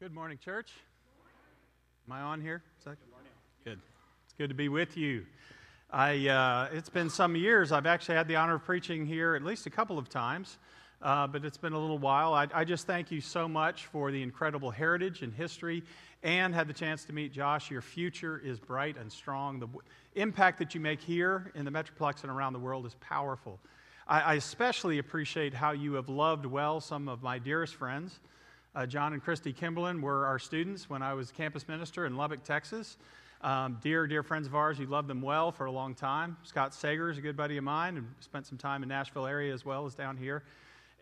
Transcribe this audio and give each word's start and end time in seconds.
Good 0.00 0.14
morning, 0.14 0.38
church. 0.38 0.70
Am 2.06 2.12
I 2.12 2.20
on 2.20 2.40
here? 2.40 2.62
Is 2.78 2.84
that 2.84 3.00
good? 3.00 3.10
Morning. 3.10 3.32
Good. 3.64 3.80
It's 4.24 4.34
good 4.34 4.46
to 4.46 4.54
be 4.54 4.68
with 4.68 4.96
you. 4.96 5.26
I, 5.90 6.28
uh, 6.28 6.68
it's 6.72 6.88
been 6.88 7.10
some 7.10 7.34
years. 7.34 7.72
I've 7.72 7.84
actually 7.84 8.14
had 8.14 8.28
the 8.28 8.36
honor 8.36 8.54
of 8.54 8.64
preaching 8.64 9.06
here 9.06 9.34
at 9.34 9.42
least 9.42 9.66
a 9.66 9.70
couple 9.70 9.98
of 9.98 10.08
times, 10.08 10.58
uh, 11.02 11.26
but 11.26 11.44
it's 11.44 11.58
been 11.58 11.72
a 11.72 11.78
little 11.80 11.98
while. 11.98 12.32
I, 12.32 12.46
I, 12.54 12.64
just 12.64 12.86
thank 12.86 13.10
you 13.10 13.20
so 13.20 13.48
much 13.48 13.86
for 13.86 14.12
the 14.12 14.22
incredible 14.22 14.70
heritage 14.70 15.22
and 15.22 15.34
history, 15.34 15.82
and 16.22 16.54
had 16.54 16.68
the 16.68 16.74
chance 16.74 17.04
to 17.06 17.12
meet 17.12 17.32
Josh. 17.32 17.68
Your 17.68 17.82
future 17.82 18.38
is 18.38 18.60
bright 18.60 18.96
and 18.98 19.10
strong. 19.10 19.58
The 19.58 19.66
w- 19.66 19.82
impact 20.14 20.60
that 20.60 20.76
you 20.76 20.80
make 20.80 21.00
here 21.00 21.50
in 21.56 21.64
the 21.64 21.72
Metroplex 21.72 22.22
and 22.22 22.30
around 22.30 22.52
the 22.52 22.60
world 22.60 22.86
is 22.86 22.94
powerful. 23.00 23.58
I, 24.06 24.20
I 24.20 24.34
especially 24.34 24.98
appreciate 24.98 25.54
how 25.54 25.72
you 25.72 25.94
have 25.94 26.08
loved 26.08 26.46
well 26.46 26.80
some 26.80 27.08
of 27.08 27.20
my 27.20 27.40
dearest 27.40 27.74
friends. 27.74 28.20
Uh, 28.78 28.86
John 28.86 29.12
and 29.12 29.20
Christy 29.20 29.52
Kimberlin 29.52 30.00
were 30.00 30.24
our 30.24 30.38
students 30.38 30.88
when 30.88 31.02
I 31.02 31.12
was 31.12 31.32
campus 31.32 31.66
minister 31.66 32.06
in 32.06 32.16
Lubbock, 32.16 32.44
Texas. 32.44 32.96
Um, 33.40 33.78
dear, 33.82 34.06
dear 34.06 34.22
friends 34.22 34.46
of 34.46 34.54
ours, 34.54 34.78
you 34.78 34.86
loved 34.86 35.08
them 35.08 35.20
well 35.20 35.50
for 35.50 35.64
a 35.64 35.70
long 35.72 35.96
time. 35.96 36.36
Scott 36.44 36.72
Sager 36.72 37.10
is 37.10 37.18
a 37.18 37.20
good 37.20 37.36
buddy 37.36 37.56
of 37.56 37.64
mine 37.64 37.96
and 37.96 38.06
spent 38.20 38.46
some 38.46 38.56
time 38.56 38.84
in 38.84 38.88
Nashville 38.88 39.26
area 39.26 39.52
as 39.52 39.64
well 39.64 39.84
as 39.84 39.96
down 39.96 40.16
here. 40.16 40.44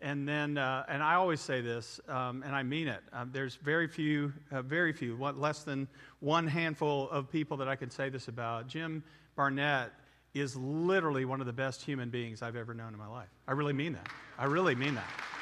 And 0.01 0.27
then, 0.27 0.57
uh, 0.57 0.85
and 0.89 1.03
I 1.03 1.13
always 1.13 1.39
say 1.39 1.61
this, 1.61 1.99
um, 2.09 2.41
and 2.41 2.55
I 2.55 2.63
mean 2.63 2.87
it. 2.87 3.01
Um, 3.13 3.29
there's 3.31 3.57
very 3.57 3.87
few, 3.87 4.33
uh, 4.51 4.63
very 4.63 4.91
few, 4.91 5.15
what, 5.15 5.37
less 5.37 5.61
than 5.61 5.87
one 6.19 6.47
handful 6.47 7.07
of 7.11 7.31
people 7.31 7.57
that 7.57 7.67
I 7.67 7.75
can 7.75 7.91
say 7.91 8.09
this 8.09 8.27
about. 8.27 8.65
Jim 8.65 9.03
Barnett 9.35 9.91
is 10.33 10.55
literally 10.55 11.25
one 11.25 11.41
of 11.41 11.45
the 11.45 11.53
best 11.53 11.83
human 11.83 12.09
beings 12.09 12.41
I've 12.41 12.55
ever 12.55 12.73
known 12.73 12.93
in 12.93 12.97
my 12.97 13.07
life. 13.07 13.29
I 13.47 13.51
really 13.51 13.73
mean 13.73 13.93
that. 13.93 14.09
I 14.35 14.45
really 14.45 14.73
mean 14.73 14.95
that. 14.95 15.36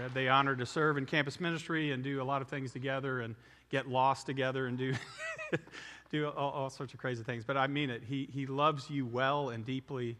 We 0.00 0.04
had 0.04 0.14
the 0.14 0.28
honor 0.30 0.56
to 0.56 0.64
serve 0.64 0.96
in 0.96 1.04
campus 1.04 1.38
ministry 1.38 1.92
and 1.92 2.02
do 2.02 2.22
a 2.22 2.24
lot 2.24 2.40
of 2.40 2.48
things 2.48 2.72
together 2.72 3.20
and 3.20 3.34
get 3.68 3.86
lost 3.86 4.24
together 4.24 4.66
and 4.66 4.78
do, 4.78 4.94
do 6.10 6.26
all, 6.26 6.52
all, 6.52 6.70
sorts 6.70 6.94
of 6.94 6.98
crazy 6.98 7.22
things. 7.22 7.44
But 7.44 7.58
I 7.58 7.66
mean 7.66 7.90
it. 7.90 8.02
He, 8.08 8.26
he 8.32 8.46
loves 8.46 8.88
you 8.88 9.04
well 9.04 9.50
and 9.50 9.62
deeply. 9.62 10.16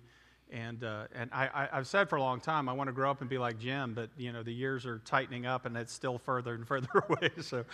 And, 0.53 0.85
uh, 0.85 1.05
and 1.15 1.31
I, 1.33 1.69
I, 1.73 1.77
have 1.77 1.87
said 1.87 2.11
for 2.11 2.17
a 2.17 2.21
long 2.21 2.41
time, 2.41 2.69
I 2.69 2.75
want 2.75 2.89
to 2.89 2.93
grow 2.93 3.11
up 3.11 3.23
and 3.23 3.31
be 3.31 3.39
like 3.39 3.59
Jim, 3.59 3.95
but, 3.95 4.11
you 4.19 4.33
know, 4.33 4.43
the 4.43 4.53
years 4.53 4.85
are 4.85 4.99
tightening 5.07 5.47
up 5.47 5.65
and 5.65 5.75
it's 5.79 5.95
still 5.95 6.19
further 6.19 6.53
and 6.53 6.69
further 6.69 7.03
away. 7.09 7.31
So 7.41 7.65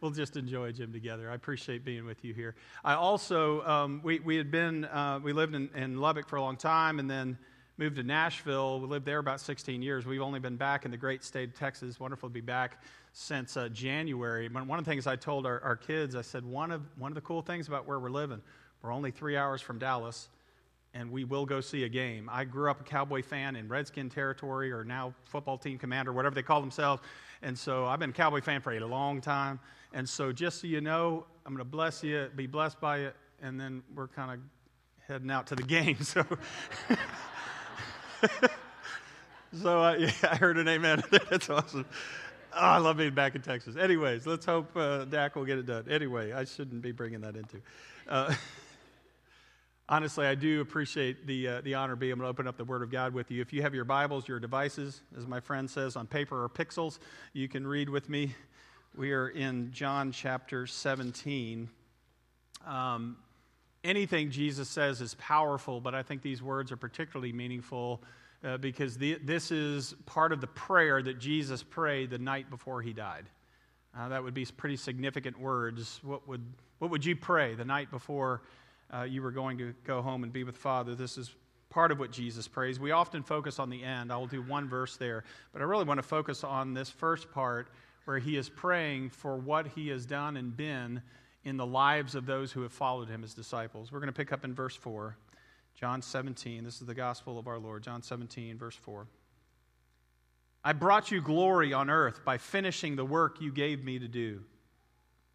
we'll 0.00 0.12
just 0.12 0.36
enjoy 0.36 0.70
Jim 0.70 0.92
together. 0.92 1.28
I 1.28 1.34
appreciate 1.34 1.84
being 1.84 2.06
with 2.06 2.24
you 2.24 2.32
here. 2.32 2.54
I 2.84 2.94
also, 2.94 3.66
um, 3.66 4.02
we, 4.04 4.20
we 4.20 4.36
had 4.36 4.52
been, 4.52 4.84
uh, 4.84 5.18
we 5.20 5.32
lived 5.32 5.56
in, 5.56 5.68
in 5.74 5.98
Lubbock 6.00 6.28
for 6.28 6.36
a 6.36 6.42
long 6.42 6.58
time 6.58 7.00
and 7.00 7.10
then 7.10 7.36
moved 7.78 7.96
to 7.96 8.02
Nashville. 8.02 8.80
We 8.80 8.86
lived 8.86 9.04
there 9.04 9.18
about 9.18 9.40
16 9.40 9.82
years. 9.82 10.06
We've 10.06 10.22
only 10.22 10.40
been 10.40 10.56
back 10.56 10.84
in 10.84 10.90
the 10.90 10.96
great 10.96 11.22
state 11.22 11.50
of 11.50 11.58
Texas. 11.58 12.00
Wonderful 12.00 12.28
to 12.28 12.32
be 12.32 12.40
back 12.40 12.82
since 13.12 13.56
uh, 13.56 13.68
January. 13.68 14.48
One 14.48 14.78
of 14.78 14.84
the 14.84 14.90
things 14.90 15.06
I 15.06 15.16
told 15.16 15.44
our, 15.46 15.62
our 15.62 15.76
kids, 15.76 16.16
I 16.16 16.22
said, 16.22 16.44
one 16.44 16.70
of, 16.70 16.82
one 16.98 17.10
of 17.10 17.14
the 17.14 17.20
cool 17.20 17.42
things 17.42 17.68
about 17.68 17.86
where 17.86 17.98
we're 17.98 18.10
living, 18.10 18.40
we're 18.82 18.92
only 18.92 19.10
three 19.10 19.36
hours 19.36 19.60
from 19.60 19.78
Dallas, 19.78 20.28
and 20.94 21.10
we 21.10 21.24
will 21.24 21.44
go 21.44 21.60
see 21.60 21.84
a 21.84 21.88
game. 21.88 22.30
I 22.32 22.44
grew 22.44 22.70
up 22.70 22.80
a 22.80 22.84
Cowboy 22.84 23.22
fan 23.22 23.56
in 23.56 23.68
Redskin 23.68 24.08
territory, 24.08 24.72
or 24.72 24.82
now 24.82 25.14
football 25.24 25.58
team 25.58 25.78
commander, 25.78 26.12
whatever 26.12 26.34
they 26.34 26.42
call 26.42 26.60
themselves. 26.60 27.02
And 27.42 27.58
so 27.58 27.84
I've 27.84 27.98
been 27.98 28.10
a 28.10 28.14
Cowboy 28.14 28.40
fan 28.40 28.62
for 28.62 28.72
a 28.72 28.86
long 28.86 29.20
time. 29.20 29.60
And 29.92 30.08
so 30.08 30.32
just 30.32 30.62
so 30.62 30.66
you 30.66 30.80
know, 30.80 31.26
I'm 31.44 31.52
going 31.52 31.58
to 31.58 31.70
bless 31.70 32.02
you, 32.02 32.30
be 32.34 32.46
blessed 32.46 32.80
by 32.80 32.98
it, 33.00 33.16
and 33.42 33.60
then 33.60 33.82
we're 33.94 34.08
kind 34.08 34.32
of 34.32 34.40
heading 35.06 35.30
out 35.30 35.46
to 35.48 35.54
the 35.54 35.62
game. 35.62 36.02
So. 36.02 36.24
so 39.62 39.82
uh, 39.82 39.96
yeah, 39.98 40.10
I 40.22 40.36
heard 40.36 40.58
an 40.58 40.68
amen. 40.68 41.02
That's 41.30 41.50
awesome. 41.50 41.86
Oh, 42.54 42.60
I 42.60 42.78
love 42.78 42.96
being 42.96 43.14
back 43.14 43.34
in 43.34 43.42
Texas. 43.42 43.76
Anyways, 43.76 44.26
let's 44.26 44.46
hope 44.46 44.74
uh, 44.76 45.04
Dak 45.04 45.36
will 45.36 45.44
get 45.44 45.58
it 45.58 45.66
done. 45.66 45.84
Anyway, 45.90 46.32
I 46.32 46.44
shouldn't 46.44 46.80
be 46.80 46.92
bringing 46.92 47.20
that 47.20 47.36
into. 47.36 47.60
Uh, 48.08 48.34
honestly, 49.88 50.26
I 50.26 50.34
do 50.34 50.60
appreciate 50.60 51.26
the, 51.26 51.48
uh, 51.48 51.60
the 51.62 51.74
honor 51.74 51.92
of 51.94 51.98
being 51.98 52.12
able 52.12 52.22
to 52.22 52.28
open 52.28 52.46
up 52.46 52.56
the 52.56 52.64
Word 52.64 52.82
of 52.82 52.90
God 52.90 53.12
with 53.12 53.30
you. 53.30 53.42
If 53.42 53.52
you 53.52 53.62
have 53.62 53.74
your 53.74 53.84
Bibles, 53.84 54.26
your 54.26 54.40
devices, 54.40 55.02
as 55.18 55.26
my 55.26 55.40
friend 55.40 55.68
says, 55.68 55.96
on 55.96 56.06
paper 56.06 56.42
or 56.42 56.48
pixels, 56.48 56.98
you 57.34 57.48
can 57.48 57.66
read 57.66 57.88
with 57.88 58.08
me. 58.08 58.34
We 58.96 59.12
are 59.12 59.28
in 59.28 59.70
John 59.72 60.10
chapter 60.10 60.66
17. 60.66 61.68
Um, 62.66 63.16
anything 63.86 64.30
Jesus 64.30 64.68
says 64.68 65.00
is 65.00 65.14
powerful, 65.14 65.80
but 65.80 65.94
I 65.94 66.02
think 66.02 66.20
these 66.20 66.42
words 66.42 66.72
are 66.72 66.76
particularly 66.76 67.32
meaningful 67.32 68.02
uh, 68.44 68.58
because 68.58 68.98
the, 68.98 69.18
this 69.24 69.50
is 69.50 69.94
part 70.04 70.32
of 70.32 70.40
the 70.40 70.46
prayer 70.48 71.02
that 71.02 71.18
Jesus 71.18 71.62
prayed 71.62 72.10
the 72.10 72.18
night 72.18 72.50
before 72.50 72.82
he 72.82 72.92
died. 72.92 73.24
Uh, 73.96 74.08
that 74.08 74.22
would 74.22 74.34
be 74.34 74.44
pretty 74.44 74.76
significant 74.76 75.38
words. 75.40 76.00
What 76.02 76.28
would, 76.28 76.42
what 76.78 76.90
would 76.90 77.04
you 77.04 77.16
pray 77.16 77.54
the 77.54 77.64
night 77.64 77.90
before 77.90 78.42
uh, 78.92 79.02
you 79.02 79.22
were 79.22 79.30
going 79.30 79.56
to 79.58 79.74
go 79.84 80.02
home 80.02 80.22
and 80.22 80.32
be 80.32 80.44
with 80.44 80.56
Father? 80.56 80.94
This 80.94 81.16
is 81.16 81.34
part 81.70 81.90
of 81.90 81.98
what 81.98 82.10
Jesus 82.10 82.46
prays. 82.46 82.78
We 82.78 82.90
often 82.90 83.22
focus 83.22 83.58
on 83.58 83.70
the 83.70 83.82
end. 83.82 84.12
I 84.12 84.16
will 84.16 84.26
do 84.26 84.42
one 84.42 84.68
verse 84.68 84.96
there, 84.96 85.24
but 85.52 85.62
I 85.62 85.64
really 85.64 85.84
want 85.84 85.98
to 85.98 86.02
focus 86.02 86.44
on 86.44 86.74
this 86.74 86.90
first 86.90 87.30
part 87.30 87.68
where 88.04 88.18
he 88.18 88.36
is 88.36 88.48
praying 88.48 89.10
for 89.10 89.36
what 89.36 89.66
he 89.68 89.88
has 89.88 90.06
done 90.06 90.36
and 90.36 90.56
been 90.56 91.02
in 91.46 91.56
the 91.56 91.64
lives 91.64 92.16
of 92.16 92.26
those 92.26 92.50
who 92.50 92.62
have 92.62 92.72
followed 92.72 93.08
him 93.08 93.22
as 93.22 93.32
disciples. 93.32 93.92
We're 93.92 94.00
going 94.00 94.12
to 94.12 94.16
pick 94.16 94.32
up 94.32 94.44
in 94.44 94.52
verse 94.52 94.74
4, 94.74 95.16
John 95.76 96.02
17. 96.02 96.64
This 96.64 96.80
is 96.80 96.88
the 96.88 96.94
gospel 96.94 97.38
of 97.38 97.46
our 97.46 97.56
Lord, 97.56 97.84
John 97.84 98.02
17, 98.02 98.58
verse 98.58 98.74
4. 98.74 99.06
I 100.64 100.72
brought 100.72 101.12
you 101.12 101.20
glory 101.20 101.72
on 101.72 101.88
earth 101.88 102.24
by 102.24 102.38
finishing 102.38 102.96
the 102.96 103.04
work 103.04 103.40
you 103.40 103.52
gave 103.52 103.84
me 103.84 104.00
to 104.00 104.08
do. 104.08 104.42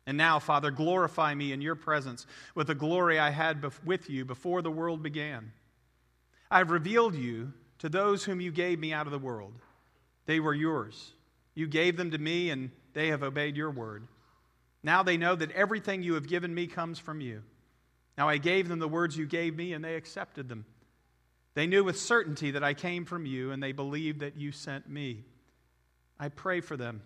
And 0.05 0.17
now, 0.17 0.39
Father, 0.39 0.69
glorify 0.69 1.33
me 1.33 1.53
in 1.53 1.61
your 1.61 1.75
presence 1.75 2.27
with 2.55 2.67
the 2.67 2.75
glory 2.75 3.17
I 3.17 3.29
had 3.29 3.65
with 3.85 4.09
you 4.09 4.25
before 4.25 4.61
the 4.61 4.69
world 4.69 5.01
began. 5.01 5.53
I 6.49 6.57
have 6.57 6.71
revealed 6.71 7.15
you 7.15 7.53
to 7.79 7.87
those 7.87 8.25
whom 8.25 8.41
you 8.41 8.51
gave 8.51 8.79
me 8.79 8.91
out 8.91 9.07
of 9.07 9.13
the 9.13 9.17
world. 9.17 9.53
They 10.25 10.41
were 10.41 10.53
yours. 10.53 11.13
You 11.55 11.67
gave 11.67 11.95
them 11.95 12.11
to 12.11 12.17
me, 12.17 12.49
and 12.49 12.69
they 12.91 13.07
have 13.07 13.23
obeyed 13.23 13.55
your 13.55 13.71
word. 13.71 14.09
Now 14.83 15.03
they 15.03 15.17
know 15.17 15.35
that 15.35 15.51
everything 15.51 16.03
you 16.03 16.15
have 16.15 16.27
given 16.27 16.53
me 16.53 16.67
comes 16.67 16.99
from 16.99 17.21
you. 17.21 17.43
Now 18.17 18.29
I 18.29 18.37
gave 18.37 18.67
them 18.67 18.79
the 18.79 18.87
words 18.87 19.17
you 19.17 19.25
gave 19.25 19.55
me, 19.55 19.73
and 19.73 19.83
they 19.83 19.95
accepted 19.95 20.49
them. 20.49 20.65
They 21.53 21.67
knew 21.67 21.83
with 21.83 21.99
certainty 21.99 22.51
that 22.51 22.63
I 22.63 22.73
came 22.73 23.05
from 23.05 23.25
you, 23.25 23.51
and 23.51 23.61
they 23.61 23.71
believed 23.71 24.21
that 24.21 24.37
you 24.37 24.51
sent 24.51 24.89
me. 24.89 25.23
I 26.19 26.29
pray 26.29 26.61
for 26.61 26.77
them. 26.77 27.01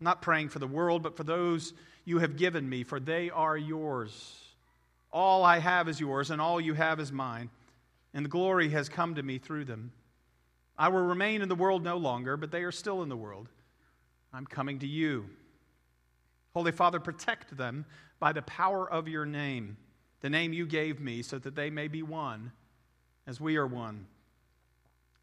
I'm 0.00 0.04
not 0.04 0.22
praying 0.22 0.50
for 0.50 0.58
the 0.58 0.66
world, 0.66 1.02
but 1.02 1.16
for 1.16 1.24
those 1.24 1.72
you 2.04 2.18
have 2.18 2.36
given 2.36 2.68
me, 2.68 2.84
for 2.84 3.00
they 3.00 3.30
are 3.30 3.56
yours. 3.56 4.42
All 5.12 5.44
I 5.44 5.58
have 5.58 5.88
is 5.88 6.00
yours, 6.00 6.30
and 6.30 6.40
all 6.40 6.60
you 6.60 6.74
have 6.74 7.00
is 7.00 7.10
mine, 7.10 7.50
and 8.12 8.24
the 8.24 8.30
glory 8.30 8.68
has 8.70 8.88
come 8.88 9.14
to 9.14 9.22
me 9.22 9.38
through 9.38 9.64
them. 9.64 9.92
I 10.78 10.88
will 10.88 11.00
remain 11.00 11.40
in 11.40 11.48
the 11.48 11.54
world 11.54 11.82
no 11.82 11.96
longer, 11.96 12.36
but 12.36 12.50
they 12.50 12.62
are 12.62 12.72
still 12.72 13.02
in 13.02 13.08
the 13.08 13.16
world. 13.16 13.48
I'm 14.32 14.44
coming 14.44 14.80
to 14.80 14.86
you. 14.86 15.30
Holy 16.56 16.72
Father, 16.72 16.98
protect 16.98 17.54
them 17.58 17.84
by 18.18 18.32
the 18.32 18.40
power 18.40 18.90
of 18.90 19.08
your 19.08 19.26
name, 19.26 19.76
the 20.22 20.30
name 20.30 20.54
you 20.54 20.64
gave 20.64 20.98
me, 20.98 21.20
so 21.20 21.38
that 21.38 21.54
they 21.54 21.68
may 21.68 21.86
be 21.86 22.02
one 22.02 22.50
as 23.26 23.38
we 23.38 23.58
are 23.58 23.66
one. 23.66 24.06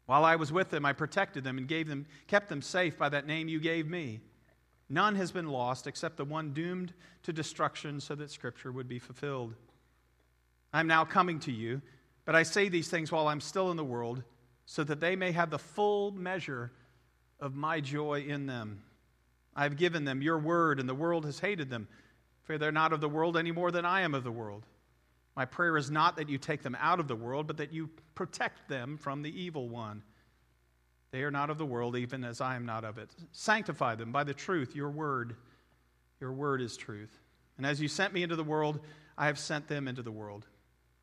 While 0.06 0.24
I 0.24 0.36
was 0.36 0.52
with 0.52 0.70
them, 0.70 0.86
I 0.86 0.92
protected 0.92 1.42
them 1.42 1.58
and 1.58 1.66
gave 1.66 1.88
them, 1.88 2.06
kept 2.28 2.48
them 2.48 2.62
safe 2.62 2.96
by 2.96 3.08
that 3.08 3.26
name 3.26 3.48
you 3.48 3.58
gave 3.58 3.88
me. 3.88 4.20
None 4.88 5.16
has 5.16 5.32
been 5.32 5.48
lost 5.48 5.88
except 5.88 6.18
the 6.18 6.24
one 6.24 6.52
doomed 6.52 6.94
to 7.24 7.32
destruction, 7.32 7.98
so 7.98 8.14
that 8.14 8.30
Scripture 8.30 8.70
would 8.70 8.86
be 8.86 9.00
fulfilled. 9.00 9.54
I'm 10.72 10.86
now 10.86 11.04
coming 11.04 11.40
to 11.40 11.50
you, 11.50 11.82
but 12.26 12.36
I 12.36 12.44
say 12.44 12.68
these 12.68 12.86
things 12.86 13.10
while 13.10 13.26
I'm 13.26 13.40
still 13.40 13.72
in 13.72 13.76
the 13.76 13.82
world, 13.82 14.22
so 14.66 14.84
that 14.84 15.00
they 15.00 15.16
may 15.16 15.32
have 15.32 15.50
the 15.50 15.58
full 15.58 16.12
measure 16.12 16.70
of 17.40 17.56
my 17.56 17.80
joy 17.80 18.20
in 18.20 18.46
them. 18.46 18.84
I 19.56 19.62
have 19.62 19.76
given 19.76 20.04
them 20.04 20.22
your 20.22 20.38
word, 20.38 20.80
and 20.80 20.88
the 20.88 20.94
world 20.94 21.24
has 21.24 21.38
hated 21.38 21.70
them, 21.70 21.88
for 22.42 22.58
they're 22.58 22.72
not 22.72 22.92
of 22.92 23.00
the 23.00 23.08
world 23.08 23.36
any 23.36 23.52
more 23.52 23.70
than 23.70 23.84
I 23.84 24.02
am 24.02 24.14
of 24.14 24.24
the 24.24 24.32
world. 24.32 24.64
My 25.36 25.44
prayer 25.44 25.76
is 25.76 25.90
not 25.90 26.16
that 26.16 26.28
you 26.28 26.38
take 26.38 26.62
them 26.62 26.76
out 26.80 27.00
of 27.00 27.08
the 27.08 27.16
world, 27.16 27.46
but 27.46 27.56
that 27.56 27.72
you 27.72 27.90
protect 28.14 28.68
them 28.68 28.96
from 28.96 29.22
the 29.22 29.42
evil 29.42 29.68
one. 29.68 30.02
They 31.10 31.22
are 31.22 31.30
not 31.30 31.50
of 31.50 31.58
the 31.58 31.66
world, 31.66 31.96
even 31.96 32.24
as 32.24 32.40
I 32.40 32.56
am 32.56 32.66
not 32.66 32.84
of 32.84 32.98
it. 32.98 33.10
Sanctify 33.32 33.94
them 33.96 34.12
by 34.12 34.24
the 34.24 34.34
truth, 34.34 34.74
your 34.74 34.90
word. 34.90 35.36
Your 36.20 36.32
word 36.32 36.60
is 36.60 36.76
truth. 36.76 37.20
And 37.56 37.66
as 37.66 37.80
you 37.80 37.88
sent 37.88 38.12
me 38.12 38.22
into 38.22 38.36
the 38.36 38.44
world, 38.44 38.80
I 39.16 39.26
have 39.26 39.38
sent 39.38 39.68
them 39.68 39.86
into 39.86 40.02
the 40.02 40.10
world. 40.10 40.46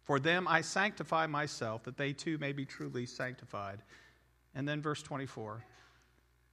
For 0.04 0.20
them 0.20 0.48
I 0.48 0.62
sanctify 0.62 1.28
myself, 1.28 1.84
that 1.84 1.98
they 1.98 2.12
too 2.12 2.38
may 2.38 2.52
be 2.52 2.66
truly 2.66 3.06
sanctified. 3.06 3.82
And 4.56 4.68
then 4.68 4.82
verse 4.82 5.02
24. 5.02 5.64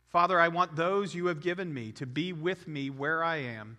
Father, 0.09 0.41
I 0.41 0.49
want 0.49 0.75
those 0.75 1.15
you 1.15 1.27
have 1.27 1.41
given 1.41 1.73
me 1.73 1.93
to 1.93 2.07
be 2.07 2.33
with 2.33 2.67
me 2.67 2.89
where 2.91 3.23
I 3.23 3.37
am 3.37 3.77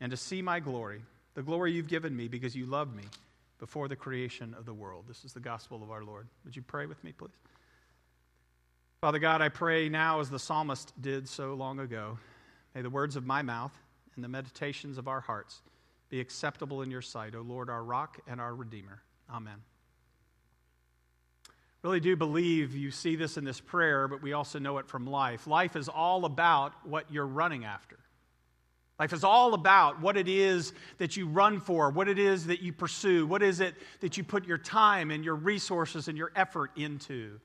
and 0.00 0.10
to 0.10 0.16
see 0.16 0.40
my 0.40 0.60
glory, 0.60 1.02
the 1.34 1.42
glory 1.42 1.72
you've 1.72 1.88
given 1.88 2.16
me 2.16 2.28
because 2.28 2.54
you 2.54 2.66
loved 2.66 2.94
me 2.94 3.04
before 3.58 3.88
the 3.88 3.96
creation 3.96 4.54
of 4.58 4.64
the 4.64 4.74
world. 4.74 5.04
This 5.08 5.24
is 5.24 5.32
the 5.32 5.40
gospel 5.40 5.82
of 5.82 5.90
our 5.90 6.04
Lord. 6.04 6.28
Would 6.44 6.54
you 6.54 6.62
pray 6.62 6.86
with 6.86 7.02
me, 7.02 7.12
please? 7.12 7.30
Father 9.00 9.18
God, 9.18 9.42
I 9.42 9.48
pray 9.48 9.88
now 9.88 10.20
as 10.20 10.30
the 10.30 10.38
psalmist 10.38 10.92
did 11.00 11.28
so 11.28 11.54
long 11.54 11.80
ago, 11.80 12.18
may 12.74 12.82
the 12.82 12.90
words 12.90 13.16
of 13.16 13.26
my 13.26 13.42
mouth 13.42 13.76
and 14.14 14.22
the 14.22 14.28
meditations 14.28 14.98
of 14.98 15.08
our 15.08 15.20
hearts 15.20 15.60
be 16.08 16.20
acceptable 16.20 16.82
in 16.82 16.90
your 16.90 17.02
sight, 17.02 17.34
O 17.34 17.40
Lord, 17.40 17.68
our 17.68 17.82
rock 17.82 18.20
and 18.28 18.40
our 18.40 18.54
redeemer. 18.54 19.02
Amen. 19.28 19.62
Really 21.82 22.00
do 22.00 22.16
believe 22.16 22.76
you 22.76 22.92
see 22.92 23.16
this 23.16 23.36
in 23.36 23.44
this 23.44 23.60
prayer, 23.60 24.06
but 24.06 24.22
we 24.22 24.32
also 24.32 24.60
know 24.60 24.78
it 24.78 24.86
from 24.86 25.06
life. 25.06 25.46
Life 25.48 25.74
is 25.74 25.88
all 25.88 26.24
about 26.24 26.72
what 26.86 27.10
you're 27.10 27.26
running 27.26 27.64
after. 27.64 27.98
Life 29.00 29.12
is 29.12 29.24
all 29.24 29.52
about 29.52 30.00
what 30.00 30.16
it 30.16 30.28
is 30.28 30.72
that 30.98 31.16
you 31.16 31.26
run 31.26 31.58
for, 31.58 31.90
what 31.90 32.06
it 32.06 32.20
is 32.20 32.46
that 32.46 32.62
you 32.62 32.72
pursue, 32.72 33.26
what 33.26 33.42
is 33.42 33.58
it 33.58 33.74
that 33.98 34.16
you 34.16 34.22
put 34.22 34.46
your 34.46 34.58
time 34.58 35.10
and 35.10 35.24
your 35.24 35.34
resources 35.34 36.06
and 36.06 36.16
your 36.16 36.30
effort 36.36 36.70
into. 36.76 37.40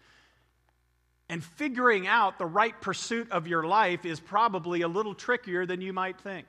And 1.29 1.43
figuring 1.43 2.05
out 2.05 2.37
the 2.37 2.45
right 2.45 2.79
pursuit 2.79 3.31
of 3.31 3.47
your 3.47 3.63
life 3.63 4.05
is 4.05 4.19
probably 4.19 4.81
a 4.81 4.87
little 4.87 5.15
trickier 5.15 5.65
than 5.65 5.81
you 5.81 5.93
might 5.93 6.21
think. 6.21 6.45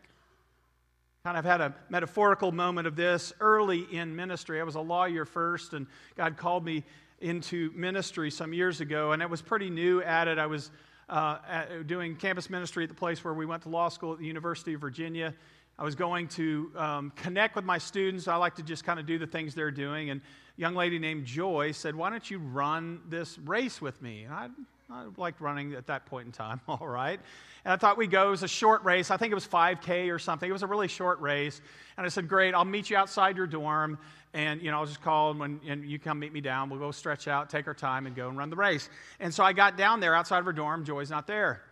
Kind 1.28 1.36
of 1.36 1.44
had 1.44 1.60
a 1.60 1.74
metaphorical 1.90 2.52
moment 2.52 2.86
of 2.86 2.96
this 2.96 3.34
early 3.38 3.80
in 3.92 4.16
ministry. 4.16 4.62
I 4.62 4.64
was 4.64 4.76
a 4.76 4.80
lawyer 4.80 5.26
first, 5.26 5.74
and 5.74 5.86
God 6.16 6.38
called 6.38 6.64
me 6.64 6.86
into 7.20 7.70
ministry 7.74 8.30
some 8.30 8.54
years 8.54 8.80
ago, 8.80 9.12
and 9.12 9.22
I 9.22 9.26
was 9.26 9.42
pretty 9.42 9.68
new 9.68 10.00
at 10.00 10.26
it. 10.26 10.38
I 10.38 10.46
was 10.46 10.70
uh, 11.10 11.36
doing 11.84 12.16
campus 12.16 12.48
ministry 12.48 12.84
at 12.84 12.88
the 12.88 12.94
place 12.94 13.22
where 13.22 13.34
we 13.34 13.44
went 13.44 13.62
to 13.64 13.68
law 13.68 13.90
school 13.90 14.14
at 14.14 14.18
the 14.20 14.24
University 14.24 14.72
of 14.72 14.80
Virginia. 14.80 15.34
I 15.78 15.84
was 15.84 15.94
going 15.94 16.28
to 16.28 16.72
um, 16.74 17.12
connect 17.14 17.56
with 17.56 17.66
my 17.66 17.76
students. 17.76 18.26
I 18.26 18.36
like 18.36 18.54
to 18.54 18.62
just 18.62 18.84
kind 18.84 18.98
of 18.98 19.04
do 19.04 19.18
the 19.18 19.26
things 19.26 19.54
they're 19.54 19.70
doing. 19.70 20.08
And 20.08 20.22
a 20.22 20.60
young 20.62 20.74
lady 20.74 20.98
named 20.98 21.26
Joy 21.26 21.72
said, 21.72 21.94
Why 21.94 22.08
don't 22.08 22.30
you 22.30 22.38
run 22.38 23.02
this 23.06 23.38
race 23.40 23.82
with 23.82 24.00
me? 24.00 24.22
And 24.22 24.32
I, 24.32 24.48
I 24.90 25.04
liked 25.18 25.42
running 25.42 25.74
at 25.74 25.86
that 25.88 26.06
point 26.06 26.26
in 26.26 26.32
time, 26.32 26.60
all 26.68 26.86
right. 26.88 27.20
And 27.64 27.72
I 27.72 27.76
thought 27.76 27.98
we'd 27.98 28.10
go. 28.10 28.28
It 28.28 28.30
was 28.30 28.42
a 28.42 28.48
short 28.48 28.84
race. 28.84 29.10
I 29.10 29.18
think 29.18 29.32
it 29.32 29.34
was 29.34 29.46
5K 29.46 30.12
or 30.12 30.18
something. 30.18 30.48
It 30.48 30.52
was 30.52 30.62
a 30.62 30.66
really 30.66 30.88
short 30.88 31.20
race. 31.20 31.60
And 31.96 32.06
I 32.06 32.08
said, 32.08 32.28
Great, 32.28 32.54
I'll 32.54 32.64
meet 32.64 32.88
you 32.88 32.96
outside 32.96 33.36
your 33.36 33.46
dorm. 33.46 33.98
And, 34.34 34.62
you 34.62 34.70
know, 34.70 34.78
I'll 34.78 34.86
just 34.86 35.02
call 35.02 35.30
and, 35.30 35.40
when, 35.40 35.60
and 35.66 35.84
you 35.88 35.98
come 35.98 36.18
meet 36.18 36.32
me 36.32 36.40
down. 36.40 36.70
We'll 36.70 36.78
go 36.78 36.90
stretch 36.90 37.28
out, 37.28 37.50
take 37.50 37.66
our 37.66 37.74
time, 37.74 38.06
and 38.06 38.14
go 38.14 38.28
and 38.28 38.36
run 38.36 38.50
the 38.50 38.56
race. 38.56 38.88
And 39.20 39.32
so 39.32 39.42
I 39.42 39.52
got 39.52 39.76
down 39.76 40.00
there 40.00 40.14
outside 40.14 40.38
of 40.38 40.44
her 40.44 40.52
dorm. 40.52 40.84
Joy's 40.84 41.10
not 41.10 41.26
there. 41.26 41.62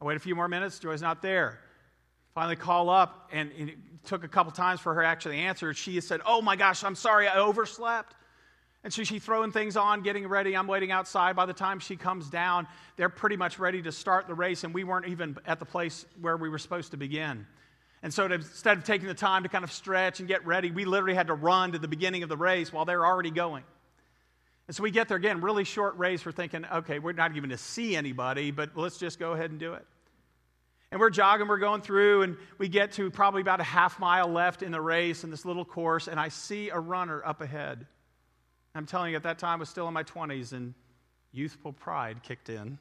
I 0.00 0.04
wait 0.04 0.16
a 0.16 0.20
few 0.20 0.34
more 0.34 0.48
minutes. 0.48 0.78
Joy's 0.78 1.02
not 1.02 1.22
there. 1.22 1.60
Finally 2.34 2.56
call 2.56 2.88
up, 2.90 3.28
and, 3.32 3.50
and 3.58 3.70
it 3.70 3.76
took 4.04 4.22
a 4.22 4.28
couple 4.28 4.52
times 4.52 4.80
for 4.80 4.94
her 4.94 5.02
to 5.02 5.08
actually 5.08 5.38
answer. 5.38 5.72
She 5.74 6.00
said, 6.00 6.20
Oh 6.24 6.40
my 6.40 6.56
gosh, 6.56 6.84
I'm 6.84 6.94
sorry, 6.94 7.26
I 7.26 7.38
overslept. 7.38 8.14
And 8.84 8.92
so 8.92 9.02
she's 9.02 9.24
throwing 9.24 9.50
things 9.50 9.76
on, 9.76 10.02
getting 10.02 10.26
ready. 10.28 10.56
I'm 10.56 10.68
waiting 10.68 10.92
outside. 10.92 11.34
By 11.34 11.46
the 11.46 11.52
time 11.52 11.80
she 11.80 11.96
comes 11.96 12.30
down, 12.30 12.68
they're 12.96 13.08
pretty 13.08 13.36
much 13.36 13.58
ready 13.58 13.82
to 13.82 13.92
start 13.92 14.28
the 14.28 14.34
race, 14.34 14.64
and 14.64 14.72
we 14.72 14.84
weren't 14.84 15.06
even 15.08 15.36
at 15.46 15.58
the 15.58 15.64
place 15.64 16.06
where 16.20 16.36
we 16.36 16.48
were 16.48 16.58
supposed 16.58 16.92
to 16.92 16.96
begin. 16.96 17.46
And 18.02 18.14
so 18.14 18.28
to, 18.28 18.34
instead 18.34 18.78
of 18.78 18.84
taking 18.84 19.08
the 19.08 19.14
time 19.14 19.42
to 19.42 19.48
kind 19.48 19.64
of 19.64 19.72
stretch 19.72 20.20
and 20.20 20.28
get 20.28 20.46
ready, 20.46 20.70
we 20.70 20.84
literally 20.84 21.16
had 21.16 21.26
to 21.26 21.34
run 21.34 21.72
to 21.72 21.78
the 21.78 21.88
beginning 21.88 22.22
of 22.22 22.28
the 22.28 22.36
race 22.36 22.72
while 22.72 22.84
they're 22.84 23.04
already 23.04 23.32
going. 23.32 23.64
And 24.68 24.76
so 24.76 24.82
we 24.82 24.90
get 24.90 25.08
there 25.08 25.16
again, 25.16 25.40
really 25.40 25.64
short 25.64 25.98
race. 25.98 26.24
We're 26.24 26.32
thinking, 26.32 26.64
okay, 26.64 27.00
we're 27.00 27.12
not 27.12 27.34
even 27.36 27.50
to 27.50 27.58
see 27.58 27.96
anybody, 27.96 28.52
but 28.52 28.76
let's 28.76 28.98
just 28.98 29.18
go 29.18 29.32
ahead 29.32 29.50
and 29.50 29.58
do 29.58 29.72
it. 29.74 29.84
And 30.92 31.00
we're 31.00 31.10
jogging, 31.10 31.48
we're 31.48 31.58
going 31.58 31.80
through, 31.80 32.22
and 32.22 32.36
we 32.58 32.68
get 32.68 32.92
to 32.92 33.10
probably 33.10 33.40
about 33.40 33.60
a 33.60 33.64
half 33.64 33.98
mile 33.98 34.28
left 34.28 34.62
in 34.62 34.70
the 34.70 34.80
race 34.80 35.24
in 35.24 35.30
this 35.30 35.44
little 35.44 35.64
course, 35.64 36.06
and 36.06 36.20
I 36.20 36.28
see 36.28 36.70
a 36.70 36.78
runner 36.78 37.22
up 37.26 37.40
ahead. 37.40 37.86
I'm 38.78 38.86
telling 38.86 39.10
you, 39.10 39.16
at 39.16 39.24
that 39.24 39.38
time, 39.38 39.58
I 39.58 39.60
was 39.60 39.68
still 39.68 39.88
in 39.88 39.94
my 39.94 40.04
20s, 40.04 40.52
and 40.52 40.72
youthful 41.32 41.72
pride 41.72 42.22
kicked 42.22 42.48
in. 42.48 42.78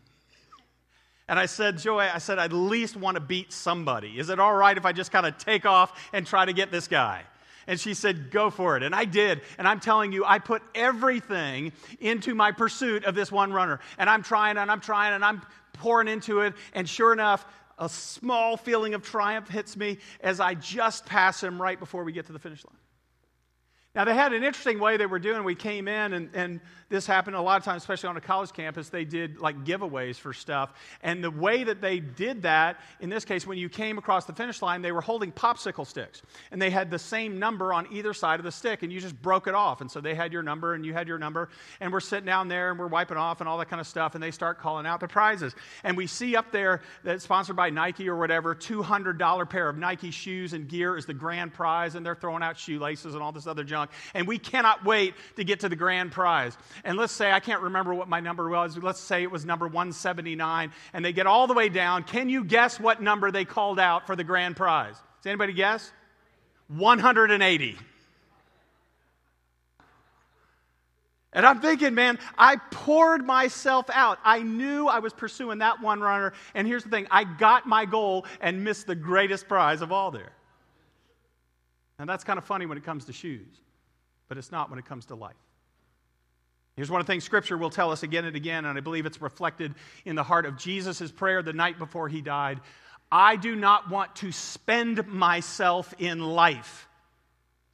And 1.27 1.37
I 1.37 1.45
said, 1.47 1.79
Joy, 1.79 2.07
I 2.13 2.19
said, 2.19 2.39
I 2.39 2.45
at 2.45 2.53
least 2.53 2.95
want 2.95 3.15
to 3.15 3.21
beat 3.21 3.51
somebody. 3.51 4.17
Is 4.19 4.29
it 4.29 4.39
all 4.39 4.55
right 4.55 4.77
if 4.77 4.85
I 4.85 4.93
just 4.93 5.11
kind 5.11 5.25
of 5.25 5.37
take 5.37 5.65
off 5.65 6.09
and 6.13 6.25
try 6.25 6.45
to 6.45 6.53
get 6.53 6.71
this 6.71 6.87
guy? 6.87 7.23
And 7.65 7.77
she 7.79 7.95
said, 7.95 8.31
Go 8.31 8.49
for 8.49 8.77
it. 8.77 8.83
And 8.83 8.95
I 8.95 9.03
did. 9.03 9.41
And 9.57 9.67
I'm 9.67 9.81
telling 9.81 10.13
you, 10.13 10.23
I 10.23 10.39
put 10.39 10.61
everything 10.73 11.73
into 11.99 12.33
my 12.33 12.53
pursuit 12.53 13.03
of 13.03 13.13
this 13.13 13.29
one 13.29 13.51
runner. 13.51 13.81
And 13.97 14.09
I'm 14.09 14.23
trying 14.23 14.57
and 14.57 14.71
I'm 14.71 14.79
trying 14.79 15.15
and 15.15 15.25
I'm 15.25 15.41
pouring 15.73 16.07
into 16.07 16.41
it. 16.41 16.53
And 16.73 16.87
sure 16.87 17.11
enough, 17.11 17.45
a 17.77 17.89
small 17.89 18.55
feeling 18.55 18.93
of 18.93 19.03
triumph 19.03 19.49
hits 19.49 19.75
me 19.75 19.97
as 20.21 20.39
I 20.39 20.53
just 20.53 21.05
pass 21.05 21.43
him 21.43 21.61
right 21.61 21.77
before 21.77 22.03
we 22.03 22.13
get 22.13 22.27
to 22.27 22.33
the 22.33 22.39
finish 22.39 22.63
line. 22.63 22.77
Now, 23.97 24.05
they 24.05 24.13
had 24.13 24.31
an 24.31 24.43
interesting 24.43 24.77
way 24.77 24.97
they 24.97 25.07
were 25.07 25.17
doing. 25.17 25.43
We 25.43 25.55
came 25.55 25.87
in, 25.87 26.13
and, 26.13 26.29
and 26.35 26.61
this 26.87 27.07
happened 27.07 27.35
a 27.35 27.41
lot 27.41 27.57
of 27.57 27.63
times, 27.63 27.81
especially 27.81 28.09
on 28.09 28.17
a 28.17 28.21
college 28.21 28.53
campus. 28.53 28.89
They 28.89 29.05
did 29.05 29.39
like 29.39 29.63
giveaways 29.63 30.17
for 30.17 30.33
stuff. 30.33 30.71
And 31.01 31.23
the 31.23 31.31
way 31.31 31.63
that 31.63 31.81
they 31.81 31.99
did 31.99 32.43
that, 32.43 32.79
in 32.99 33.09
this 33.09 33.25
case, 33.25 33.47
when 33.47 33.57
you 33.57 33.69
came 33.69 33.97
across 33.97 34.25
the 34.25 34.33
finish 34.33 34.61
line, 34.61 34.83
they 34.83 34.91
were 34.91 35.01
holding 35.01 35.31
popsicle 35.31 35.85
sticks. 35.87 36.21
And 36.51 36.61
they 36.61 36.69
had 36.69 36.91
the 36.91 36.99
same 36.99 37.39
number 37.39 37.73
on 37.73 37.87
either 37.91 38.13
side 38.13 38.39
of 38.39 38.43
the 38.43 38.51
stick, 38.51 38.83
and 38.83 38.93
you 38.93 39.01
just 39.01 39.19
broke 39.19 39.47
it 39.47 39.55
off. 39.55 39.81
And 39.81 39.89
so 39.89 39.99
they 39.99 40.13
had 40.13 40.31
your 40.31 40.43
number, 40.43 40.75
and 40.75 40.85
you 40.85 40.93
had 40.93 41.07
your 41.07 41.17
number. 41.17 41.49
And 41.81 41.91
we're 41.91 41.99
sitting 41.99 42.27
down 42.27 42.49
there, 42.49 42.69
and 42.69 42.77
we're 42.77 42.85
wiping 42.85 43.17
off, 43.17 43.39
and 43.39 43.49
all 43.49 43.57
that 43.57 43.67
kind 43.67 43.81
of 43.81 43.87
stuff. 43.87 44.13
And 44.13 44.23
they 44.23 44.29
start 44.29 44.59
calling 44.59 44.85
out 44.85 44.99
the 44.99 45.07
prizes. 45.07 45.55
And 45.83 45.97
we 45.97 46.05
see 46.05 46.35
up 46.35 46.51
there 46.51 46.81
that 47.03 47.19
sponsored 47.23 47.55
by 47.55 47.71
Nike 47.71 48.07
or 48.07 48.15
whatever, 48.15 48.53
$200 48.53 49.49
pair 49.49 49.67
of 49.67 49.75
Nike 49.75 50.11
shoes 50.11 50.53
and 50.53 50.67
gear 50.67 50.97
is 50.97 51.07
the 51.07 51.15
grand 51.15 51.51
prize. 51.51 51.95
And 51.95 52.05
they're 52.05 52.13
throwing 52.13 52.43
out 52.43 52.59
shoelaces 52.59 53.15
and 53.15 53.23
all 53.23 53.31
this 53.31 53.47
other 53.47 53.63
junk 53.63 53.86
and 54.13 54.27
we 54.27 54.37
cannot 54.37 54.85
wait 54.85 55.13
to 55.35 55.43
get 55.43 55.61
to 55.61 55.69
the 55.69 55.75
grand 55.75 56.11
prize. 56.11 56.57
And 56.83 56.97
let's 56.97 57.13
say, 57.13 57.31
I 57.31 57.39
can't 57.39 57.61
remember 57.61 57.93
what 57.93 58.07
my 58.07 58.19
number 58.19 58.49
was, 58.49 58.77
let's 58.77 58.99
say 58.99 59.23
it 59.23 59.31
was 59.31 59.45
number 59.45 59.65
179, 59.65 60.71
and 60.93 61.05
they 61.05 61.13
get 61.13 61.27
all 61.27 61.47
the 61.47 61.53
way 61.53 61.69
down. 61.69 62.03
Can 62.03 62.29
you 62.29 62.43
guess 62.43 62.79
what 62.79 63.01
number 63.01 63.31
they 63.31 63.45
called 63.45 63.79
out 63.79 64.07
for 64.07 64.15
the 64.15 64.23
grand 64.23 64.55
prize? 64.55 64.95
Does 65.21 65.27
anybody 65.27 65.53
guess? 65.53 65.91
180. 66.67 67.77
And 71.33 71.45
I'm 71.45 71.59
thinking, 71.61 71.93
man, 71.93 72.17
I 72.37 72.55
poured 72.71 73.23
myself 73.23 73.89
out. 73.93 74.17
I 74.23 74.41
knew 74.41 74.87
I 74.87 74.99
was 74.99 75.13
pursuing 75.13 75.59
that 75.59 75.81
one 75.81 75.99
runner. 75.99 76.33
And 76.55 76.65
here's 76.65 76.83
the 76.83 76.89
thing 76.89 77.05
I 77.11 77.25
got 77.25 77.67
my 77.67 77.85
goal 77.85 78.25
and 78.41 78.63
missed 78.63 78.87
the 78.87 78.95
greatest 78.95 79.47
prize 79.47 79.81
of 79.81 79.91
all 79.91 80.09
there. 80.09 80.31
And 81.99 82.09
that's 82.09 82.23
kind 82.23 82.39
of 82.39 82.45
funny 82.45 82.65
when 82.65 82.77
it 82.77 82.83
comes 82.83 83.05
to 83.05 83.13
shoes 83.13 83.61
but 84.27 84.37
it's 84.37 84.51
not 84.51 84.69
when 84.69 84.79
it 84.79 84.85
comes 84.85 85.05
to 85.07 85.15
life. 85.15 85.35
Here's 86.75 86.91
one 86.91 87.01
of 87.01 87.07
the 87.07 87.11
things 87.11 87.23
Scripture 87.23 87.57
will 87.57 87.71
tell 87.71 87.91
us 87.91 88.03
again 88.03 88.25
and 88.25 88.35
again, 88.35 88.65
and 88.65 88.77
I 88.77 88.81
believe 88.81 89.07
it's 89.07 89.21
reflected 89.21 89.73
in 90.05 90.15
the 90.15 90.23
heart 90.23 90.45
of 90.45 90.57
Jesus' 90.57 91.11
prayer 91.11 91.41
the 91.41 91.53
night 91.53 91.79
before 91.79 92.07
he 92.07 92.21
died. 92.21 92.59
I 93.11 93.35
do 93.35 93.55
not 93.55 93.89
want 93.89 94.15
to 94.17 94.31
spend 94.31 95.07
myself 95.07 95.93
in 95.97 96.19
life, 96.19 96.87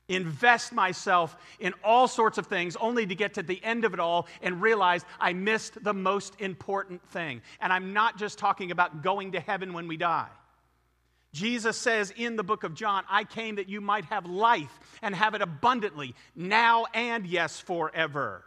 invest 0.08 0.72
myself 0.72 1.36
in 1.60 1.74
all 1.84 2.08
sorts 2.08 2.38
of 2.38 2.48
things, 2.48 2.78
only 2.78 3.06
to 3.06 3.16
get 3.16 3.34
to 3.34 3.44
the 3.44 3.62
end 3.62 3.84
of 3.84 3.94
it 3.94 4.00
all 4.00 4.28
and 4.42 4.62
realize 4.62 5.04
I 5.20 5.34
missed 5.34 5.84
the 5.84 5.94
most 5.94 6.40
important 6.40 7.06
thing. 7.10 7.42
And 7.60 7.74
I'm 7.74 7.92
not 7.92 8.18
just 8.18 8.38
talking 8.38 8.72
about 8.72 9.02
going 9.02 9.34
to 9.34 9.42
heaven 9.42 9.74
when 9.74 9.88
we 9.88 9.98
die. 9.98 10.30
Jesus 11.34 11.76
says 11.78 12.14
in 12.16 12.36
the 12.36 12.44
book 12.44 12.64
of 12.64 12.76
John, 12.76 13.04
I 13.10 13.24
came 13.24 13.56
that 13.56 13.68
you 13.68 13.82
might 13.82 14.06
have 14.06 14.28
life 14.28 14.80
and 15.02 15.16
have 15.16 15.34
it 15.34 15.42
abundantly, 15.42 16.14
now 16.36 16.86
and 16.94 17.26
yes, 17.26 17.60
forever. 17.60 18.44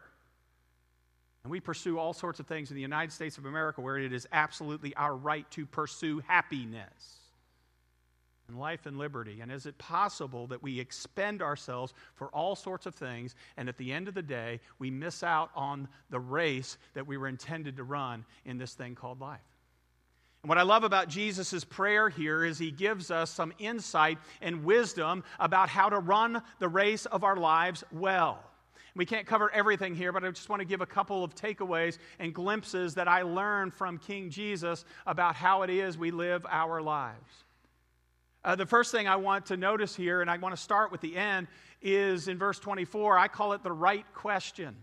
And 1.42 1.50
we 1.50 1.60
pursue 1.60 1.98
all 1.98 2.12
sorts 2.12 2.40
of 2.40 2.46
things 2.46 2.70
in 2.70 2.76
the 2.76 2.82
United 2.82 3.12
States 3.12 3.38
of 3.38 3.44
America 3.44 3.80
where 3.80 3.98
it 3.98 4.12
is 4.12 4.26
absolutely 4.32 4.94
our 4.94 5.14
right 5.14 5.48
to 5.52 5.66
pursue 5.66 6.20
happiness 6.26 7.16
and 8.48 8.58
life 8.58 8.86
and 8.86 8.98
liberty. 8.98 9.40
And 9.40 9.50
is 9.50 9.66
it 9.66 9.76
possible 9.78 10.46
that 10.48 10.62
we 10.62 10.78
expend 10.78 11.42
ourselves 11.42 11.92
for 12.14 12.28
all 12.28 12.54
sorts 12.54 12.86
of 12.86 12.94
things 12.94 13.34
and 13.56 13.68
at 13.68 13.78
the 13.78 13.92
end 13.92 14.06
of 14.06 14.14
the 14.14 14.22
day, 14.22 14.60
we 14.78 14.90
miss 14.90 15.22
out 15.24 15.50
on 15.56 15.88
the 16.10 16.20
race 16.20 16.78
that 16.94 17.06
we 17.06 17.16
were 17.16 17.28
intended 17.28 17.76
to 17.76 17.84
run 17.84 18.24
in 18.44 18.58
this 18.58 18.74
thing 18.74 18.94
called 18.94 19.20
life? 19.20 19.40
What 20.46 20.58
I 20.58 20.62
love 20.62 20.84
about 20.84 21.08
Jesus' 21.08 21.64
prayer 21.64 22.08
here 22.08 22.44
is 22.44 22.56
he 22.56 22.70
gives 22.70 23.10
us 23.10 23.30
some 23.32 23.52
insight 23.58 24.18
and 24.40 24.64
wisdom 24.64 25.24
about 25.40 25.68
how 25.68 25.88
to 25.88 25.98
run 25.98 26.40
the 26.60 26.68
race 26.68 27.04
of 27.04 27.24
our 27.24 27.34
lives 27.34 27.82
well. 27.90 28.38
We 28.94 29.06
can't 29.06 29.26
cover 29.26 29.50
everything 29.52 29.96
here, 29.96 30.12
but 30.12 30.22
I 30.22 30.30
just 30.30 30.48
want 30.48 30.60
to 30.60 30.66
give 30.66 30.80
a 30.80 30.86
couple 30.86 31.24
of 31.24 31.34
takeaways 31.34 31.98
and 32.20 32.32
glimpses 32.32 32.94
that 32.94 33.08
I 33.08 33.22
learned 33.22 33.74
from 33.74 33.98
King 33.98 34.30
Jesus 34.30 34.84
about 35.04 35.34
how 35.34 35.62
it 35.62 35.70
is 35.70 35.98
we 35.98 36.12
live 36.12 36.46
our 36.48 36.80
lives. 36.80 37.44
Uh, 38.44 38.54
the 38.54 38.66
first 38.66 38.92
thing 38.92 39.08
I 39.08 39.16
want 39.16 39.46
to 39.46 39.56
notice 39.56 39.96
here, 39.96 40.20
and 40.20 40.30
I 40.30 40.36
want 40.36 40.54
to 40.54 40.62
start 40.62 40.92
with 40.92 41.00
the 41.00 41.16
end, 41.16 41.48
is 41.82 42.28
in 42.28 42.38
verse 42.38 42.60
24. 42.60 43.18
I 43.18 43.26
call 43.26 43.52
it 43.52 43.64
the 43.64 43.72
right 43.72 44.06
question. 44.14 44.76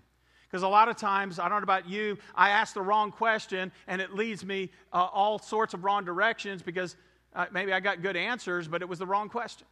Because 0.54 0.62
a 0.62 0.68
lot 0.68 0.88
of 0.88 0.98
times, 0.98 1.40
I 1.40 1.50
don't 1.50 1.62
know 1.62 1.64
about 1.64 1.90
you, 1.90 2.16
I 2.36 2.52
ask 2.52 2.76
the 2.76 2.82
wrong 2.84 3.10
question 3.10 3.72
and 3.88 4.00
it 4.00 4.14
leads 4.14 4.46
me 4.46 4.70
uh, 4.94 4.98
all 5.12 5.40
sorts 5.40 5.74
of 5.74 5.84
wrong 5.84 6.06
directions 6.06 6.62
because 6.62 6.96
uh, 7.34 7.48
maybe 7.52 7.74
I 7.74 7.80
got 7.80 8.04
good 8.04 8.16
answers, 8.16 8.68
but 8.68 8.84
it 8.84 8.88
was 8.88 9.00
the 9.00 9.08
wrong 9.08 9.30
question. 9.30 9.66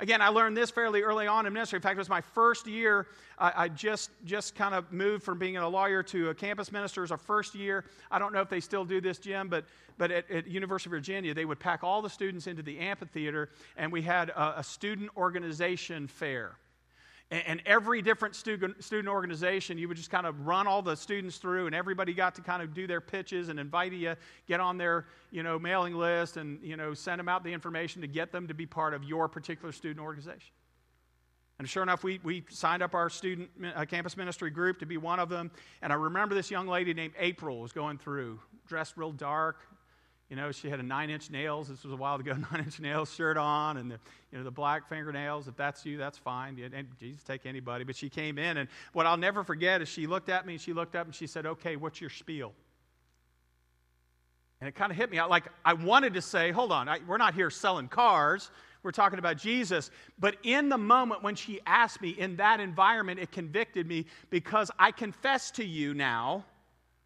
Again, 0.00 0.20
I 0.20 0.30
learned 0.30 0.56
this 0.56 0.72
fairly 0.72 1.02
early 1.02 1.28
on 1.28 1.46
in 1.46 1.52
ministry. 1.52 1.76
In 1.76 1.82
fact, 1.82 1.94
it 1.94 1.98
was 1.98 2.08
my 2.08 2.22
first 2.22 2.66
year. 2.66 3.06
I, 3.38 3.52
I, 3.54 3.68
just, 3.68 4.10
just 4.24 4.56
kind 4.56 4.74
of 4.74 4.92
moved 4.92 5.22
from 5.22 5.38
being 5.38 5.56
a 5.56 5.68
lawyer 5.68 6.02
to 6.02 6.30
a 6.30 6.34
campus 6.34 6.72
minister. 6.72 7.02
It 7.02 7.04
was 7.04 7.12
our 7.12 7.16
first 7.16 7.54
year. 7.54 7.84
I 8.10 8.18
don't 8.18 8.32
know 8.32 8.40
if 8.40 8.48
they 8.48 8.58
still 8.58 8.84
do 8.84 9.00
this, 9.00 9.18
Jim, 9.18 9.48
but, 9.48 9.64
but 9.96 10.10
at, 10.10 10.28
at 10.28 10.48
University 10.48 10.88
of 10.88 10.90
Virginia, 10.90 11.34
they 11.34 11.44
would 11.44 11.60
pack 11.60 11.84
all 11.84 12.02
the 12.02 12.10
students 12.10 12.48
into 12.48 12.64
the 12.64 12.80
amphitheater, 12.80 13.50
and 13.76 13.92
we 13.92 14.02
had 14.02 14.30
a, 14.30 14.58
a 14.58 14.64
student 14.64 15.10
organization 15.16 16.08
fair. 16.08 16.56
And 17.30 17.60
every 17.66 18.00
different 18.00 18.34
student, 18.34 19.06
organization, 19.06 19.76
you 19.76 19.86
would 19.86 19.98
just 19.98 20.10
kind 20.10 20.26
of 20.26 20.46
run 20.46 20.66
all 20.66 20.80
the 20.80 20.96
students 20.96 21.36
through, 21.36 21.66
and 21.66 21.74
everybody 21.74 22.14
got 22.14 22.34
to 22.36 22.40
kind 22.40 22.62
of 22.62 22.72
do 22.72 22.86
their 22.86 23.02
pitches 23.02 23.50
and 23.50 23.60
invite 23.60 23.92
you, 23.92 24.14
get 24.46 24.60
on 24.60 24.78
their 24.78 25.04
you 25.30 25.42
know, 25.42 25.58
mailing 25.58 25.94
list, 25.94 26.38
and 26.38 26.58
you 26.62 26.74
know, 26.74 26.94
send 26.94 27.18
them 27.18 27.28
out 27.28 27.44
the 27.44 27.52
information 27.52 28.00
to 28.00 28.08
get 28.08 28.32
them 28.32 28.48
to 28.48 28.54
be 28.54 28.64
part 28.64 28.94
of 28.94 29.04
your 29.04 29.28
particular 29.28 29.72
student 29.72 30.00
organization. 30.00 30.54
And 31.58 31.68
sure 31.68 31.82
enough, 31.82 32.02
we, 32.02 32.18
we 32.22 32.44
signed 32.48 32.82
up 32.82 32.94
our 32.94 33.10
student 33.10 33.50
uh, 33.74 33.84
campus 33.84 34.16
ministry 34.16 34.48
group 34.48 34.78
to 34.78 34.86
be 34.86 34.96
one 34.96 35.18
of 35.18 35.28
them. 35.28 35.50
And 35.82 35.92
I 35.92 35.96
remember 35.96 36.34
this 36.34 36.50
young 36.50 36.66
lady 36.66 36.94
named 36.94 37.14
April 37.18 37.60
was 37.60 37.72
going 37.72 37.98
through, 37.98 38.40
dressed 38.66 38.96
real 38.96 39.12
dark, 39.12 39.60
you 40.28 40.36
know, 40.36 40.52
she 40.52 40.68
had 40.68 40.78
a 40.78 40.82
nine 40.82 41.08
inch 41.08 41.30
nails. 41.30 41.68
This 41.68 41.84
was 41.84 41.92
a 41.92 41.96
while 41.96 42.16
ago, 42.16 42.32
nine 42.52 42.64
inch 42.64 42.80
nails 42.80 43.12
shirt 43.14 43.36
on, 43.36 43.78
and 43.78 43.90
the, 43.90 43.98
you 44.30 44.38
know, 44.38 44.44
the 44.44 44.50
black 44.50 44.88
fingernails. 44.88 45.48
If 45.48 45.56
that's 45.56 45.86
you, 45.86 45.96
that's 45.96 46.18
fine. 46.18 46.58
And 46.58 46.86
Jesus, 46.98 47.22
take 47.22 47.46
anybody. 47.46 47.84
But 47.84 47.96
she 47.96 48.10
came 48.10 48.38
in, 48.38 48.58
and 48.58 48.68
what 48.92 49.06
I'll 49.06 49.16
never 49.16 49.42
forget 49.42 49.80
is 49.80 49.88
she 49.88 50.06
looked 50.06 50.28
at 50.28 50.46
me, 50.46 50.54
and 50.54 50.60
she 50.60 50.72
looked 50.72 50.96
up, 50.96 51.06
and 51.06 51.14
she 51.14 51.26
said, 51.26 51.46
Okay, 51.46 51.76
what's 51.76 52.00
your 52.00 52.10
spiel? 52.10 52.52
And 54.60 54.68
it 54.68 54.74
kind 54.74 54.90
of 54.90 54.98
hit 54.98 55.08
me. 55.10 55.18
I, 55.18 55.24
like, 55.26 55.44
I 55.64 55.72
wanted 55.72 56.14
to 56.14 56.22
say, 56.22 56.50
Hold 56.50 56.72
on, 56.72 56.88
I, 56.88 56.98
we're 57.06 57.16
not 57.16 57.34
here 57.34 57.48
selling 57.48 57.88
cars. 57.88 58.50
We're 58.82 58.92
talking 58.92 59.18
about 59.18 59.38
Jesus. 59.38 59.90
But 60.18 60.36
in 60.42 60.68
the 60.68 60.78
moment 60.78 61.22
when 61.22 61.34
she 61.34 61.60
asked 61.66 62.00
me 62.00 62.10
in 62.10 62.36
that 62.36 62.60
environment, 62.60 63.18
it 63.18 63.32
convicted 63.32 63.86
me 63.86 64.06
because 64.30 64.70
I 64.78 64.92
confess 64.92 65.50
to 65.52 65.64
you 65.64 65.94
now 65.94 66.44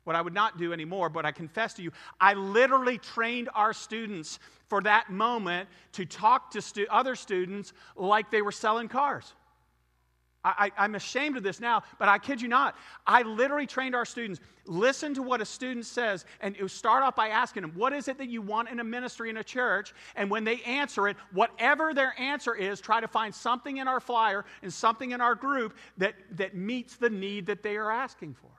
what 0.04 0.16
I 0.16 0.22
would 0.22 0.34
not 0.34 0.58
do 0.58 0.72
anymore, 0.72 1.08
but 1.08 1.24
I 1.24 1.32
confess 1.32 1.74
to 1.74 1.82
you, 1.82 1.92
I 2.20 2.34
literally 2.34 2.98
trained 2.98 3.48
our 3.54 3.72
students 3.72 4.38
for 4.68 4.80
that 4.82 5.10
moment 5.10 5.68
to 5.92 6.04
talk 6.04 6.50
to 6.52 6.62
stu- 6.62 6.86
other 6.90 7.14
students 7.14 7.72
like 7.96 8.30
they 8.30 8.42
were 8.42 8.52
selling 8.52 8.88
cars. 8.88 9.34
I, 10.44 10.72
am 10.76 10.96
ashamed 10.96 11.36
of 11.36 11.44
this 11.44 11.60
now, 11.60 11.84
but 12.00 12.08
I 12.08 12.18
kid 12.18 12.42
you 12.42 12.48
not. 12.48 12.76
I 13.06 13.22
literally 13.22 13.66
trained 13.66 13.94
our 13.94 14.04
students. 14.04 14.40
Listen 14.66 15.14
to 15.14 15.22
what 15.22 15.40
a 15.40 15.44
student 15.44 15.86
says, 15.86 16.24
and 16.40 16.56
start 16.68 17.04
off 17.04 17.14
by 17.14 17.28
asking 17.28 17.62
them, 17.62 17.72
What 17.76 17.92
is 17.92 18.08
it 18.08 18.18
that 18.18 18.28
you 18.28 18.42
want 18.42 18.68
in 18.68 18.80
a 18.80 18.84
ministry 18.84 19.30
in 19.30 19.36
a 19.36 19.44
church? 19.44 19.94
And 20.16 20.28
when 20.28 20.42
they 20.42 20.60
answer 20.62 21.06
it, 21.06 21.16
whatever 21.32 21.94
their 21.94 22.18
answer 22.18 22.56
is, 22.56 22.80
try 22.80 23.00
to 23.00 23.06
find 23.06 23.32
something 23.32 23.76
in 23.76 23.86
our 23.86 24.00
flyer 24.00 24.44
and 24.62 24.72
something 24.72 25.12
in 25.12 25.20
our 25.20 25.36
group 25.36 25.76
that, 25.98 26.14
that 26.32 26.56
meets 26.56 26.96
the 26.96 27.10
need 27.10 27.46
that 27.46 27.62
they 27.62 27.76
are 27.76 27.92
asking 27.92 28.34
for. 28.34 28.50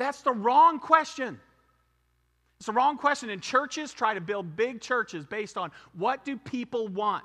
That's 0.00 0.22
the 0.22 0.32
wrong 0.32 0.78
question. 0.78 1.38
It's 2.56 2.64
the 2.64 2.72
wrong 2.72 2.96
question. 2.96 3.28
And 3.28 3.42
churches 3.42 3.92
try 3.92 4.14
to 4.14 4.20
build 4.20 4.56
big 4.56 4.80
churches 4.80 5.26
based 5.26 5.58
on 5.58 5.70
what 5.92 6.24
do 6.24 6.38
people 6.38 6.88
want? 6.88 7.22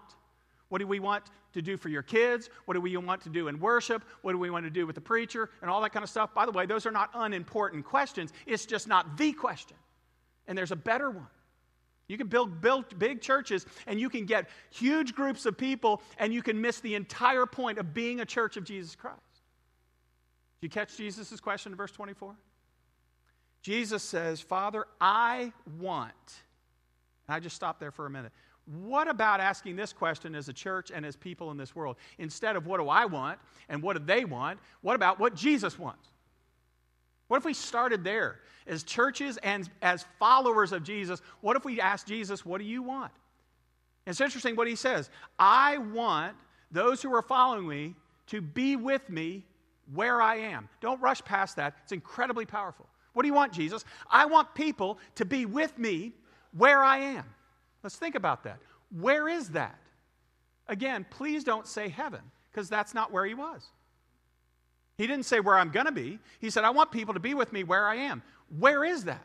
What 0.67 0.79
do 0.79 0.87
we 0.87 0.99
want 0.99 1.23
to 1.53 1.61
do 1.61 1.77
for 1.77 1.87
your 1.87 2.01
kids? 2.01 2.49
What 2.65 2.73
do 2.73 2.81
we 2.81 2.97
want 2.97 3.21
to 3.21 3.29
do 3.29 3.47
in 3.47 3.61
worship? 3.61 4.03
What 4.23 4.33
do 4.33 4.37
we 4.37 4.49
want 4.49 4.65
to 4.65 4.69
do 4.69 4.85
with 4.85 4.95
the 4.95 5.01
preacher? 5.01 5.51
And 5.61 5.71
all 5.71 5.79
that 5.83 5.93
kind 5.93 6.03
of 6.03 6.09
stuff. 6.09 6.33
By 6.33 6.45
the 6.45 6.51
way, 6.51 6.65
those 6.65 6.85
are 6.85 6.91
not 6.91 7.11
unimportant 7.13 7.85
questions. 7.85 8.33
It's 8.45 8.65
just 8.65 8.89
not 8.89 9.15
the 9.15 9.31
question. 9.31 9.77
And 10.45 10.57
there's 10.57 10.73
a 10.73 10.75
better 10.75 11.09
one. 11.09 11.27
You 12.09 12.17
can 12.17 12.27
build, 12.27 12.59
build 12.59 12.99
big 12.99 13.21
churches 13.21 13.65
and 13.87 14.01
you 14.01 14.09
can 14.09 14.25
get 14.25 14.49
huge 14.69 15.15
groups 15.15 15.45
of 15.45 15.57
people 15.57 16.01
and 16.17 16.33
you 16.33 16.43
can 16.43 16.59
miss 16.59 16.81
the 16.81 16.95
entire 16.95 17.45
point 17.45 17.77
of 17.77 17.93
being 17.93 18.19
a 18.19 18.25
church 18.25 18.57
of 18.57 18.65
Jesus 18.65 18.97
Christ. 18.97 19.21
Do 20.59 20.65
you 20.65 20.69
catch 20.69 20.97
Jesus' 20.97 21.39
question 21.39 21.71
in 21.71 21.77
verse 21.77 21.93
24? 21.93 22.35
Jesus 23.65 24.03
says, 24.03 24.41
Father, 24.41 24.85
I 25.01 25.51
want. 25.79 26.13
And 27.27 27.35
I 27.35 27.39
just 27.39 27.55
stop 27.55 27.79
there 27.79 27.89
for 27.89 28.05
a 28.05 28.09
minute. 28.11 28.31
What 28.83 29.07
about 29.07 29.39
asking 29.39 29.75
this 29.75 29.91
question 29.91 30.35
as 30.35 30.47
a 30.47 30.53
church 30.53 30.91
and 30.93 31.03
as 31.03 31.15
people 31.15 31.49
in 31.49 31.57
this 31.57 31.75
world? 31.75 31.95
Instead 32.19 32.57
of 32.57 32.67
what 32.67 32.79
do 32.79 32.89
I 32.89 33.05
want 33.05 33.39
and 33.67 33.81
what 33.81 33.97
do 33.97 34.03
they 34.05 34.23
want, 34.23 34.59
what 34.81 34.95
about 34.95 35.19
what 35.19 35.33
Jesus 35.33 35.79
wants? 35.79 36.09
What 37.27 37.37
if 37.37 37.45
we 37.45 37.55
started 37.55 38.03
there? 38.03 38.41
As 38.67 38.83
churches 38.83 39.39
and 39.41 39.67
as 39.81 40.05
followers 40.19 40.71
of 40.71 40.83
Jesus, 40.83 41.23
what 41.41 41.55
if 41.55 41.65
we 41.65 41.81
asked 41.81 42.05
Jesus, 42.05 42.45
What 42.45 42.59
do 42.59 42.65
you 42.65 42.83
want? 42.83 43.13
It's 44.05 44.21
interesting 44.21 44.55
what 44.55 44.67
he 44.67 44.75
says. 44.75 45.09
I 45.39 45.79
want 45.79 46.35
those 46.69 47.01
who 47.01 47.11
are 47.15 47.23
following 47.23 47.67
me 47.67 47.95
to 48.27 48.41
be 48.41 48.75
with 48.75 49.09
me 49.09 49.43
where 49.91 50.21
I 50.21 50.35
am. 50.35 50.69
Don't 50.81 51.01
rush 51.01 51.23
past 51.23 51.55
that, 51.55 51.77
it's 51.81 51.93
incredibly 51.93 52.45
powerful. 52.45 52.85
What 53.15 53.23
do 53.23 53.29
you 53.29 53.33
want, 53.33 53.53
Jesus? 53.53 53.85
I 54.11 54.25
want 54.25 54.53
people 54.53 54.99
to 55.15 55.23
be 55.23 55.45
with 55.45 55.79
me 55.79 56.11
where 56.51 56.83
I 56.83 56.97
am. 56.97 57.23
Let's 57.81 57.95
think 57.95 58.15
about 58.15 58.43
that. 58.43 58.59
Where 58.99 59.29
is 59.29 59.49
that? 59.51 59.79
Again, 60.67 61.05
please 61.09 61.45
don't 61.45 61.65
say 61.65 61.87
heaven, 61.87 62.19
because 62.51 62.67
that's 62.67 62.93
not 62.93 63.13
where 63.13 63.25
he 63.25 63.33
was. 63.33 63.63
He 64.97 65.07
didn't 65.07 65.25
say 65.25 65.39
where 65.39 65.57
I'm 65.57 65.69
going 65.69 65.85
to 65.85 65.93
be. 65.93 66.19
He 66.39 66.49
said, 66.49 66.65
I 66.65 66.71
want 66.71 66.91
people 66.91 67.13
to 67.13 67.19
be 67.21 67.33
with 67.33 67.53
me 67.53 67.63
where 67.63 67.87
I 67.87 67.95
am. 67.95 68.21
Where 68.59 68.83
is 68.83 69.05
that? 69.05 69.23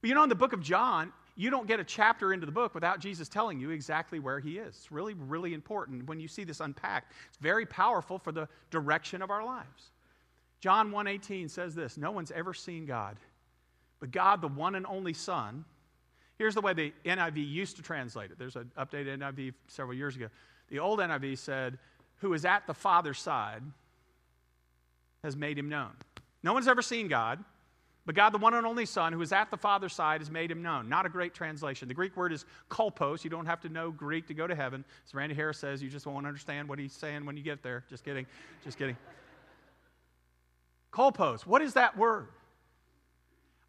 Well, 0.00 0.08
you 0.08 0.14
know, 0.14 0.22
in 0.22 0.30
the 0.30 0.34
book 0.34 0.54
of 0.54 0.62
John, 0.62 1.12
you 1.36 1.50
don't 1.50 1.66
get 1.68 1.80
a 1.80 1.84
chapter 1.84 2.32
into 2.32 2.46
the 2.46 2.52
book 2.52 2.74
without 2.74 3.00
Jesus 3.00 3.28
telling 3.28 3.60
you 3.60 3.68
exactly 3.68 4.18
where 4.18 4.40
he 4.40 4.56
is. 4.56 4.68
It's 4.68 4.90
really, 4.90 5.12
really 5.12 5.52
important 5.52 6.06
when 6.06 6.20
you 6.20 6.28
see 6.28 6.44
this 6.44 6.60
unpacked. 6.60 7.12
It's 7.28 7.36
very 7.38 7.66
powerful 7.66 8.18
for 8.18 8.32
the 8.32 8.48
direction 8.70 9.20
of 9.20 9.30
our 9.30 9.44
lives. 9.44 9.90
John 10.60 10.90
1:18 10.90 11.50
says 11.50 11.74
this, 11.74 11.96
no 11.96 12.10
one's 12.10 12.30
ever 12.30 12.52
seen 12.52 12.86
God, 12.86 13.16
but 14.00 14.10
God 14.10 14.40
the 14.40 14.48
one 14.48 14.74
and 14.74 14.86
only 14.86 15.12
Son. 15.12 15.64
Here's 16.36 16.54
the 16.54 16.60
way 16.60 16.72
the 16.72 16.92
NIV 17.04 17.48
used 17.48 17.76
to 17.76 17.82
translate 17.82 18.30
it. 18.30 18.38
There's 18.38 18.56
an 18.56 18.70
updated 18.78 19.18
NIV 19.18 19.54
several 19.66 19.96
years 19.96 20.14
ago. 20.14 20.28
The 20.68 20.78
old 20.78 21.00
NIV 21.00 21.38
said, 21.38 21.78
who 22.20 22.32
is 22.32 22.44
at 22.44 22.66
the 22.66 22.74
Father's 22.74 23.18
side 23.18 23.62
has 25.24 25.36
made 25.36 25.58
him 25.58 25.68
known. 25.68 25.90
No 26.42 26.52
one's 26.52 26.68
ever 26.68 26.82
seen 26.82 27.08
God, 27.08 27.42
but 28.06 28.14
God, 28.14 28.30
the 28.30 28.38
one 28.38 28.54
and 28.54 28.66
only 28.66 28.86
Son, 28.86 29.12
who 29.12 29.20
is 29.20 29.32
at 29.32 29.50
the 29.50 29.56
Father's 29.56 29.92
side, 29.92 30.20
has 30.20 30.30
made 30.30 30.50
him 30.50 30.62
known. 30.62 30.88
Not 30.88 31.06
a 31.06 31.08
great 31.08 31.34
translation. 31.34 31.88
The 31.88 31.94
Greek 31.94 32.16
word 32.16 32.32
is 32.32 32.44
kolpos. 32.70 33.24
You 33.24 33.30
don't 33.30 33.46
have 33.46 33.60
to 33.62 33.68
know 33.68 33.90
Greek 33.90 34.26
to 34.28 34.34
go 34.34 34.46
to 34.46 34.54
heaven. 34.54 34.84
As 35.06 35.14
Randy 35.14 35.34
Harris 35.34 35.58
says, 35.58 35.82
you 35.82 35.90
just 35.90 36.06
won't 36.06 36.26
understand 36.26 36.68
what 36.68 36.78
he's 36.78 36.92
saying 36.92 37.26
when 37.26 37.36
you 37.36 37.42
get 37.42 37.62
there. 37.62 37.84
Just 37.90 38.04
kidding. 38.04 38.26
Just 38.64 38.78
kidding. 38.78 38.96
Kolpos. 40.92 41.42
What 41.42 41.62
is 41.62 41.74
that 41.74 41.96
word? 41.96 42.28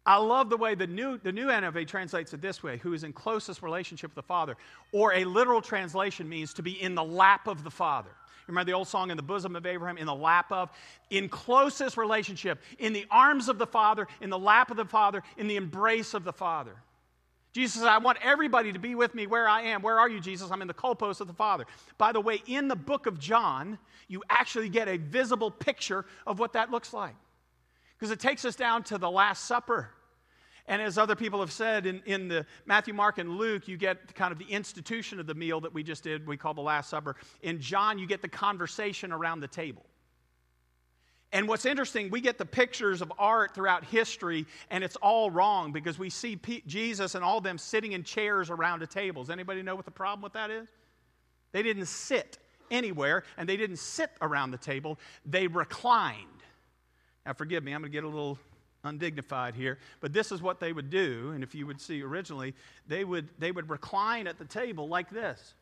I 0.06 0.16
love 0.16 0.48
the 0.48 0.56
way 0.56 0.74
the 0.74 0.86
new, 0.86 1.18
the 1.18 1.32
new 1.32 1.48
NIV 1.48 1.86
translates 1.86 2.32
it 2.32 2.40
this 2.40 2.62
way 2.62 2.78
who 2.78 2.94
is 2.94 3.04
in 3.04 3.12
closest 3.12 3.62
relationship 3.62 4.10
with 4.10 4.16
the 4.16 4.22
Father. 4.22 4.56
Or 4.92 5.12
a 5.12 5.24
literal 5.24 5.60
translation 5.60 6.28
means 6.28 6.54
to 6.54 6.62
be 6.62 6.82
in 6.82 6.94
the 6.94 7.04
lap 7.04 7.46
of 7.46 7.64
the 7.64 7.70
Father. 7.70 8.10
Remember 8.46 8.68
the 8.68 8.76
old 8.76 8.88
song, 8.88 9.10
In 9.10 9.16
the 9.16 9.22
Bosom 9.22 9.54
of 9.54 9.66
Abraham, 9.66 9.98
in 9.98 10.06
the 10.06 10.14
lap 10.14 10.50
of? 10.50 10.70
In 11.10 11.28
closest 11.28 11.96
relationship, 11.96 12.60
in 12.78 12.92
the 12.92 13.06
arms 13.10 13.48
of 13.48 13.58
the 13.58 13.66
Father, 13.66 14.08
in 14.20 14.30
the 14.30 14.38
lap 14.38 14.70
of 14.70 14.76
the 14.76 14.84
Father, 14.84 15.22
in 15.36 15.46
the 15.46 15.56
embrace 15.56 16.14
of 16.14 16.24
the 16.24 16.32
Father. 16.32 16.74
Jesus 17.52 17.80
says, 17.80 17.84
I 17.84 17.98
want 17.98 18.18
everybody 18.22 18.72
to 18.72 18.78
be 18.78 18.94
with 18.94 19.14
me 19.14 19.26
where 19.26 19.48
I 19.48 19.62
am. 19.62 19.82
Where 19.82 19.98
are 19.98 20.08
you, 20.08 20.20
Jesus? 20.20 20.50
I'm 20.50 20.62
in 20.62 20.68
the 20.68 20.74
kolpos 20.74 21.20
of 21.20 21.26
the 21.26 21.32
Father. 21.32 21.66
By 21.98 22.12
the 22.12 22.20
way, 22.20 22.42
in 22.46 22.68
the 22.68 22.76
book 22.76 23.06
of 23.06 23.18
John, 23.18 23.78
you 24.06 24.22
actually 24.30 24.68
get 24.68 24.86
a 24.86 24.96
visible 24.98 25.50
picture 25.50 26.04
of 26.26 26.38
what 26.38 26.52
that 26.52 26.70
looks 26.70 26.92
like. 26.92 27.16
Because 27.98 28.12
it 28.12 28.20
takes 28.20 28.44
us 28.44 28.54
down 28.54 28.84
to 28.84 28.98
the 28.98 29.10
Last 29.10 29.46
Supper. 29.46 29.90
And 30.66 30.80
as 30.80 30.96
other 30.96 31.16
people 31.16 31.40
have 31.40 31.50
said 31.50 31.86
in, 31.86 32.00
in 32.06 32.28
the 32.28 32.46
Matthew, 32.66 32.94
Mark, 32.94 33.18
and 33.18 33.36
Luke, 33.36 33.66
you 33.66 33.76
get 33.76 34.14
kind 34.14 34.30
of 34.30 34.38
the 34.38 34.44
institution 34.46 35.18
of 35.18 35.26
the 35.26 35.34
meal 35.34 35.60
that 35.60 35.74
we 35.74 35.82
just 35.82 36.04
did, 36.04 36.28
we 36.28 36.36
call 36.36 36.54
the 36.54 36.60
Last 36.60 36.88
Supper. 36.88 37.16
In 37.42 37.60
John, 37.60 37.98
you 37.98 38.06
get 38.06 38.22
the 38.22 38.28
conversation 38.28 39.10
around 39.10 39.40
the 39.40 39.48
table. 39.48 39.84
And 41.32 41.46
what's 41.46 41.64
interesting, 41.64 42.10
we 42.10 42.20
get 42.20 42.38
the 42.38 42.44
pictures 42.44 43.02
of 43.02 43.12
art 43.18 43.54
throughout 43.54 43.84
history, 43.84 44.46
and 44.68 44.82
it's 44.82 44.96
all 44.96 45.30
wrong 45.30 45.70
because 45.70 45.98
we 45.98 46.10
see 46.10 46.34
P- 46.34 46.64
Jesus 46.66 47.14
and 47.14 47.24
all 47.24 47.38
of 47.38 47.44
them 47.44 47.56
sitting 47.56 47.92
in 47.92 48.02
chairs 48.02 48.50
around 48.50 48.82
a 48.82 48.86
table. 48.86 49.22
Does 49.22 49.30
anybody 49.30 49.62
know 49.62 49.76
what 49.76 49.84
the 49.84 49.92
problem 49.92 50.22
with 50.22 50.32
that 50.32 50.50
is? 50.50 50.68
They 51.52 51.62
didn't 51.62 51.86
sit 51.86 52.38
anywhere, 52.70 53.24
and 53.36 53.48
they 53.48 53.56
didn't 53.56 53.78
sit 53.78 54.10
around 54.20 54.50
the 54.50 54.58
table, 54.58 54.98
they 55.24 55.46
reclined. 55.46 56.26
Now, 57.26 57.32
forgive 57.32 57.62
me, 57.62 57.72
I'm 57.72 57.80
going 57.80 57.92
to 57.92 57.96
get 57.96 58.04
a 58.04 58.08
little 58.08 58.38
undignified 58.82 59.54
here, 59.54 59.78
but 60.00 60.12
this 60.12 60.32
is 60.32 60.40
what 60.40 60.58
they 60.58 60.72
would 60.72 60.90
do. 60.90 61.32
And 61.34 61.44
if 61.44 61.54
you 61.54 61.66
would 61.66 61.80
see 61.80 62.02
originally, 62.02 62.54
they 62.86 63.04
would, 63.04 63.28
they 63.38 63.52
would 63.52 63.68
recline 63.68 64.26
at 64.26 64.38
the 64.38 64.44
table 64.44 64.88
like 64.88 65.10
this. 65.10 65.54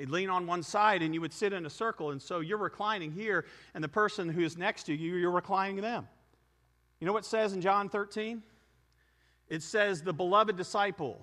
They'd 0.00 0.08
lean 0.08 0.30
on 0.30 0.46
one 0.46 0.62
side 0.62 1.02
and 1.02 1.12
you 1.12 1.20
would 1.20 1.32
sit 1.32 1.52
in 1.52 1.66
a 1.66 1.70
circle. 1.70 2.12
And 2.12 2.22
so 2.22 2.40
you're 2.40 2.56
reclining 2.56 3.12
here, 3.12 3.44
and 3.74 3.84
the 3.84 3.88
person 3.88 4.30
who 4.30 4.40
is 4.40 4.56
next 4.56 4.84
to 4.84 4.94
you, 4.94 5.16
you're 5.16 5.30
reclining 5.30 5.76
them. 5.76 6.08
You 7.00 7.06
know 7.06 7.12
what 7.12 7.24
it 7.24 7.28
says 7.28 7.52
in 7.52 7.60
John 7.60 7.90
13? 7.90 8.42
It 9.50 9.62
says, 9.62 10.00
the 10.00 10.14
beloved 10.14 10.56
disciple, 10.56 11.20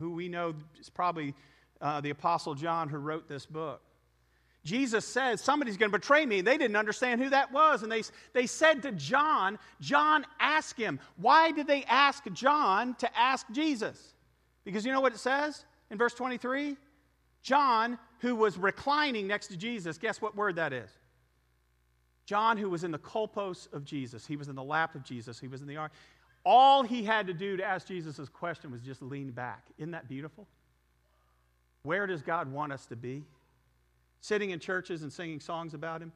who 0.00 0.10
we 0.10 0.28
know 0.28 0.56
is 0.80 0.90
probably 0.90 1.34
uh, 1.80 2.00
the 2.00 2.10
Apostle 2.10 2.56
John, 2.56 2.88
who 2.88 2.96
wrote 2.96 3.28
this 3.28 3.46
book. 3.46 3.80
Jesus 4.64 5.06
said, 5.06 5.38
Somebody's 5.38 5.76
going 5.76 5.92
to 5.92 5.96
betray 5.96 6.26
me. 6.26 6.40
And 6.40 6.48
they 6.48 6.58
didn't 6.58 6.74
understand 6.74 7.22
who 7.22 7.30
that 7.30 7.52
was. 7.52 7.84
And 7.84 7.92
they, 7.92 8.02
they 8.32 8.48
said 8.48 8.82
to 8.82 8.90
John, 8.90 9.56
John, 9.80 10.26
ask 10.40 10.76
him. 10.76 10.98
Why 11.16 11.52
did 11.52 11.68
they 11.68 11.84
ask 11.84 12.24
John 12.32 12.96
to 12.96 13.16
ask 13.16 13.46
Jesus? 13.52 14.14
Because 14.64 14.84
you 14.84 14.90
know 14.90 15.00
what 15.00 15.12
it 15.12 15.20
says 15.20 15.64
in 15.92 15.98
verse 15.98 16.14
23? 16.14 16.76
John, 17.44 17.98
who 18.20 18.34
was 18.34 18.56
reclining 18.56 19.26
next 19.26 19.48
to 19.48 19.56
Jesus, 19.56 19.98
guess 19.98 20.20
what 20.20 20.34
word 20.34 20.56
that 20.56 20.72
is? 20.72 20.90
John, 22.24 22.56
who 22.56 22.70
was 22.70 22.84
in 22.84 22.90
the 22.90 22.98
kolpos 22.98 23.70
of 23.74 23.84
Jesus, 23.84 24.26
he 24.26 24.36
was 24.36 24.48
in 24.48 24.56
the 24.56 24.64
lap 24.64 24.94
of 24.94 25.04
Jesus, 25.04 25.38
he 25.38 25.46
was 25.46 25.60
in 25.60 25.68
the 25.68 25.76
arm. 25.76 25.90
All 26.46 26.82
he 26.82 27.04
had 27.04 27.26
to 27.26 27.34
do 27.34 27.58
to 27.58 27.64
ask 27.64 27.86
Jesus 27.86 28.18
question 28.30 28.72
was 28.72 28.80
just 28.80 29.02
lean 29.02 29.30
back. 29.30 29.66
Isn't 29.78 29.90
that 29.90 30.08
beautiful? 30.08 30.46
Where 31.82 32.06
does 32.06 32.22
God 32.22 32.50
want 32.50 32.72
us 32.72 32.86
to 32.86 32.96
be? 32.96 33.22
Sitting 34.22 34.50
in 34.50 34.58
churches 34.58 35.02
and 35.02 35.12
singing 35.12 35.38
songs 35.38 35.74
about 35.74 36.00
him? 36.00 36.12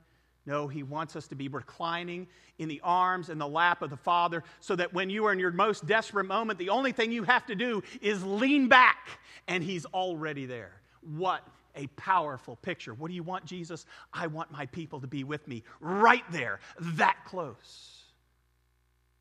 No, 0.47 0.67
he 0.67 0.83
wants 0.83 1.15
us 1.15 1.27
to 1.29 1.35
be 1.35 1.49
reclining 1.49 2.27
in 2.59 2.69
the 2.69 2.81
arms 2.83 3.29
and 3.29 3.39
the 3.39 3.47
lap 3.47 3.83
of 3.83 3.91
the 3.91 3.99
Father 3.99 4.43
so 4.61 4.75
that 4.77 4.95
when 4.95 5.11
you 5.11 5.27
are 5.27 5.33
in 5.35 5.39
your 5.39 5.51
most 5.51 5.87
desperate 5.87 6.25
moment, 6.25 6.59
the 6.59 6.71
only 6.71 6.93
thing 6.93 7.13
you 7.13 7.23
have 7.25 7.45
to 7.47 7.55
do 7.55 7.83
is 8.01 8.25
lean 8.25 8.67
back 8.67 9.09
and 9.47 9.63
he's 9.63 9.85
already 9.87 10.47
there. 10.47 10.78
What 11.03 11.47
a 11.75 11.87
powerful 11.89 12.57
picture. 12.57 12.95
What 12.95 13.09
do 13.09 13.15
you 13.15 13.23
want, 13.23 13.45
Jesus? 13.45 13.87
I 14.13 14.27
want 14.27 14.51
my 14.51 14.67
people 14.67 15.01
to 15.01 15.07
be 15.07 15.25
with 15.25 15.47
me 15.47 15.63
right 15.81 16.25
there, 16.31 16.61
that 16.81 17.17
close. 17.25 17.95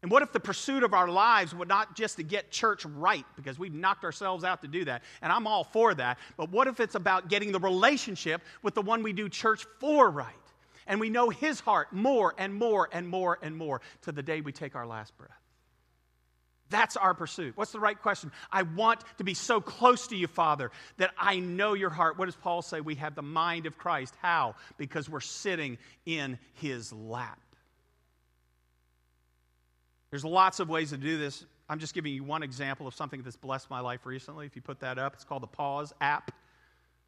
And 0.04 0.12
what 0.12 0.22
if 0.22 0.32
the 0.32 0.40
pursuit 0.40 0.84
of 0.84 0.94
our 0.94 1.08
lives 1.08 1.56
would 1.56 1.68
not 1.68 1.96
just 1.96 2.18
to 2.18 2.24
get 2.24 2.52
church 2.52 2.86
right, 2.86 3.26
because 3.36 3.58
we've 3.58 3.74
knocked 3.74 4.04
ourselves 4.04 4.44
out 4.44 4.62
to 4.62 4.68
do 4.68 4.86
that, 4.86 5.02
and 5.22 5.32
I'm 5.32 5.48
all 5.48 5.64
for 5.64 5.94
that, 5.96 6.20
but 6.36 6.52
what 6.52 6.68
if 6.68 6.80
it's 6.80 6.96
about 6.96 7.30
getting 7.30 7.52
the 7.52 7.60
relationship 7.60 8.42
with 8.62 8.76
the 8.76 8.82
one 8.82 9.02
we 9.02 9.14
do 9.14 9.28
church 9.28 9.66
for 9.80 10.10
right? 10.10 10.34
And 10.86 11.00
we 11.00 11.10
know 11.10 11.30
his 11.30 11.60
heart 11.60 11.92
more 11.92 12.34
and 12.38 12.54
more 12.54 12.88
and 12.92 13.08
more 13.08 13.40
and 13.42 13.58
more 13.58 13.82
to 14.04 14.12
the 14.12 14.24
day 14.24 14.42
we 14.42 14.52
take 14.52 14.76
our 14.76 14.86
last 14.86 15.18
breath. 15.18 15.32
That's 16.70 16.98
our 16.98 17.14
pursuit. 17.14 17.56
What's 17.56 17.72
the 17.72 17.80
right 17.80 18.00
question? 18.02 18.32
I 18.52 18.64
want 18.64 19.02
to 19.18 19.24
be 19.24 19.34
so 19.34 19.62
close 19.62 20.08
to 20.08 20.16
you, 20.16 20.28
Father, 20.28 20.72
that 20.98 21.12
I 21.18 21.40
know 21.40 21.74
your 21.74 21.90
heart. 21.90 22.18
What 22.18 22.26
does 22.26 22.36
Paul 22.36 22.62
say? 22.62 22.82
We 22.82 22.96
have 22.96 23.16
the 23.16 23.22
mind 23.22 23.66
of 23.66 23.78
Christ. 23.78 24.14
How? 24.22 24.56
Because 24.78 25.10
we're 25.10 25.20
sitting 25.20 25.78
in 26.06 26.38
his 26.56 26.92
lap. 26.92 27.40
There's 30.10 30.26
lots 30.26 30.60
of 30.60 30.70
ways 30.70 30.92
to 30.92 30.98
do 30.98 31.18
this. 31.18 31.46
I'm 31.70 31.80
just 31.80 31.94
giving 31.94 32.14
you 32.14 32.24
one 32.24 32.44
example 32.44 32.88
of 32.88 32.96
something 32.96 33.22
that's 33.24 33.36
blessed 33.36 33.70
my 33.70 33.82
life 33.82 34.06
recently. 34.06 34.46
If 34.46 34.56
you 34.56 34.62
put 34.62 34.80
that 34.80 34.98
up, 34.98 35.14
it's 35.14 35.26
called 35.26 35.44
the 35.44 35.48
Pause 35.48 35.94
app. 36.00 36.32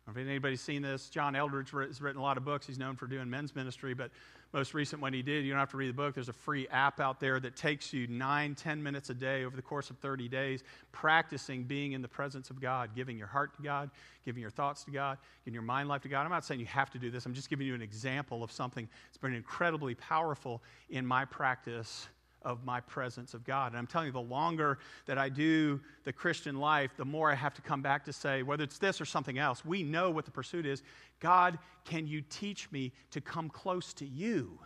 If 0.09 0.17
anybody's 0.17 0.61
seen 0.61 0.81
this, 0.81 1.09
John 1.09 1.33
Eldredge 1.33 1.71
has 1.87 2.01
written 2.01 2.19
a 2.19 2.23
lot 2.23 2.37
of 2.37 2.45
books. 2.45 2.65
He's 2.65 2.79
known 2.79 2.95
for 2.95 3.07
doing 3.07 3.29
men's 3.29 3.55
ministry, 3.55 3.93
but 3.93 4.11
most 4.51 4.73
recent 4.73 5.01
one 5.01 5.13
he 5.13 5.21
did, 5.21 5.45
you 5.45 5.51
don't 5.51 5.59
have 5.59 5.69
to 5.71 5.77
read 5.77 5.89
the 5.89 5.93
book. 5.93 6.15
There's 6.15 6.29
a 6.29 6.33
free 6.33 6.67
app 6.69 6.99
out 6.99 7.19
there 7.19 7.39
that 7.39 7.55
takes 7.55 7.93
you 7.93 8.07
nine, 8.07 8.55
ten 8.55 8.81
minutes 8.81 9.11
a 9.11 9.13
day 9.13 9.45
over 9.45 9.55
the 9.55 9.61
course 9.61 9.91
of 9.91 9.97
30 9.99 10.27
days, 10.27 10.63
practicing 10.91 11.63
being 11.63 11.91
in 11.91 12.01
the 12.01 12.07
presence 12.07 12.49
of 12.49 12.59
God, 12.59 12.95
giving 12.95 13.17
your 13.17 13.27
heart 13.27 13.55
to 13.57 13.61
God, 13.61 13.91
giving 14.25 14.41
your 14.41 14.49
thoughts 14.49 14.83
to 14.85 14.91
God, 14.91 15.19
giving 15.45 15.53
your 15.53 15.61
mind 15.61 15.87
life 15.87 16.01
to 16.01 16.09
God. 16.09 16.23
I'm 16.23 16.31
not 16.31 16.45
saying 16.45 16.59
you 16.59 16.65
have 16.65 16.89
to 16.91 16.99
do 16.99 17.11
this. 17.11 17.27
I'm 17.27 17.33
just 17.33 17.49
giving 17.49 17.67
you 17.67 17.75
an 17.75 17.81
example 17.81 18.43
of 18.43 18.51
something 18.51 18.89
that's 19.07 19.17
been 19.17 19.35
incredibly 19.35 19.93
powerful 19.93 20.63
in 20.89 21.05
my 21.05 21.25
practice 21.25 22.07
of 22.43 22.63
my 22.63 22.79
presence 22.81 23.33
of 23.33 23.43
God. 23.43 23.71
And 23.71 23.77
I'm 23.77 23.87
telling 23.87 24.07
you, 24.07 24.13
the 24.13 24.21
longer 24.21 24.79
that 25.05 25.17
I 25.17 25.29
do 25.29 25.79
the 26.03 26.13
Christian 26.13 26.59
life, 26.59 26.91
the 26.97 27.05
more 27.05 27.31
I 27.31 27.35
have 27.35 27.53
to 27.55 27.61
come 27.61 27.81
back 27.81 28.05
to 28.05 28.13
say, 28.13 28.43
whether 28.43 28.63
it's 28.63 28.77
this 28.77 29.01
or 29.01 29.05
something 29.05 29.37
else, 29.37 29.65
we 29.65 29.83
know 29.83 30.09
what 30.11 30.25
the 30.25 30.31
pursuit 30.31 30.65
is. 30.65 30.83
God, 31.19 31.59
can 31.85 32.07
you 32.07 32.21
teach 32.21 32.71
me 32.71 32.91
to 33.11 33.21
come 33.21 33.49
close 33.49 33.93
to 33.95 34.05
you? 34.05 34.59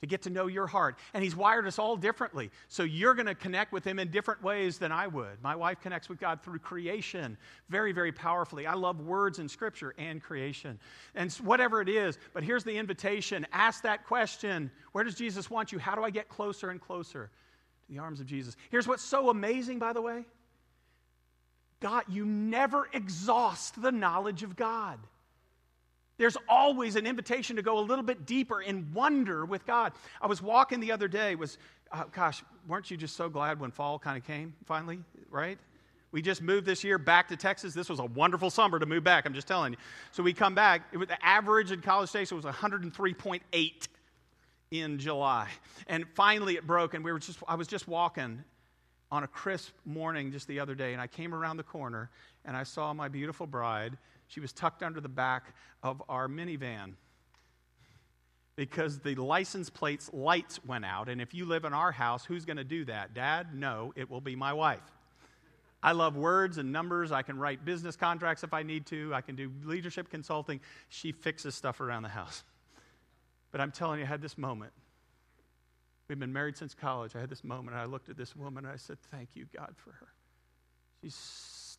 To 0.00 0.06
get 0.06 0.22
to 0.22 0.30
know 0.30 0.46
your 0.46 0.66
heart. 0.66 0.98
And 1.14 1.22
He's 1.22 1.36
wired 1.36 1.66
us 1.66 1.78
all 1.78 1.96
differently. 1.96 2.50
So 2.68 2.82
you're 2.82 3.14
going 3.14 3.26
to 3.26 3.34
connect 3.34 3.72
with 3.72 3.84
Him 3.84 3.98
in 3.98 4.10
different 4.10 4.42
ways 4.42 4.78
than 4.78 4.92
I 4.92 5.06
would. 5.06 5.42
My 5.42 5.54
wife 5.54 5.80
connects 5.80 6.08
with 6.08 6.18
God 6.18 6.42
through 6.42 6.58
creation 6.58 7.36
very, 7.68 7.92
very 7.92 8.12
powerfully. 8.12 8.66
I 8.66 8.74
love 8.74 9.00
words 9.00 9.38
in 9.38 9.48
Scripture 9.48 9.94
and 9.98 10.22
creation. 10.22 10.78
And 11.14 11.32
whatever 11.34 11.80
it 11.80 11.88
is, 11.88 12.18
but 12.32 12.42
here's 12.42 12.64
the 12.64 12.76
invitation 12.76 13.46
ask 13.52 13.82
that 13.82 14.06
question 14.06 14.70
Where 14.92 15.04
does 15.04 15.14
Jesus 15.14 15.50
want 15.50 15.72
you? 15.72 15.78
How 15.78 15.94
do 15.94 16.02
I 16.02 16.10
get 16.10 16.28
closer 16.28 16.70
and 16.70 16.80
closer 16.80 17.30
to 17.86 17.92
the 17.92 17.98
arms 17.98 18.20
of 18.20 18.26
Jesus? 18.26 18.56
Here's 18.70 18.88
what's 18.88 19.04
so 19.04 19.30
amazing, 19.30 19.78
by 19.78 19.92
the 19.92 20.02
way 20.02 20.24
God, 21.80 22.04
you 22.08 22.24
never 22.24 22.88
exhaust 22.92 23.80
the 23.80 23.92
knowledge 23.92 24.42
of 24.42 24.56
God 24.56 24.98
there's 26.20 26.36
always 26.50 26.96
an 26.96 27.06
invitation 27.06 27.56
to 27.56 27.62
go 27.62 27.78
a 27.78 27.80
little 27.80 28.04
bit 28.04 28.26
deeper 28.26 28.60
in 28.60 28.92
wonder 28.92 29.46
with 29.46 29.64
God. 29.64 29.94
I 30.20 30.26
was 30.26 30.42
walking 30.42 30.78
the 30.78 30.92
other 30.92 31.08
day, 31.08 31.34
was, 31.34 31.56
uh, 31.92 32.04
gosh, 32.14 32.44
weren't 32.68 32.90
you 32.90 32.98
just 32.98 33.16
so 33.16 33.30
glad 33.30 33.58
when 33.58 33.70
fall 33.70 33.98
kind 33.98 34.18
of 34.18 34.26
came 34.26 34.52
finally, 34.66 35.00
right? 35.30 35.58
We 36.12 36.20
just 36.20 36.42
moved 36.42 36.66
this 36.66 36.84
year 36.84 36.98
back 36.98 37.28
to 37.28 37.38
Texas. 37.38 37.72
This 37.72 37.88
was 37.88 38.00
a 38.00 38.04
wonderful 38.04 38.50
summer 38.50 38.78
to 38.78 38.84
move 38.84 39.02
back, 39.02 39.24
I'm 39.24 39.32
just 39.32 39.48
telling 39.48 39.72
you. 39.72 39.78
So 40.10 40.22
we 40.22 40.34
come 40.34 40.54
back. 40.54 40.82
It 40.92 40.98
was, 40.98 41.08
the 41.08 41.24
average 41.24 41.72
in 41.72 41.80
College 41.80 42.10
Station 42.10 42.36
was 42.36 42.44
103.8 42.44 43.88
in 44.72 44.98
July. 44.98 45.48
And 45.86 46.04
finally 46.14 46.56
it 46.56 46.66
broke, 46.66 46.92
and 46.92 47.02
we 47.02 47.12
were 47.12 47.18
just, 47.18 47.38
I 47.48 47.54
was 47.54 47.66
just 47.66 47.88
walking 47.88 48.44
on 49.10 49.24
a 49.24 49.26
crisp 49.26 49.72
morning 49.86 50.32
just 50.32 50.46
the 50.48 50.60
other 50.60 50.74
day, 50.74 50.92
and 50.92 51.00
I 51.00 51.06
came 51.06 51.32
around 51.32 51.56
the 51.56 51.62
corner 51.62 52.10
and 52.44 52.54
I 52.54 52.64
saw 52.64 52.92
my 52.92 53.08
beautiful 53.08 53.46
bride 53.46 53.96
she 54.30 54.38
was 54.38 54.52
tucked 54.52 54.84
under 54.84 55.00
the 55.00 55.08
back 55.08 55.54
of 55.82 56.00
our 56.08 56.28
minivan 56.28 56.92
because 58.54 59.00
the 59.00 59.16
license 59.16 59.68
plate's 59.68 60.08
lights 60.12 60.64
went 60.64 60.84
out. 60.84 61.08
And 61.08 61.20
if 61.20 61.34
you 61.34 61.46
live 61.46 61.64
in 61.64 61.74
our 61.74 61.90
house, 61.90 62.24
who's 62.24 62.44
going 62.44 62.56
to 62.56 62.64
do 62.64 62.84
that? 62.84 63.12
Dad? 63.12 63.54
No, 63.54 63.92
it 63.96 64.08
will 64.08 64.20
be 64.20 64.36
my 64.36 64.52
wife. 64.52 64.82
I 65.82 65.92
love 65.92 66.16
words 66.16 66.58
and 66.58 66.70
numbers. 66.70 67.10
I 67.10 67.22
can 67.22 67.38
write 67.38 67.64
business 67.64 67.96
contracts 67.96 68.44
if 68.44 68.54
I 68.54 68.62
need 68.62 68.86
to. 68.86 69.12
I 69.12 69.20
can 69.20 69.34
do 69.34 69.50
leadership 69.64 70.10
consulting. 70.10 70.60
She 70.90 71.10
fixes 71.10 71.56
stuff 71.56 71.80
around 71.80 72.04
the 72.04 72.08
house. 72.10 72.44
But 73.50 73.60
I'm 73.60 73.72
telling 73.72 73.98
you, 73.98 74.04
I 74.04 74.08
had 74.08 74.22
this 74.22 74.38
moment. 74.38 74.72
We've 76.06 76.20
been 76.20 76.32
married 76.32 76.56
since 76.56 76.72
college. 76.72 77.16
I 77.16 77.20
had 77.20 77.30
this 77.30 77.42
moment. 77.42 77.76
I 77.76 77.86
looked 77.86 78.08
at 78.08 78.16
this 78.16 78.36
woman 78.36 78.64
and 78.64 78.72
I 78.72 78.76
said, 78.76 78.98
Thank 79.10 79.30
you, 79.34 79.46
God, 79.56 79.74
for 79.76 79.90
her. 79.90 80.08
She's 81.02 81.14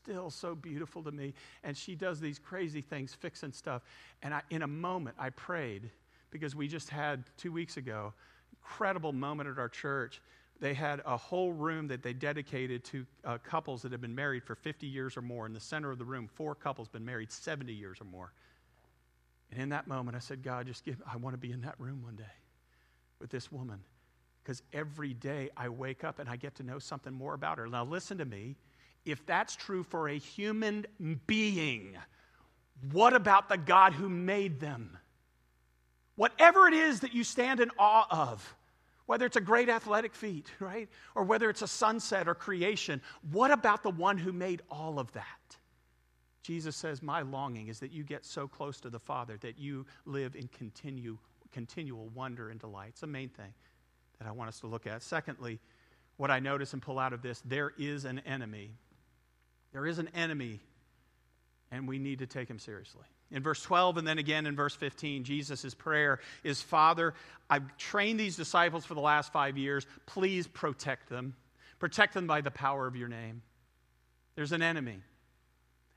still 0.04 0.30
so 0.30 0.56
beautiful 0.56 1.04
to 1.04 1.12
me. 1.12 1.34
And 1.64 1.76
she 1.78 1.96
does 1.96 2.20
these 2.20 2.40
crazy 2.40 2.82
things, 2.82 3.14
fixing 3.14 3.52
stuff. 3.52 3.84
And 4.24 4.34
I, 4.34 4.42
in 4.50 4.62
a 4.62 4.68
moment, 4.68 5.16
I 5.20 5.30
prayed 5.30 5.90
because 6.32 6.56
we 6.56 6.68
just 6.68 6.90
had 6.90 7.24
two 7.38 7.52
weeks 7.52 7.78
ago, 7.78 8.14
incredible 8.52 9.14
moment 9.14 9.50
at 9.50 9.60
our 9.60 9.70
church. 9.70 10.22
They 10.60 10.74
had 10.74 11.02
a 11.06 11.18
whole 11.18 11.52
room 11.52 11.88
that 11.88 12.04
they 12.04 12.14
dedicated 12.14 12.84
to 12.86 13.06
uh, 13.26 13.38
couples 13.44 13.82
that 13.82 13.92
have 13.92 14.02
been 14.02 14.16
married 14.16 14.44
for 14.44 14.56
50 14.56 14.88
years 14.88 15.18
or 15.18 15.22
more. 15.22 15.46
In 15.46 15.54
the 15.54 15.60
center 15.60 15.92
of 15.92 15.98
the 15.98 16.06
room, 16.06 16.28
four 16.28 16.56
couples 16.56 16.88
been 16.88 17.06
married 17.06 17.32
70 17.32 17.74
years 17.74 18.00
or 18.00 18.06
more. 18.06 18.32
And 19.52 19.62
in 19.62 19.70
that 19.70 19.88
moment, 19.88 20.16
I 20.16 20.20
said, 20.20 20.44
God, 20.44 20.68
just 20.68 20.86
give, 20.86 21.02
I 21.12 21.18
want 21.18 21.34
to 21.34 21.38
be 21.38 21.52
in 21.52 21.62
that 21.62 21.76
room 21.80 22.04
one 22.04 22.16
day 22.16 22.24
with 23.20 23.30
this 23.30 23.52
woman. 23.52 23.80
Because 24.44 24.64
every 24.74 25.14
day 25.14 25.50
I 25.56 25.70
wake 25.70 26.04
up 26.04 26.20
and 26.20 26.30
I 26.30 26.36
get 26.36 26.56
to 26.56 26.64
know 26.64 26.80
something 26.80 27.14
more 27.14 27.34
about 27.34 27.58
her. 27.58 27.68
Now, 27.68 27.84
listen 27.84 28.18
to 28.20 28.26
me 28.26 28.56
if 29.06 29.26
that's 29.26 29.56
true 29.56 29.84
for 29.84 30.10
a 30.10 30.18
human 30.18 30.86
being, 31.28 31.98
what 32.92 33.14
about 33.14 33.50
the 33.50 33.58
God 33.58 33.94
who 33.94 34.10
made 34.10 34.60
them? 34.60 34.98
Whatever 36.16 36.68
it 36.68 36.74
is 36.74 37.00
that 37.02 37.14
you 37.14 37.24
stand 37.24 37.60
in 37.60 37.72
awe 37.80 38.06
of, 38.10 38.56
whether 39.06 39.26
it's 39.26 39.38
a 39.38 39.42
great 39.42 39.70
athletic 39.70 40.14
feat, 40.14 40.48
right? 40.60 40.88
Or 41.16 41.24
whether 41.24 41.50
it's 41.50 41.62
a 41.62 41.68
sunset 41.68 42.28
or 42.28 42.36
creation, 42.36 43.02
what 43.32 43.52
about 43.52 43.84
the 43.84 43.90
one 43.90 44.18
who 44.18 44.32
made 44.32 44.62
all 44.70 45.00
of 45.00 45.12
that? 45.14 45.26
Jesus 46.44 46.76
says, 46.76 47.02
My 47.02 47.22
longing 47.22 47.68
is 47.68 47.80
that 47.80 47.92
you 47.92 48.04
get 48.04 48.26
so 48.26 48.48
close 48.48 48.80
to 48.82 48.90
the 48.90 49.00
Father 49.00 49.38
that 49.42 49.60
you 49.60 49.86
live 50.06 50.36
in 50.36 50.48
continue, 50.48 51.18
continual 51.52 52.10
wonder 52.10 52.50
and 52.50 52.60
delight. 52.60 52.90
It's 52.90 53.02
the 53.02 53.08
main 53.08 53.30
thing 53.30 53.54
that 54.20 54.28
I 54.28 54.32
want 54.32 54.48
us 54.48 54.60
to 54.62 54.68
look 54.68 54.88
at. 54.88 55.04
Secondly, 55.04 55.60
what 56.18 56.32
I 56.32 56.40
notice 56.40 56.74
and 56.74 56.82
pull 56.82 57.00
out 57.00 57.14
of 57.14 57.22
this 57.22 57.42
there 57.46 57.74
is 57.78 58.06
an 58.06 58.20
enemy 58.20 58.76
there 59.74 59.86
is 59.86 60.00
an 60.00 60.10
enemy, 60.14 60.60
and 61.72 61.88
we 61.88 62.00
need 62.00 62.20
to 62.20 62.28
take 62.28 62.50
him 62.50 62.60
seriously. 62.60 63.06
In 63.32 63.42
verse 63.42 63.62
12 63.62 63.98
and 63.98 64.08
then 64.08 64.18
again 64.18 64.46
in 64.46 64.56
verse 64.56 64.76
15, 64.76 65.24
Jesus' 65.24 65.74
prayer 65.74 66.20
is 66.44 66.62
Father, 66.62 67.14
I've 67.50 67.78
trained 67.78 68.20
these 68.20 68.36
disciples 68.36 68.86
for 68.86 68.94
the 68.94 69.02
last 69.02 69.32
five 69.32 69.58
years. 69.58 69.86
Please 70.06 70.48
protect 70.48 71.10
them. 71.10 71.36
Protect 71.80 72.14
them 72.14 72.28
by 72.28 72.42
the 72.42 72.52
power 72.52 72.88
of 72.88 72.96
your 72.96 73.08
name. 73.08 73.42
There's 74.36 74.52
an 74.52 74.62
enemy. 74.62 75.00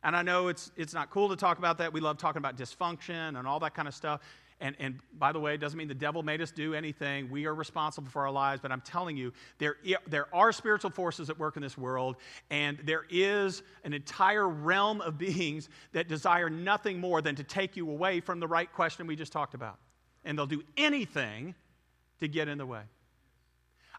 And 0.02 0.14
I 0.14 0.22
know 0.22 0.48
it's, 0.48 0.70
it's 0.76 0.94
not 0.94 1.10
cool 1.10 1.30
to 1.30 1.36
talk 1.36 1.58
about 1.58 1.78
that. 1.78 1.92
We 1.92 2.00
love 2.00 2.18
talking 2.18 2.38
about 2.38 2.56
dysfunction 2.56 3.38
and 3.38 3.48
all 3.48 3.60
that 3.60 3.74
kind 3.74 3.88
of 3.88 3.94
stuff. 3.94 4.20
And, 4.60 4.76
and 4.78 4.98
by 5.18 5.32
the 5.32 5.40
way, 5.40 5.54
it 5.54 5.58
doesn't 5.58 5.76
mean 5.76 5.88
the 5.88 5.94
devil 5.94 6.22
made 6.22 6.40
us 6.40 6.50
do 6.50 6.74
anything. 6.74 7.28
We 7.30 7.46
are 7.46 7.54
responsible 7.54 8.08
for 8.08 8.22
our 8.22 8.30
lives. 8.30 8.60
But 8.62 8.72
I'm 8.72 8.80
telling 8.80 9.16
you, 9.16 9.32
there, 9.58 9.76
there 10.06 10.32
are 10.34 10.52
spiritual 10.52 10.90
forces 10.90 11.28
at 11.28 11.38
work 11.38 11.56
in 11.56 11.62
this 11.62 11.76
world, 11.76 12.16
and 12.50 12.78
there 12.84 13.04
is 13.10 13.62
an 13.82 13.92
entire 13.92 14.48
realm 14.48 15.00
of 15.00 15.18
beings 15.24 15.68
that 15.92 16.08
desire 16.08 16.48
nothing 16.48 17.00
more 17.00 17.20
than 17.20 17.34
to 17.36 17.44
take 17.44 17.76
you 17.76 17.90
away 17.90 18.20
from 18.20 18.40
the 18.40 18.46
right 18.46 18.72
question 18.72 19.06
we 19.06 19.16
just 19.16 19.32
talked 19.32 19.54
about. 19.54 19.78
And 20.24 20.38
they'll 20.38 20.46
do 20.46 20.62
anything 20.76 21.54
to 22.20 22.28
get 22.28 22.48
in 22.48 22.58
the 22.58 22.66
way. 22.66 22.82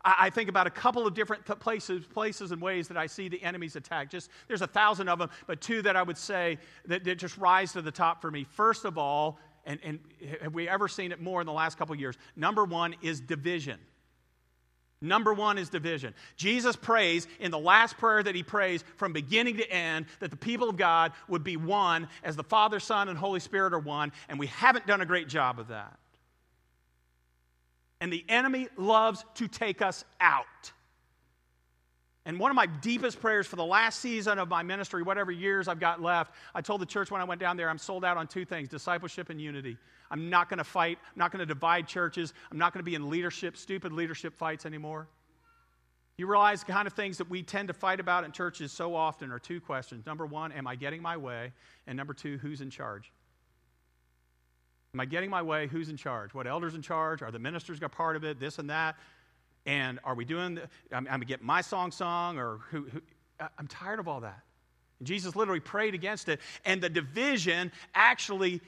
I, 0.05 0.29
think 0.29 0.49
about 0.49 0.67
a 0.67 0.71
couple 0.71 1.07
of 1.07 1.15
different 1.15 1.45
places, 1.59 2.05
places 2.05 2.51
and 2.51 2.61
ways 2.61 2.87
that 2.89 2.97
I 2.97 3.07
see 3.07 3.27
the 3.27 3.41
enemy's 3.41 3.75
attack. 3.75 4.11
Just 4.11 4.29
there's 4.47 4.61
a 4.61 4.67
thousand 4.67 5.09
of 5.09 5.17
them, 5.17 5.31
but 5.47 5.61
two 5.61 5.81
that 5.81 5.95
I 5.95 6.03
would 6.03 6.17
say 6.17 6.59
that, 6.85 7.03
that 7.03 7.15
just 7.15 7.37
rise 7.39 7.73
to 7.73 7.81
the 7.81 7.91
top 7.91 8.21
for 8.21 8.29
me. 8.29 8.43
First 8.43 8.85
of 8.85 8.99
all, 8.99 9.39
and, 9.65 9.79
and 9.83 9.99
have 10.41 10.53
we 10.53 10.69
ever 10.69 10.87
seen 10.87 11.11
it 11.11 11.21
more 11.21 11.41
in 11.41 11.47
the 11.47 11.53
last 11.53 11.77
couple 11.77 11.95
years? 11.95 12.17
Number 12.35 12.63
one 12.63 12.95
is 13.01 13.19
division. 13.19 13.79
Number 15.01 15.33
one 15.33 15.57
is 15.57 15.69
division. 15.69 16.13
Jesus 16.35 16.75
prays 16.75 17.27
in 17.39 17.51
the 17.51 17.59
last 17.59 17.97
prayer 17.97 18.23
that 18.23 18.33
he 18.33 18.43
prays 18.43 18.83
from 18.95 19.13
beginning 19.13 19.57
to 19.57 19.71
end 19.71 20.05
that 20.19 20.31
the 20.31 20.37
people 20.37 20.69
of 20.69 20.77
God 20.77 21.11
would 21.27 21.43
be 21.43 21.57
one 21.57 22.07
as 22.23 22.35
the 22.35 22.43
Father, 22.43 22.79
Son, 22.79 23.09
and 23.09 23.17
Holy 23.17 23.39
Spirit 23.39 23.73
are 23.73 23.79
one, 23.79 24.11
and 24.29 24.39
we 24.39 24.47
haven't 24.47 24.87
done 24.87 25.01
a 25.01 25.05
great 25.05 25.27
job 25.27 25.59
of 25.59 25.67
that. 25.67 25.97
And 28.01 28.11
the 28.11 28.25
enemy 28.29 28.67
loves 28.77 29.23
to 29.35 29.47
take 29.47 29.81
us 29.81 30.05
out. 30.19 30.71
And 32.27 32.39
one 32.39 32.49
of 32.49 32.55
my 32.55 32.65
deepest 32.65 33.21
prayers 33.21 33.45
for 33.45 33.55
the 33.55 33.65
last 33.65 33.99
season 33.99 34.39
of 34.39 34.49
my 34.49 34.63
ministry, 34.63 35.03
whatever 35.03 35.31
years 35.31 35.67
I've 35.67 35.79
got 35.79 36.01
left, 36.01 36.33
I 36.55 36.61
told 36.61 36.81
the 36.81 36.85
church 36.85 37.11
when 37.11 37.21
I 37.21 37.23
went 37.23 37.39
down 37.39 37.55
there, 37.55 37.69
I'm 37.69 37.77
sold 37.77 38.03
out 38.03 38.17
on 38.17 38.27
two 38.27 38.45
things 38.45 38.67
discipleship 38.67 39.29
and 39.29 39.39
unity. 39.39 39.77
I'm 40.09 40.29
not 40.29 40.49
going 40.49 40.57
to 40.57 40.63
fight, 40.63 40.97
I'm 41.03 41.19
not 41.19 41.31
going 41.31 41.39
to 41.39 41.45
divide 41.45 41.87
churches, 41.87 42.33
I'm 42.51 42.57
not 42.57 42.73
going 42.73 42.79
to 42.79 42.85
be 42.85 42.95
in 42.95 43.09
leadership, 43.09 43.57
stupid 43.57 43.91
leadership 43.91 44.35
fights 44.35 44.65
anymore. 44.65 45.07
You 46.17 46.27
realize 46.27 46.63
the 46.63 46.71
kind 46.71 46.87
of 46.87 46.93
things 46.93 47.17
that 47.17 47.29
we 47.29 47.43
tend 47.43 47.67
to 47.67 47.73
fight 47.73 47.99
about 47.99 48.23
in 48.23 48.31
churches 48.31 48.71
so 48.71 48.95
often 48.95 49.31
are 49.31 49.39
two 49.39 49.59
questions. 49.59 50.05
Number 50.05 50.25
one, 50.25 50.51
am 50.51 50.65
I 50.65 50.75
getting 50.75 51.01
my 51.01 51.17
way? 51.17 51.51
And 51.87 51.97
number 51.97 52.13
two, 52.13 52.37
who's 52.37 52.61
in 52.61 52.69
charge? 52.69 53.11
Am 54.93 54.99
I 55.01 55.05
getting 55.05 55.29
my 55.29 55.41
way? 55.41 55.67
Who's 55.67 55.89
in 55.89 55.97
charge? 55.97 56.33
What 56.33 56.47
elders 56.47 56.73
in 56.73 56.81
charge? 56.81 57.21
Are 57.21 57.29
the 57.29 57.37
ministers 57.37 57.79
got 57.81 57.91
part 57.91 58.15
of 58.15 58.23
it? 58.23 58.39
This 58.39 58.59
and 58.59 58.69
that? 58.69 58.95
And 59.65 59.99
are 60.03 60.15
we 60.15 60.25
doing, 60.25 60.55
the, 60.55 60.61
I'm, 60.91 60.99
I'm 60.99 61.05
going 61.05 61.21
to 61.21 61.25
get 61.25 61.41
my 61.41 61.61
song 61.61 61.91
sung, 61.91 62.37
or 62.37 62.59
who, 62.69 62.83
who, 62.83 63.01
I'm 63.57 63.67
tired 63.67 63.99
of 63.99 64.07
all 64.07 64.21
that. 64.21 64.41
And 64.99 65.07
Jesus 65.07 65.35
literally 65.35 65.59
prayed 65.59 65.93
against 65.93 66.29
it. 66.29 66.39
And 66.65 66.81
the 66.81 66.89
division 66.89 67.71
actually 67.93 68.61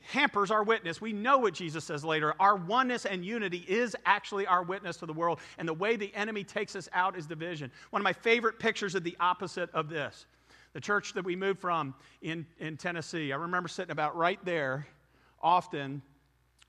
hampers 0.00 0.50
our 0.50 0.62
witness. 0.62 1.00
We 1.00 1.12
know 1.12 1.38
what 1.38 1.54
Jesus 1.54 1.84
says 1.84 2.04
later. 2.04 2.34
Our 2.40 2.56
oneness 2.56 3.06
and 3.06 3.24
unity 3.24 3.64
is 3.68 3.94
actually 4.06 4.46
our 4.46 4.62
witness 4.62 4.96
to 4.98 5.06
the 5.06 5.12
world. 5.12 5.40
And 5.58 5.68
the 5.68 5.74
way 5.74 5.96
the 5.96 6.14
enemy 6.14 6.42
takes 6.42 6.74
us 6.74 6.88
out 6.92 7.16
is 7.16 7.26
division. 7.26 7.70
One 7.90 8.00
of 8.00 8.04
my 8.04 8.12
favorite 8.12 8.58
pictures 8.58 8.94
of 8.94 9.04
the 9.04 9.16
opposite 9.20 9.70
of 9.72 9.88
this 9.88 10.26
the 10.72 10.80
church 10.80 11.14
that 11.14 11.24
we 11.24 11.34
moved 11.34 11.58
from 11.58 11.92
in, 12.22 12.46
in 12.60 12.76
Tennessee. 12.76 13.32
I 13.32 13.36
remember 13.36 13.68
sitting 13.68 13.90
about 13.90 14.16
right 14.16 14.38
there 14.44 14.86
often 15.42 16.00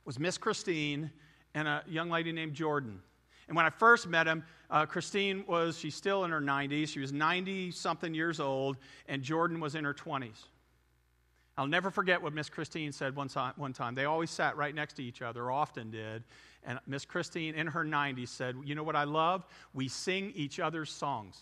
was 0.06 0.18
Miss 0.18 0.40
Christine 0.40 1.12
and 1.54 1.68
a 1.68 1.84
young 1.88 2.10
lady 2.10 2.32
named 2.32 2.56
Jordan. 2.56 3.00
And 3.48 3.56
when 3.56 3.66
I 3.66 3.70
first 3.70 4.08
met 4.08 4.28
him, 4.28 4.44
uh, 4.70 4.86
Christine 4.86 5.44
was, 5.48 5.78
she's 5.78 5.96
still 5.96 6.24
in 6.24 6.32
her 6.32 6.42
90s. 6.42 6.90
She 6.90 7.00
was 7.00 7.12
90 7.12 7.72
something 7.72 8.14
years 8.14 8.40
old, 8.40 8.78
and 9.08 9.22
Jordan 9.22 9.60
was 9.60 9.76
in 9.76 9.84
her 9.84 9.94
20s. 9.94 10.46
I'll 11.58 11.68
never 11.68 11.92
forget 11.92 12.22
what 12.22 12.34
Miss 12.34 12.50
Christine 12.50 12.92
said 12.92 13.16
one 13.16 13.28
time, 13.28 13.54
one 13.58 13.74
time. 13.74 13.94
They 13.94 14.06
always 14.06 14.32
sat 14.32 14.56
right 14.56 14.74
next 14.74 14.94
to 14.94 15.04
each 15.04 15.22
other, 15.22 15.52
often 15.52 15.92
did. 15.92 16.24
And 16.64 16.80
Miss 16.88 17.06
Christine, 17.06 17.56
in 17.56 17.68
her 17.68 17.84
90s, 17.84 18.30
said, 18.30 18.56
You 18.64 18.76
know 18.76 18.84
what 18.84 18.96
I 18.96 19.04
love? 19.04 19.46
We 19.74 19.88
sing 19.88 20.32
each 20.36 20.60
other's 20.60 20.90
songs. 20.90 21.42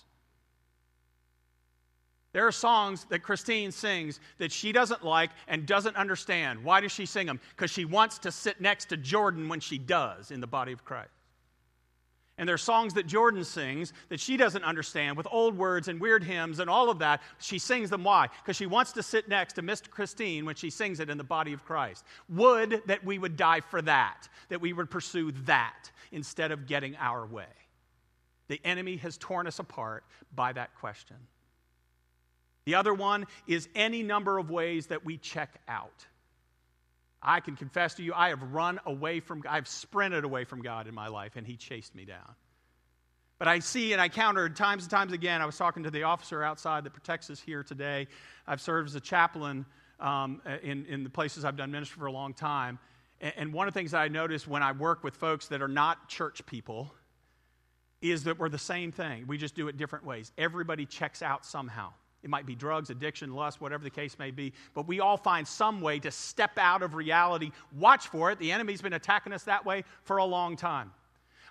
There 2.32 2.46
are 2.46 2.52
songs 2.52 3.06
that 3.10 3.24
Christine 3.24 3.72
sings 3.72 4.20
that 4.38 4.52
she 4.52 4.72
doesn't 4.72 5.04
like 5.04 5.32
and 5.48 5.66
doesn't 5.66 5.96
understand. 5.96 6.64
Why 6.64 6.80
does 6.80 6.92
she 6.92 7.06
sing 7.06 7.26
them? 7.26 7.40
Because 7.56 7.72
she 7.72 7.86
wants 7.86 8.20
to 8.20 8.32
sit 8.32 8.62
next 8.62 8.86
to 8.90 8.98
Jordan 8.98 9.50
when 9.50 9.60
she 9.60 9.78
does 9.78 10.32
in 10.32 10.40
the 10.40 10.48
body 10.48 10.72
of 10.72 10.86
Christ. 10.86 11.10
And 12.40 12.48
there 12.48 12.56
are 12.56 12.58
songs 12.58 12.94
that 12.94 13.06
Jordan 13.06 13.44
sings 13.44 13.92
that 14.08 14.22
she 14.22 14.38
doesn't 14.38 14.64
understand 14.64 15.18
with 15.18 15.28
old 15.30 15.58
words 15.58 15.90
and 15.90 16.00
weird 16.00 16.24
hymns 16.24 16.60
and 16.60 16.70
all 16.70 16.90
of 16.90 17.00
that. 17.00 17.22
She 17.38 17.60
sings 17.60 17.90
them. 17.90 18.06
Why? 18.06 18.30
Because 18.42 18.56
she 18.56 18.66
wants 18.66 18.94
to 18.94 19.04
sit 19.04 19.28
next 19.28 19.54
to 19.54 19.62
Miss 19.62 19.82
Christine 19.82 20.46
when 20.46 20.56
she 20.56 20.70
sings 20.70 21.02
it 21.02 21.10
in 21.10 21.18
the 21.18 21.24
body 21.26 21.52
of 21.52 21.66
Christ. 21.66 22.06
Would 22.30 22.84
that 22.86 23.04
we 23.04 23.20
would 23.20 23.36
die 23.36 23.60
for 23.60 23.82
that, 23.82 24.30
that 24.48 24.62
we 24.62 24.72
would 24.72 24.90
pursue 24.90 25.34
that 25.44 25.92
instead 26.14 26.54
of 26.54 26.66
getting 26.66 26.96
our 26.96 27.26
way. 27.26 27.44
The 28.48 28.62
enemy 28.64 28.96
has 28.98 29.18
torn 29.18 29.46
us 29.46 29.60
apart 29.60 30.06
by 30.34 30.54
that 30.54 30.74
question. 30.76 31.18
The 32.64 32.76
other 32.76 32.94
one 32.94 33.28
is 33.48 33.68
any 33.76 34.02
number 34.02 34.38
of 34.38 34.50
ways 34.50 34.88
that 34.88 35.04
we 35.04 35.18
check 35.18 35.60
out. 35.68 36.08
I 37.22 37.42
can 37.42 37.56
confess 37.56 37.96
to 37.96 38.04
you, 38.04 38.14
I 38.14 38.30
have 38.30 38.42
run 38.42 38.80
away 38.86 39.20
from, 39.20 39.44
I've 39.48 39.68
sprinted 39.68 40.24
away 40.24 40.46
from 40.46 40.62
God 40.62 40.88
in 40.88 40.96
my 40.96 41.08
life, 41.08 41.36
and 41.36 41.46
He 41.46 41.58
chased 41.58 41.94
me 41.96 42.06
down. 42.06 42.36
But 43.40 43.48
I 43.48 43.60
see 43.60 43.94
and 43.94 44.02
I 44.02 44.10
countered 44.10 44.56
times 44.58 44.84
and 44.84 44.92
times 44.92 45.14
again. 45.14 45.42
I 45.42 45.46
was 45.46 45.58
talking 45.58 45.84
to 45.84 45.92
the 45.92 46.04
officer 46.04 46.44
outside 46.44 46.84
that 46.84 46.94
protects 46.94 47.30
us 47.30 47.40
here 47.40 47.64
today. 47.64 48.08
I've 48.46 48.60
served 48.60 48.90
as 48.90 48.96
a 48.96 49.00
chaplain 49.00 49.66
um, 50.00 50.42
in, 50.62 50.86
in 50.86 51.04
the 51.04 51.10
places 51.10 51.46
I've 51.46 51.56
done 51.56 51.72
ministry 51.72 52.00
for 52.00 52.08
a 52.08 52.12
long 52.12 52.34
time. 52.34 52.80
And, 53.22 53.34
and 53.38 53.54
one 53.54 53.68
of 53.68 53.74
the 53.74 53.80
things 53.80 53.92
that 53.92 54.02
I 54.02 54.10
notice 54.10 54.46
when 54.46 54.62
I 54.62 54.74
work 54.74 55.06
with 55.06 55.16
folks 55.16 55.48
that 55.48 55.62
are 55.62 55.70
not 55.70 56.10
church 56.10 56.46
people 56.46 56.94
is 58.02 58.26
that 58.26 58.40
we're 58.40 58.50
the 58.50 58.58
same 58.58 58.92
thing. 58.92 59.26
We 59.28 59.38
just 59.38 59.56
do 59.56 59.68
it 59.70 59.78
different 59.78 60.06
ways. 60.06 60.32
Everybody 60.38 60.86
checks 60.86 61.22
out 61.22 61.46
somehow. 61.46 61.94
It 62.24 62.30
might 62.30 62.46
be 62.46 62.56
drugs, 62.56 62.90
addiction, 62.90 63.34
lust, 63.34 63.62
whatever 63.62 63.84
the 63.84 63.90
case 63.90 64.20
may 64.20 64.32
be. 64.32 64.54
But 64.74 64.88
we 64.88 65.00
all 65.00 65.18
find 65.18 65.48
some 65.48 65.80
way 65.82 66.00
to 66.00 66.12
step 66.12 66.58
out 66.58 66.82
of 66.82 66.94
reality. 66.94 67.52
Watch 67.78 68.08
for 68.08 68.32
it. 68.32 68.40
The 68.40 68.52
enemy's 68.52 68.82
been 68.82 68.94
attacking 68.94 69.34
us 69.34 69.44
that 69.44 69.66
way 69.66 69.84
for 70.04 70.18
a 70.18 70.26
long 70.26 70.56
time. 70.58 70.92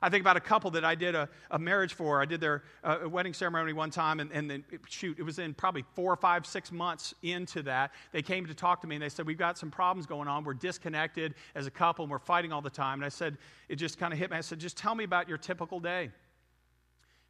I 0.01 0.09
think 0.09 0.21
about 0.21 0.37
a 0.37 0.41
couple 0.41 0.71
that 0.73 0.85
I 0.85 0.95
did 0.95 1.15
a, 1.15 1.29
a 1.51 1.59
marriage 1.59 1.95
for. 1.95 2.21
I 2.21 2.25
did 2.25 2.41
their 2.41 2.63
uh, 2.85 2.99
wedding 3.09 3.35
ceremony 3.35 3.73
one 3.73 3.91
time, 3.91 4.21
and, 4.21 4.31
and 4.31 4.49
then, 4.49 4.65
shoot, 4.89 5.19
it 5.19 5.23
was 5.23 5.39
in 5.39 5.55
probably 5.55 5.85
four, 5.95 6.15
five, 6.17 6.47
six 6.47 6.71
months 6.71 7.15
into 7.23 7.63
that. 7.63 7.93
They 8.13 8.23
came 8.23 8.47
to 8.47 8.55
talk 8.55 8.81
to 8.83 8.87
me, 8.87 8.97
and 8.97 9.03
they 9.03 9.09
said, 9.09 9.27
We've 9.27 9.39
got 9.39 9.59
some 9.59 9.71
problems 9.71 10.07
going 10.07 10.29
on. 10.29 10.45
We're 10.45 10.55
disconnected 10.55 11.35
as 11.55 11.67
a 11.67 11.71
couple, 11.71 12.05
and 12.05 12.13
we're 12.13 12.19
fighting 12.19 12.53
all 12.53 12.63
the 12.63 12.71
time. 12.71 12.99
And 12.99 13.05
I 13.05 13.09
said, 13.09 13.39
It 13.69 13.77
just 13.77 13.99
kind 13.99 14.13
of 14.13 14.19
hit 14.19 14.31
me. 14.31 14.37
I 14.37 14.41
said, 14.41 14.61
Just 14.61 14.77
tell 14.77 14.95
me 14.95 15.05
about 15.05 15.29
your 15.29 15.39
typical 15.39 15.81
day. 15.81 16.11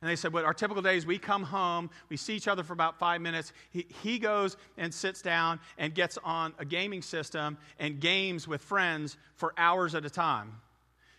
And 0.01 0.09
they 0.09 0.17
said, 0.17 0.33
Well, 0.33 0.45
our 0.45 0.55
typical 0.55 0.83
days, 0.83 1.07
we 1.07 1.19
come 1.19 1.43
home, 1.43 1.91
we 2.09 2.17
see 2.17 2.35
each 2.35 2.47
other 2.47 2.63
for 2.63 2.73
about 2.73 2.99
five 2.99 3.21
minutes. 3.21 3.53
He, 3.71 3.87
he 4.03 4.19
goes 4.19 4.57
and 4.77 4.95
sits 4.95 5.23
down 5.23 5.59
and 5.77 5.95
gets 5.95 6.19
on 6.23 6.55
a 6.59 6.65
gaming 6.65 7.03
system 7.03 7.59
and 7.79 7.99
games 7.99 8.47
with 8.47 8.63
friends 8.63 9.17
for 9.35 9.53
hours 9.57 9.95
at 9.95 10.05
a 10.05 10.11
time. 10.11 10.61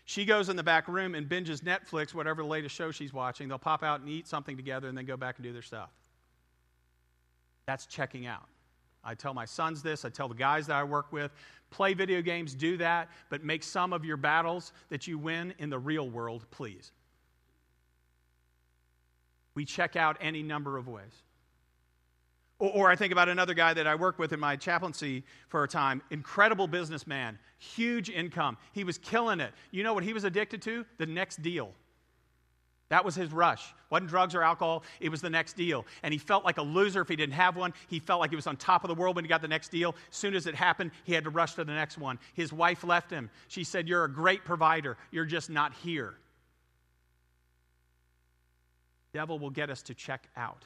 She 0.06 0.24
goes 0.24 0.48
in 0.48 0.56
the 0.56 0.62
back 0.62 0.88
room 0.88 1.14
and 1.14 1.28
binges 1.28 1.60
Netflix, 1.60 2.14
whatever 2.14 2.42
the 2.42 2.48
latest 2.48 2.74
show 2.74 2.90
she's 2.90 3.12
watching. 3.12 3.48
They'll 3.48 3.58
pop 3.58 3.82
out 3.84 4.00
and 4.00 4.08
eat 4.08 4.26
something 4.26 4.56
together 4.56 4.88
and 4.88 4.96
then 4.96 5.04
go 5.04 5.16
back 5.16 5.36
and 5.36 5.44
do 5.44 5.52
their 5.52 5.62
stuff. 5.62 5.90
That's 7.66 7.86
checking 7.86 8.26
out. 8.26 8.48
I 9.04 9.14
tell 9.14 9.34
my 9.34 9.44
sons 9.44 9.82
this, 9.82 10.04
I 10.04 10.08
tell 10.08 10.28
the 10.28 10.34
guys 10.34 10.66
that 10.66 10.76
I 10.76 10.84
work 10.84 11.12
with 11.12 11.32
play 11.70 11.94
video 11.94 12.20
games, 12.20 12.54
do 12.54 12.76
that, 12.78 13.08
but 13.28 13.44
make 13.44 13.62
some 13.62 13.92
of 13.92 14.04
your 14.04 14.16
battles 14.16 14.72
that 14.88 15.06
you 15.06 15.16
win 15.16 15.54
in 15.58 15.70
the 15.70 15.78
real 15.78 16.10
world, 16.10 16.44
please 16.50 16.92
we 19.60 19.66
check 19.66 19.94
out 19.94 20.16
any 20.22 20.42
number 20.42 20.78
of 20.78 20.88
ways. 20.88 21.12
Or, 22.58 22.70
or, 22.70 22.90
I 22.90 22.96
think 22.96 23.12
about 23.12 23.28
another 23.28 23.52
guy 23.52 23.74
that 23.74 23.86
I 23.86 23.94
worked 23.94 24.18
with 24.18 24.32
in 24.32 24.40
my 24.40 24.56
chaplaincy 24.56 25.22
for 25.48 25.64
a 25.64 25.68
time. 25.68 26.00
Incredible 26.08 26.66
businessman, 26.66 27.38
huge 27.58 28.08
income. 28.08 28.56
He 28.72 28.84
was 28.84 28.96
killing 28.96 29.38
it. 29.38 29.52
You 29.70 29.82
know 29.82 29.92
what 29.92 30.02
he 30.02 30.14
was 30.14 30.24
addicted 30.24 30.62
to? 30.62 30.86
The 30.96 31.04
next 31.04 31.42
deal. 31.42 31.72
That 32.88 33.04
was 33.04 33.14
his 33.14 33.30
rush. 33.34 33.74
Wasn't 33.90 34.08
drugs 34.08 34.34
or 34.34 34.42
alcohol, 34.42 34.82
it 34.98 35.10
was 35.10 35.20
the 35.20 35.28
next 35.28 35.56
deal. 35.58 35.84
And 36.02 36.14
he 36.14 36.16
felt 36.16 36.42
like 36.42 36.56
a 36.56 36.62
loser 36.62 37.02
if 37.02 37.08
he 37.10 37.16
didn't 37.16 37.34
have 37.34 37.54
one. 37.54 37.74
He 37.88 37.98
felt 37.98 38.18
like 38.20 38.30
he 38.30 38.36
was 38.36 38.46
on 38.46 38.56
top 38.56 38.82
of 38.82 38.88
the 38.88 38.94
world 38.94 39.16
when 39.16 39.26
he 39.26 39.28
got 39.28 39.42
the 39.42 39.48
next 39.48 39.68
deal. 39.68 39.94
As 40.10 40.16
soon 40.16 40.34
as 40.34 40.46
it 40.46 40.54
happened, 40.54 40.90
he 41.04 41.12
had 41.12 41.24
to 41.24 41.30
rush 41.30 41.52
to 41.56 41.64
the 41.64 41.74
next 41.74 41.98
one. 41.98 42.18
His 42.32 42.50
wife 42.50 42.82
left 42.82 43.10
him. 43.10 43.28
She 43.48 43.62
said, 43.62 43.88
You're 43.88 44.04
a 44.04 44.10
great 44.10 44.42
provider, 44.42 44.96
you're 45.10 45.26
just 45.26 45.50
not 45.50 45.74
here 45.74 46.14
devil 49.12 49.38
will 49.38 49.50
get 49.50 49.70
us 49.70 49.82
to 49.82 49.94
check 49.94 50.28
out. 50.36 50.64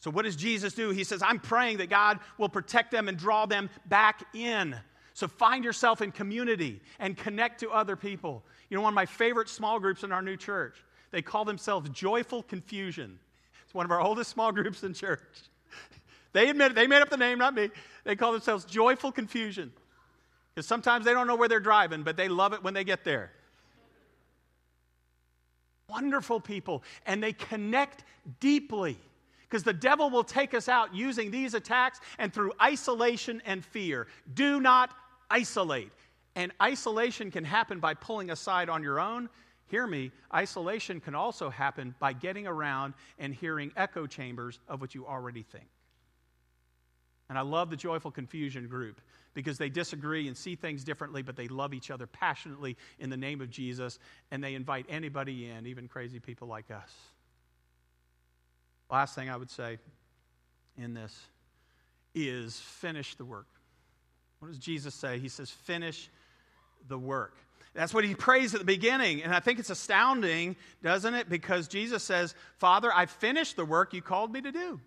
So, 0.00 0.10
what 0.10 0.24
does 0.24 0.36
Jesus 0.36 0.74
do? 0.74 0.90
He 0.90 1.04
says, 1.04 1.22
I'm 1.22 1.38
praying 1.38 1.78
that 1.78 1.88
God 1.88 2.20
will 2.38 2.48
protect 2.48 2.90
them 2.90 3.08
and 3.08 3.16
draw 3.16 3.46
them 3.46 3.70
back 3.86 4.22
in. 4.34 4.76
So, 5.14 5.26
find 5.26 5.64
yourself 5.64 6.02
in 6.02 6.12
community 6.12 6.80
and 6.98 7.16
connect 7.16 7.60
to 7.60 7.70
other 7.70 7.96
people. 7.96 8.44
You 8.68 8.76
know, 8.76 8.82
one 8.82 8.92
of 8.92 8.94
my 8.94 9.06
favorite 9.06 9.48
small 9.48 9.80
groups 9.80 10.04
in 10.04 10.12
our 10.12 10.22
new 10.22 10.36
church, 10.36 10.76
they 11.10 11.22
call 11.22 11.44
themselves 11.44 11.88
Joyful 11.90 12.42
Confusion. 12.42 13.18
It's 13.64 13.74
one 13.74 13.86
of 13.86 13.90
our 13.90 14.00
oldest 14.00 14.30
small 14.30 14.52
groups 14.52 14.82
in 14.82 14.94
church. 14.94 15.20
They 16.32 16.50
admit 16.50 16.72
it, 16.72 16.74
they 16.74 16.86
made 16.86 17.00
up 17.00 17.08
the 17.08 17.16
name, 17.16 17.38
not 17.38 17.54
me. 17.54 17.70
They 18.04 18.14
call 18.14 18.30
themselves 18.32 18.66
Joyful 18.66 19.10
Confusion. 19.10 19.72
Because 20.54 20.66
sometimes 20.66 21.06
they 21.06 21.14
don't 21.14 21.26
know 21.26 21.34
where 21.34 21.48
they're 21.48 21.60
driving, 21.60 22.02
but 22.02 22.18
they 22.18 22.28
love 22.28 22.52
it 22.52 22.62
when 22.62 22.74
they 22.74 22.84
get 22.84 23.04
there. 23.04 23.32
Wonderful 25.88 26.40
people, 26.40 26.82
and 27.06 27.22
they 27.22 27.32
connect 27.32 28.04
deeply. 28.40 28.98
Because 29.42 29.62
the 29.62 29.72
devil 29.72 30.10
will 30.10 30.24
take 30.24 30.54
us 30.54 30.68
out 30.68 30.94
using 30.94 31.30
these 31.30 31.54
attacks 31.54 32.00
and 32.18 32.32
through 32.34 32.52
isolation 32.60 33.40
and 33.46 33.64
fear. 33.64 34.08
Do 34.34 34.60
not 34.60 34.90
isolate. 35.30 35.92
And 36.34 36.52
isolation 36.60 37.30
can 37.30 37.44
happen 37.44 37.78
by 37.78 37.94
pulling 37.94 38.30
aside 38.30 38.68
on 38.68 38.82
your 38.82 38.98
own. 38.98 39.28
Hear 39.68 39.86
me, 39.86 40.10
isolation 40.34 41.00
can 41.00 41.14
also 41.14 41.48
happen 41.48 41.94
by 41.98 42.12
getting 42.12 42.46
around 42.46 42.94
and 43.18 43.32
hearing 43.32 43.72
echo 43.76 44.06
chambers 44.06 44.58
of 44.68 44.80
what 44.80 44.94
you 44.94 45.06
already 45.06 45.42
think. 45.42 45.66
And 47.28 47.36
I 47.36 47.42
love 47.42 47.70
the 47.70 47.76
Joyful 47.76 48.10
Confusion 48.10 48.68
group 48.68 49.00
because 49.34 49.58
they 49.58 49.68
disagree 49.68 50.28
and 50.28 50.36
see 50.36 50.54
things 50.54 50.84
differently, 50.84 51.22
but 51.22 51.36
they 51.36 51.48
love 51.48 51.74
each 51.74 51.90
other 51.90 52.06
passionately 52.06 52.76
in 52.98 53.10
the 53.10 53.16
name 53.16 53.40
of 53.40 53.50
Jesus, 53.50 53.98
and 54.30 54.42
they 54.42 54.54
invite 54.54 54.86
anybody 54.88 55.48
in, 55.50 55.66
even 55.66 55.88
crazy 55.88 56.20
people 56.20 56.48
like 56.48 56.70
us. 56.70 56.90
Last 58.90 59.14
thing 59.14 59.28
I 59.28 59.36
would 59.36 59.50
say 59.50 59.78
in 60.78 60.94
this 60.94 61.18
is 62.14 62.58
finish 62.58 63.14
the 63.16 63.24
work. 63.24 63.48
What 64.38 64.48
does 64.48 64.58
Jesus 64.58 64.94
say? 64.94 65.18
He 65.18 65.28
says, 65.28 65.50
finish 65.50 66.08
the 66.88 66.98
work. 66.98 67.34
That's 67.74 67.92
what 67.92 68.04
he 68.04 68.14
prays 68.14 68.54
at 68.54 68.60
the 68.60 68.66
beginning. 68.66 69.22
And 69.22 69.34
I 69.34 69.40
think 69.40 69.58
it's 69.58 69.68
astounding, 69.70 70.56
doesn't 70.82 71.14
it? 71.14 71.28
Because 71.28 71.68
Jesus 71.68 72.02
says, 72.02 72.34
Father, 72.56 72.90
I 72.94 73.04
finished 73.04 73.56
the 73.56 73.66
work 73.66 73.92
you 73.92 74.00
called 74.00 74.32
me 74.32 74.40
to 74.40 74.52
do. 74.52 74.80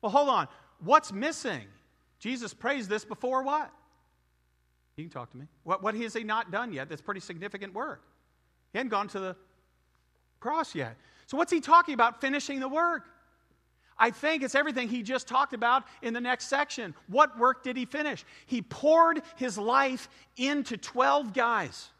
Well, 0.00 0.10
hold 0.10 0.28
on. 0.30 0.48
What's 0.80 1.12
missing? 1.12 1.64
Jesus 2.18 2.54
prays 2.54 2.88
this 2.88 3.04
before 3.04 3.42
what? 3.42 3.70
You 4.96 5.04
can 5.04 5.10
talk 5.10 5.30
to 5.30 5.36
me. 5.36 5.46
What, 5.64 5.82
what 5.82 5.94
has 5.94 6.14
he 6.14 6.24
not 6.24 6.50
done 6.50 6.72
yet 6.72 6.88
that's 6.88 7.02
pretty 7.02 7.20
significant 7.20 7.74
work? 7.74 8.02
He 8.72 8.78
hadn't 8.78 8.90
gone 8.90 9.08
to 9.08 9.20
the 9.20 9.36
cross 10.40 10.74
yet. 10.74 10.96
So, 11.26 11.36
what's 11.36 11.52
he 11.52 11.60
talking 11.60 11.94
about 11.94 12.20
finishing 12.20 12.60
the 12.60 12.68
work? 12.68 13.04
I 13.98 14.10
think 14.10 14.42
it's 14.42 14.54
everything 14.54 14.88
he 14.88 15.02
just 15.02 15.28
talked 15.28 15.52
about 15.52 15.84
in 16.00 16.14
the 16.14 16.20
next 16.20 16.46
section. 16.48 16.94
What 17.08 17.38
work 17.38 17.62
did 17.62 17.76
he 17.76 17.84
finish? 17.84 18.24
He 18.46 18.62
poured 18.62 19.22
his 19.36 19.58
life 19.58 20.08
into 20.36 20.78
12 20.78 21.34
guys. 21.34 21.90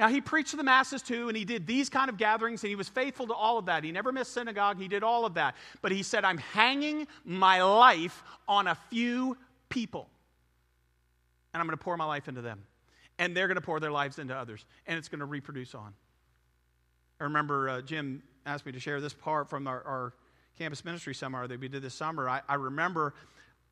Now, 0.00 0.08
he 0.08 0.22
preached 0.22 0.52
to 0.52 0.56
the 0.56 0.64
masses 0.64 1.02
too, 1.02 1.28
and 1.28 1.36
he 1.36 1.44
did 1.44 1.66
these 1.66 1.90
kind 1.90 2.08
of 2.08 2.16
gatherings, 2.16 2.64
and 2.64 2.70
he 2.70 2.74
was 2.74 2.88
faithful 2.88 3.26
to 3.26 3.34
all 3.34 3.58
of 3.58 3.66
that. 3.66 3.84
He 3.84 3.92
never 3.92 4.12
missed 4.12 4.32
synagogue, 4.32 4.78
he 4.78 4.88
did 4.88 5.02
all 5.02 5.26
of 5.26 5.34
that. 5.34 5.54
But 5.82 5.92
he 5.92 6.02
said, 6.02 6.24
I'm 6.24 6.38
hanging 6.38 7.06
my 7.22 7.62
life 7.62 8.24
on 8.48 8.66
a 8.66 8.74
few 8.88 9.36
people, 9.68 10.08
and 11.52 11.60
I'm 11.60 11.66
going 11.66 11.76
to 11.76 11.84
pour 11.84 11.98
my 11.98 12.06
life 12.06 12.28
into 12.28 12.40
them. 12.40 12.62
And 13.18 13.36
they're 13.36 13.46
going 13.46 13.56
to 13.56 13.60
pour 13.60 13.78
their 13.78 13.90
lives 13.90 14.18
into 14.18 14.34
others, 14.34 14.64
and 14.86 14.96
it's 14.96 15.08
going 15.08 15.18
to 15.18 15.26
reproduce 15.26 15.74
on. 15.74 15.92
I 17.20 17.24
remember 17.24 17.68
uh, 17.68 17.82
Jim 17.82 18.22
asked 18.46 18.64
me 18.64 18.72
to 18.72 18.80
share 18.80 19.02
this 19.02 19.12
part 19.12 19.50
from 19.50 19.66
our, 19.66 19.82
our 19.84 20.14
campus 20.56 20.82
ministry 20.82 21.14
seminar 21.14 21.46
that 21.46 21.60
we 21.60 21.68
did 21.68 21.82
this 21.82 21.92
summer. 21.92 22.26
I, 22.26 22.40
I, 22.48 22.54
remember 22.54 23.12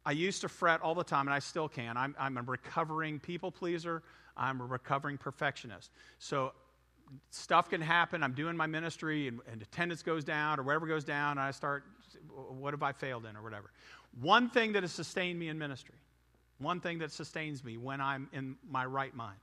I 0.05 0.13
used 0.13 0.43
to 0.43 0.51
fret 0.51 0.83
all 0.83 0.95
the 0.95 1.05
time, 1.05 1.27
and 1.27 1.33
I 1.33 1.39
still 1.39 1.71
can. 1.71 1.97
I'm, 1.97 2.15
I'm 2.19 2.37
a 2.37 2.43
recovering 2.43 3.19
people 3.19 3.51
pleaser, 3.51 4.03
I'm 4.39 4.61
a 4.61 4.65
recovering 4.65 5.19
perfectionist. 5.19 5.91
So 6.19 6.53
stuff 7.31 7.69
can 7.69 7.81
happen. 7.81 8.23
I'm 8.23 8.35
doing 8.35 8.57
my 8.57 8.67
ministry, 8.67 9.29
and, 9.29 9.41
and 9.51 9.61
attendance 9.61 10.03
goes 10.03 10.25
down, 10.25 10.61
or 10.61 10.63
whatever 10.63 10.87
goes 10.87 11.05
down, 11.05 11.33
and 11.33 11.41
I 11.41 11.51
start, 11.51 11.85
what 12.31 12.73
have 12.75 12.83
I 12.83 12.93
failed 12.93 13.27
in, 13.27 13.37
or 13.37 13.43
whatever. 13.43 13.71
One 14.21 14.49
thing 14.51 14.73
that 14.73 14.83
has 14.83 14.93
sustained 14.93 15.39
me 15.39 15.49
in 15.49 15.59
ministry, 15.59 15.97
one 16.59 16.81
thing 16.81 16.99
that 16.99 17.13
sustains 17.13 17.65
me 17.65 17.77
when 17.77 18.01
I'm 18.01 18.29
in 18.33 18.57
my 18.69 18.85
right 18.85 19.15
mind, 19.15 19.39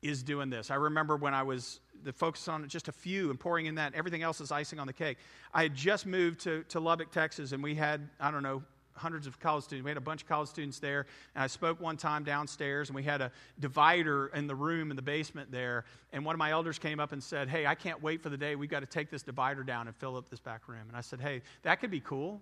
is 0.00 0.22
doing 0.22 0.48
this. 0.48 0.70
I 0.70 0.76
remember 0.76 1.16
when 1.16 1.34
I 1.34 1.42
was 1.42 1.80
the 2.04 2.12
focus 2.12 2.46
on 2.46 2.68
just 2.68 2.86
a 2.86 2.92
few 2.92 3.30
and 3.30 3.40
pouring 3.40 3.66
in 3.66 3.74
that, 3.74 3.94
everything 3.94 4.22
else 4.22 4.40
is 4.40 4.52
icing 4.52 4.78
on 4.78 4.86
the 4.86 4.92
cake. 4.92 5.18
I 5.52 5.64
had 5.64 5.74
just 5.74 6.06
moved 6.06 6.40
to, 6.40 6.62
to 6.68 6.78
Lubbock, 6.78 7.10
Texas, 7.10 7.50
and 7.50 7.62
we 7.62 7.74
had, 7.74 8.08
I 8.20 8.30
don't 8.30 8.44
know, 8.44 8.62
hundreds 8.98 9.26
of 9.26 9.40
college 9.40 9.64
students. 9.64 9.84
We 9.84 9.90
had 9.90 9.96
a 9.96 10.02
bunch 10.02 10.22
of 10.22 10.28
college 10.28 10.48
students 10.48 10.78
there. 10.78 11.06
And 11.34 11.42
I 11.42 11.46
spoke 11.46 11.80
one 11.80 11.96
time 11.96 12.24
downstairs, 12.24 12.88
and 12.88 12.96
we 12.96 13.02
had 13.02 13.20
a 13.20 13.32
divider 13.58 14.28
in 14.28 14.46
the 14.46 14.54
room 14.54 14.90
in 14.90 14.96
the 14.96 15.02
basement 15.02 15.50
there. 15.50 15.84
And 16.12 16.24
one 16.24 16.34
of 16.34 16.38
my 16.38 16.50
elders 16.50 16.78
came 16.78 17.00
up 17.00 17.12
and 17.12 17.22
said, 17.22 17.48
Hey, 17.48 17.66
I 17.66 17.74
can't 17.74 18.02
wait 18.02 18.22
for 18.22 18.28
the 18.28 18.36
day 18.36 18.56
we've 18.56 18.70
got 18.70 18.80
to 18.80 18.86
take 18.86 19.10
this 19.10 19.22
divider 19.22 19.62
down 19.62 19.86
and 19.86 19.96
fill 19.96 20.16
up 20.16 20.28
this 20.28 20.40
back 20.40 20.68
room. 20.68 20.84
And 20.88 20.96
I 20.96 21.00
said, 21.00 21.20
Hey, 21.20 21.42
that 21.62 21.80
could 21.80 21.90
be 21.90 22.00
cool. 22.00 22.40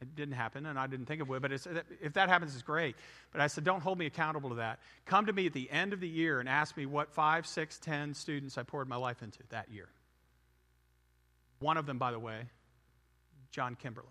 It 0.00 0.16
didn't 0.16 0.34
happen, 0.34 0.64
and 0.64 0.78
I 0.78 0.86
didn't 0.86 1.06
think 1.06 1.20
of 1.20 1.28
it 1.28 1.30
would, 1.30 1.42
but 1.42 1.52
if 1.52 2.14
that 2.14 2.30
happens, 2.30 2.54
it's 2.54 2.62
great. 2.62 2.96
But 3.32 3.42
I 3.42 3.48
said, 3.48 3.64
don't 3.64 3.82
hold 3.82 3.98
me 3.98 4.06
accountable 4.06 4.48
to 4.48 4.54
that. 4.56 4.78
Come 5.04 5.26
to 5.26 5.32
me 5.32 5.46
at 5.46 5.52
the 5.52 5.70
end 5.70 5.92
of 5.92 6.00
the 6.00 6.08
year 6.08 6.40
and 6.40 6.48
ask 6.48 6.74
me 6.74 6.86
what 6.86 7.12
five, 7.12 7.46
six, 7.46 7.78
ten 7.78 8.14
students 8.14 8.56
I 8.56 8.62
poured 8.62 8.88
my 8.88 8.96
life 8.96 9.22
into 9.22 9.40
that 9.50 9.70
year. 9.70 9.88
One 11.58 11.76
of 11.76 11.84
them, 11.84 11.98
by 11.98 12.12
the 12.12 12.18
way, 12.18 12.46
John 13.50 13.74
Kimberlin. 13.74 14.08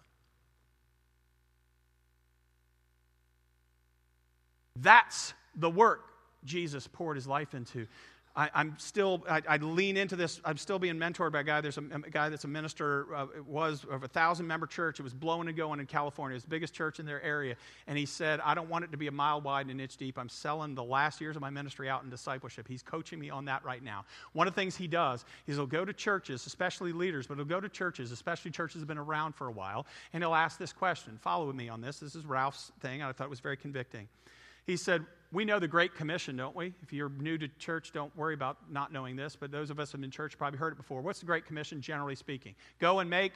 That's 4.81 5.33
the 5.55 5.69
work 5.69 6.05
Jesus 6.45 6.87
poured 6.87 7.17
his 7.17 7.27
life 7.27 7.53
into. 7.53 7.87
I, 8.35 8.61
am 8.61 8.75
still, 8.77 9.23
I, 9.29 9.41
I, 9.49 9.57
lean 9.57 9.97
into 9.97 10.15
this. 10.15 10.39
I'm 10.45 10.57
still 10.57 10.79
being 10.79 10.95
mentored 10.95 11.33
by 11.33 11.41
a 11.41 11.43
guy. 11.43 11.59
There's 11.61 11.77
a, 11.77 11.83
a 11.91 12.09
guy 12.09 12.29
that's 12.29 12.45
a 12.45 12.47
minister, 12.47 13.13
uh, 13.13 13.25
it 13.35 13.45
was 13.45 13.85
of 13.89 14.03
a 14.03 14.07
thousand 14.07 14.47
member 14.47 14.65
church. 14.65 14.99
It 14.99 15.03
was 15.03 15.13
blowing 15.13 15.47
and 15.49 15.57
going 15.57 15.79
in 15.79 15.87
California. 15.87 16.39
The 16.39 16.47
biggest 16.47 16.73
church 16.73 16.99
in 16.99 17.05
their 17.05 17.21
area. 17.21 17.55
And 17.87 17.97
he 17.97 18.05
said, 18.05 18.39
I 18.39 18.53
don't 18.53 18.69
want 18.69 18.85
it 18.85 18.91
to 18.91 18.97
be 18.97 19.07
a 19.07 19.11
mile 19.11 19.41
wide 19.41 19.61
and 19.61 19.71
an 19.71 19.79
inch 19.79 19.97
deep. 19.97 20.17
I'm 20.17 20.29
selling 20.29 20.75
the 20.75 20.83
last 20.83 21.19
years 21.19 21.35
of 21.35 21.41
my 21.41 21.49
ministry 21.49 21.89
out 21.89 22.03
in 22.03 22.09
discipleship. 22.09 22.67
He's 22.67 22.83
coaching 22.83 23.19
me 23.19 23.29
on 23.29 23.45
that 23.45 23.65
right 23.65 23.83
now. 23.83 24.05
One 24.33 24.47
of 24.47 24.53
the 24.53 24.61
things 24.61 24.77
he 24.77 24.87
does 24.87 25.25
is 25.47 25.55
he'll 25.55 25.65
go 25.65 25.83
to 25.83 25.91
churches, 25.91 26.45
especially 26.45 26.93
leaders, 26.93 27.27
but 27.27 27.35
he'll 27.35 27.45
go 27.45 27.59
to 27.59 27.69
churches, 27.69 28.11
especially 28.11 28.51
churches 28.51 28.75
that 28.75 28.81
have 28.81 28.87
been 28.87 28.97
around 28.97 29.33
for 29.35 29.47
a 29.47 29.51
while, 29.51 29.85
and 30.13 30.23
he'll 30.23 30.35
ask 30.35 30.57
this 30.57 30.71
question. 30.71 31.17
Follow 31.21 31.51
me 31.51 31.67
on 31.67 31.81
this. 31.81 31.99
This 31.99 32.15
is 32.15 32.25
Ralph's 32.25 32.71
thing. 32.79 33.01
I 33.01 33.11
thought 33.11 33.25
it 33.25 33.29
was 33.29 33.41
very 33.41 33.57
convicting. 33.57 34.07
He 34.69 34.77
said, 34.77 35.03
We 35.31 35.45
know 35.45 35.57
the 35.57 35.67
Great 35.67 35.95
Commission, 35.95 36.37
don't 36.37 36.55
we? 36.55 36.75
If 36.83 36.93
you're 36.93 37.09
new 37.09 37.39
to 37.39 37.47
church, 37.57 37.91
don't 37.91 38.15
worry 38.15 38.35
about 38.35 38.71
not 38.71 38.93
knowing 38.93 39.15
this, 39.15 39.35
but 39.35 39.49
those 39.49 39.71
of 39.71 39.79
us 39.79 39.91
who 39.91 39.95
have 39.95 40.01
been 40.01 40.09
in 40.09 40.11
church 40.11 40.37
probably 40.37 40.59
heard 40.59 40.73
it 40.73 40.75
before. 40.75 41.01
What's 41.01 41.19
the 41.19 41.25
Great 41.25 41.47
Commission, 41.47 41.81
generally 41.81 42.13
speaking? 42.13 42.53
Go 42.77 42.99
and 42.99 43.09
make. 43.09 43.33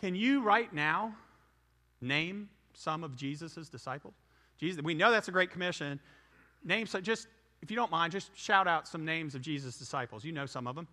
Can 0.00 0.16
you 0.16 0.42
right 0.42 0.72
now 0.74 1.14
name 2.00 2.48
some 2.74 3.04
of 3.04 3.14
Jesus' 3.14 3.68
disciples? 3.68 4.14
Jesus, 4.58 4.82
we 4.82 4.94
know 4.94 5.12
that's 5.12 5.28
a 5.28 5.32
Great 5.32 5.52
Commission. 5.52 6.00
Name 6.64 6.88
some, 6.88 7.00
just, 7.00 7.28
if 7.62 7.70
you 7.70 7.76
don't 7.76 7.92
mind, 7.92 8.10
just 8.10 8.36
shout 8.36 8.66
out 8.66 8.88
some 8.88 9.04
names 9.04 9.36
of 9.36 9.42
Jesus' 9.42 9.78
disciples. 9.78 10.24
You 10.24 10.32
know 10.32 10.46
some 10.46 10.66
of 10.66 10.74
them. 10.74 10.88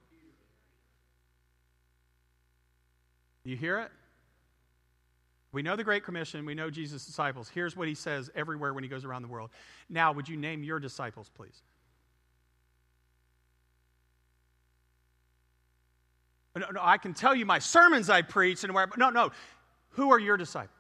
You 3.44 3.58
hear 3.58 3.80
it? 3.80 3.90
We 5.56 5.62
know 5.62 5.78
the 5.78 5.86
Great 5.86 6.04
Commission. 6.04 6.46
We 6.46 6.54
know 6.54 6.70
Jesus' 6.70 7.06
disciples. 7.06 7.48
Here's 7.48 7.78
what 7.78 7.88
he 7.88 7.96
says 7.96 8.30
everywhere 8.36 8.74
when 8.74 8.84
he 8.84 8.90
goes 8.90 9.06
around 9.06 9.22
the 9.22 9.30
world. 9.30 9.52
Now, 9.90 10.12
would 10.12 10.28
you 10.28 10.36
name 10.36 10.64
your 10.64 10.82
disciples, 10.82 11.32
please? 11.34 11.62
No, 16.58 16.66
no, 16.72 16.82
I 16.84 16.98
can 16.98 17.14
tell 17.14 17.34
you 17.34 17.46
my 17.46 17.60
sermons 17.60 18.10
I 18.10 18.22
preach 18.22 18.66
and 18.66 18.74
where, 18.74 18.90
no, 18.98 19.10
no. 19.10 19.32
Who 19.92 20.12
are 20.12 20.20
your 20.20 20.36
disciples? 20.36 20.76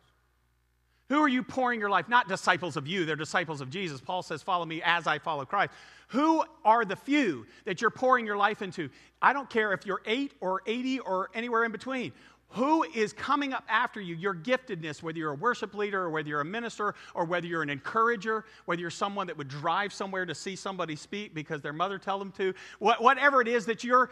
Who 1.08 1.22
are 1.22 1.30
you 1.30 1.42
pouring 1.42 1.80
your 1.80 1.90
life? 1.90 2.10
Not 2.10 2.28
disciples 2.28 2.76
of 2.76 2.86
you, 2.86 3.06
they're 3.06 3.16
disciples 3.16 3.62
of 3.62 3.70
Jesus. 3.70 4.02
Paul 4.02 4.24
says, 4.24 4.44
Follow 4.44 4.66
me 4.66 4.82
as 4.84 5.08
I 5.08 5.20
follow 5.20 5.46
Christ. 5.46 5.72
Who 6.10 6.44
are 6.66 6.84
the 6.84 6.96
few 6.96 7.46
that 7.64 7.80
you're 7.80 7.92
pouring 7.92 8.26
your 8.26 8.38
life 8.38 8.62
into? 8.62 8.90
I 9.22 9.32
don't 9.32 9.50
care 9.50 9.72
if 9.72 9.86
you're 9.86 10.02
eight 10.06 10.34
or 10.42 10.62
80 10.66 11.00
or 11.00 11.30
anywhere 11.34 11.64
in 11.64 11.72
between. 11.72 12.12
Who 12.50 12.84
is 12.84 13.12
coming 13.12 13.54
up 13.54 13.66
after 13.68 14.00
you? 14.00 14.16
Your 14.16 14.34
giftedness, 14.34 15.04
whether 15.04 15.18
you're 15.18 15.32
a 15.32 15.36
worship 15.36 15.74
leader 15.74 16.04
or 16.04 16.10
whether 16.10 16.30
you're 16.30 16.42
a 16.42 16.46
minister 16.46 16.96
or 17.14 17.26
whether 17.26 17.48
you're 17.48 17.64
an 17.64 17.70
encourager, 17.70 18.46
whether 18.66 18.80
you're 18.80 18.90
someone 18.90 19.28
that 19.28 19.38
would 19.38 19.50
drive 19.50 19.92
somewhere 19.92 20.26
to 20.26 20.34
see 20.34 20.56
somebody 20.56 20.96
speak 20.96 21.34
because 21.34 21.62
their 21.62 21.74
mother 21.74 21.98
tell 21.98 22.18
them 22.18 22.32
to, 22.34 22.54
whatever 22.80 23.42
it 23.42 23.48
is 23.48 23.66
that 23.66 23.84
you're 23.84 24.10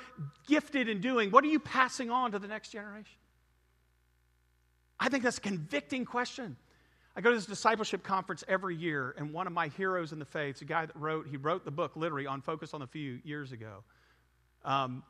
gifted 0.48 0.90
in 0.90 1.00
doing, 1.00 1.32
what 1.32 1.44
are 1.44 1.48
you 1.48 1.60
passing 1.60 2.10
on 2.10 2.32
to 2.32 2.40
the 2.40 2.48
next 2.48 2.70
generation? 2.70 3.18
I 5.00 5.10
think 5.10 5.24
that's 5.24 5.38
a 5.38 5.42
convicting 5.42 6.04
question. 6.04 6.58
I 7.16 7.22
go 7.22 7.30
to 7.30 7.36
this 7.36 7.46
discipleship 7.46 8.04
conference 8.04 8.44
every 8.48 8.76
year, 8.76 9.14
and 9.18 9.32
one 9.32 9.46
of 9.46 9.54
my 9.54 9.68
heroes 9.68 10.12
in 10.12 10.20
the 10.20 10.26
faith, 10.26 10.62
a 10.62 10.66
guy 10.66 10.86
that 10.86 10.96
wrote, 10.96 11.28
he 11.28 11.38
wrote 11.38 11.64
the 11.64 11.72
book 11.72 11.96
literally 11.96 12.26
on 12.26 12.42
Focus 12.42 12.74
on 12.74 12.80
the 12.80 12.88
Few 12.88 13.20
years 13.24 13.52
ago. 13.52 13.84
Um, 14.66 15.04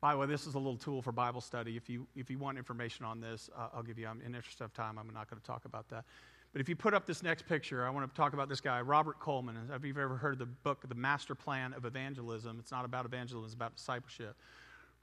by 0.00 0.12
the 0.12 0.18
way, 0.18 0.26
this 0.26 0.46
is 0.46 0.54
a 0.54 0.58
little 0.58 0.76
tool 0.76 1.02
for 1.02 1.12
Bible 1.12 1.40
study. 1.40 1.76
If 1.76 1.88
you, 1.88 2.06
if 2.14 2.30
you 2.30 2.38
want 2.38 2.56
information 2.56 3.04
on 3.04 3.20
this, 3.20 3.50
uh, 3.56 3.68
I'll 3.74 3.82
give 3.82 3.98
you, 3.98 4.06
I'm, 4.06 4.20
in 4.20 4.34
interest 4.34 4.60
of 4.60 4.72
time, 4.72 4.98
I'm 4.98 5.12
not 5.12 5.28
going 5.28 5.40
to 5.40 5.46
talk 5.46 5.64
about 5.64 5.88
that. 5.88 6.04
But 6.52 6.60
if 6.60 6.68
you 6.68 6.76
put 6.76 6.94
up 6.94 7.04
this 7.04 7.22
next 7.22 7.46
picture, 7.46 7.86
I 7.86 7.90
want 7.90 8.08
to 8.08 8.16
talk 8.16 8.32
about 8.32 8.48
this 8.48 8.60
guy, 8.60 8.80
Robert 8.80 9.18
Coleman. 9.20 9.56
Have 9.70 9.84
you 9.84 9.94
ever 9.98 10.16
heard 10.16 10.34
of 10.34 10.38
the 10.38 10.46
book, 10.46 10.88
The 10.88 10.94
Master 10.94 11.34
Plan 11.34 11.74
of 11.74 11.84
Evangelism? 11.84 12.58
It's 12.58 12.70
not 12.70 12.84
about 12.84 13.04
evangelism, 13.04 13.44
it's 13.44 13.54
about 13.54 13.76
discipleship. 13.76 14.36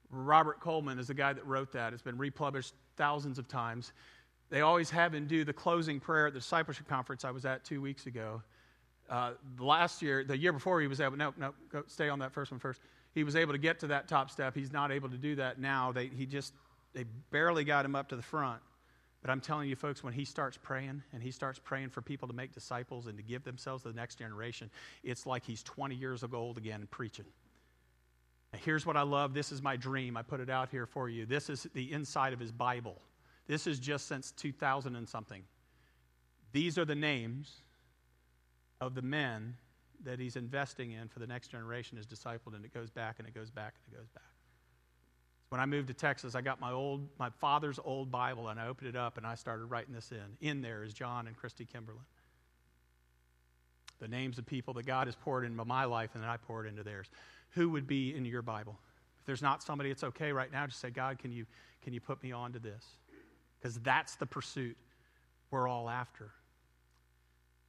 Robert 0.10 0.60
Coleman 0.60 0.98
is 0.98 1.08
the 1.08 1.14
guy 1.14 1.34
that 1.34 1.46
wrote 1.46 1.72
that. 1.74 1.94
It's 1.94 2.02
been 2.02 2.18
republished 2.18 2.74
thousands 2.96 3.38
of 3.38 3.48
times. 3.48 3.92
they 4.50 4.62
always 4.62 4.90
have 4.92 5.14
him 5.14 5.28
do 5.28 5.44
the 5.44 5.54
closing 5.54 6.00
prayer 6.00 6.28
at 6.28 6.34
the 6.34 6.40
discipleship 6.40 6.88
conference 6.88 7.26
I 7.26 7.32
was 7.32 7.46
at 7.46 7.66
two 7.66 7.82
weeks 7.82 8.06
ago. 8.06 8.42
Uh, 9.10 9.34
last 9.60 10.02
year, 10.02 10.24
the 10.24 10.38
year 10.38 10.54
before, 10.54 10.82
he 10.82 10.88
was 10.88 11.02
able, 11.02 11.18
no, 11.18 11.34
no, 11.38 11.54
go, 11.72 11.84
stay 11.88 12.10
on 12.10 12.20
that 12.20 12.32
first 12.32 12.52
one 12.52 12.60
first. 12.60 12.82
He 13.16 13.24
was 13.24 13.38
able 13.38 13.54
to 13.54 13.58
get 13.58 13.80
to 13.80 13.88
that 13.88 14.10
top 14.10 14.30
step. 14.30 14.54
He's 14.54 14.74
not 14.74 14.92
able 14.92 15.10
to 15.10 15.18
do 15.18 15.36
that 15.38 15.58
now. 15.58 15.94
They, 15.94 16.08
he 16.08 16.26
just, 16.26 16.54
they 16.94 17.06
barely 17.32 17.64
got 17.64 17.86
him 17.86 17.96
up 17.96 18.10
to 18.10 18.18
the 18.18 18.22
front. 18.22 18.62
But 19.22 19.32
I'm 19.32 19.40
telling 19.40 19.70
you, 19.70 19.76
folks, 19.76 20.04
when 20.04 20.14
he 20.14 20.26
starts 20.26 20.60
praying 20.62 21.02
and 21.14 21.24
he 21.24 21.32
starts 21.32 21.58
praying 21.58 21.90
for 21.90 22.02
people 22.02 22.28
to 22.28 22.34
make 22.34 22.54
disciples 22.54 23.08
and 23.08 23.18
to 23.18 23.24
give 23.24 23.44
themselves 23.44 23.84
to 23.84 23.90
the 23.90 23.96
next 23.96 24.20
generation, 24.20 24.70
it's 25.02 25.26
like 25.26 25.46
he's 25.46 25.64
20 25.64 25.96
years 25.96 26.24
old 26.32 26.58
again 26.58 26.88
preaching. 26.92 27.26
And 28.52 28.62
here's 28.62 28.86
what 28.86 28.98
I 28.98 29.02
love. 29.02 29.34
This 29.34 29.52
is 29.52 29.62
my 29.62 29.78
dream. 29.78 30.18
I 30.18 30.22
put 30.22 30.42
it 30.42 30.50
out 30.50 30.70
here 30.70 30.86
for 30.86 31.10
you. 31.10 31.26
This 31.26 31.50
is 31.50 31.66
the 31.74 31.92
inside 31.94 32.34
of 32.34 32.40
his 32.40 32.52
Bible. 32.52 33.02
This 33.48 33.66
is 33.66 33.80
just 33.80 34.08
since 34.08 34.32
2000 34.34 34.96
and 34.96 35.08
something. 35.08 35.42
These 36.52 36.78
are 36.78 36.86
the 36.86 36.96
names 36.96 37.62
of 38.82 38.94
the 38.94 39.02
men 39.02 39.56
that 40.06 40.20
he's 40.20 40.36
investing 40.36 40.92
in 40.92 41.08
for 41.08 41.20
the 41.20 41.28
next 41.28 41.50
generation 41.50 41.98
is 41.98 42.06
discipled, 42.06 42.56
and 42.56 42.64
it 42.64 42.74
goes 42.74 42.90
back 42.90 43.16
and 43.20 43.28
it 43.28 43.34
goes 43.34 43.50
back 43.50 43.76
and 43.86 43.94
it 43.94 43.98
goes 44.00 44.08
back. 44.10 44.24
When 45.50 45.62
I 45.62 45.66
moved 45.66 45.88
to 45.90 45.94
Texas, 45.94 46.36
I 46.36 46.42
got 46.42 46.60
my 46.60 46.72
old, 46.72 47.08
my 47.20 47.30
father's 47.30 47.80
old 47.84 48.12
Bible, 48.12 48.50
and 48.50 48.60
I 48.60 48.68
opened 48.68 48.90
it 48.90 48.96
up 48.96 49.18
and 49.18 49.26
I 49.26 49.36
started 49.36 49.66
writing 49.66 49.94
this 49.94 50.12
in. 50.12 50.48
In 50.48 50.62
there 50.62 50.84
is 50.84 50.94
John 50.94 51.28
and 51.28 51.36
Christy 51.36 51.66
Kimberlin. 51.66 52.02
The 54.00 54.08
names 54.08 54.38
of 54.38 54.46
people 54.46 54.74
that 54.74 54.86
God 54.86 55.08
has 55.08 55.16
poured 55.16 55.46
into 55.46 55.64
my 55.64 55.86
life 55.86 56.12
and 56.14 56.24
that 56.24 56.30
I 56.30 56.38
poured 56.38 56.68
into 56.68 56.84
theirs. 56.84 57.10
Who 57.52 57.70
would 57.70 57.88
be 57.88 58.16
in 58.16 58.26
your 58.26 58.42
Bible? 58.42 58.78
If 59.20 59.26
there's 59.26 59.42
not 59.42 59.64
somebody, 59.64 59.92
it's 59.92 60.04
okay 60.04 60.32
right 60.32 60.52
now. 60.52 60.68
Just 60.68 60.82
say, 60.82 60.90
God, 60.90 61.20
can 61.20 61.32
you, 61.32 61.46
can 61.82 61.94
you 61.94 62.02
put 62.02 62.22
me 62.22 62.32
on 62.32 62.52
to 62.54 62.60
this? 62.60 62.84
Because 63.58 63.80
that's 63.80 64.16
the 64.16 64.26
pursuit 64.26 64.76
we're 65.52 65.68
all 65.68 65.90
after. 65.90 66.32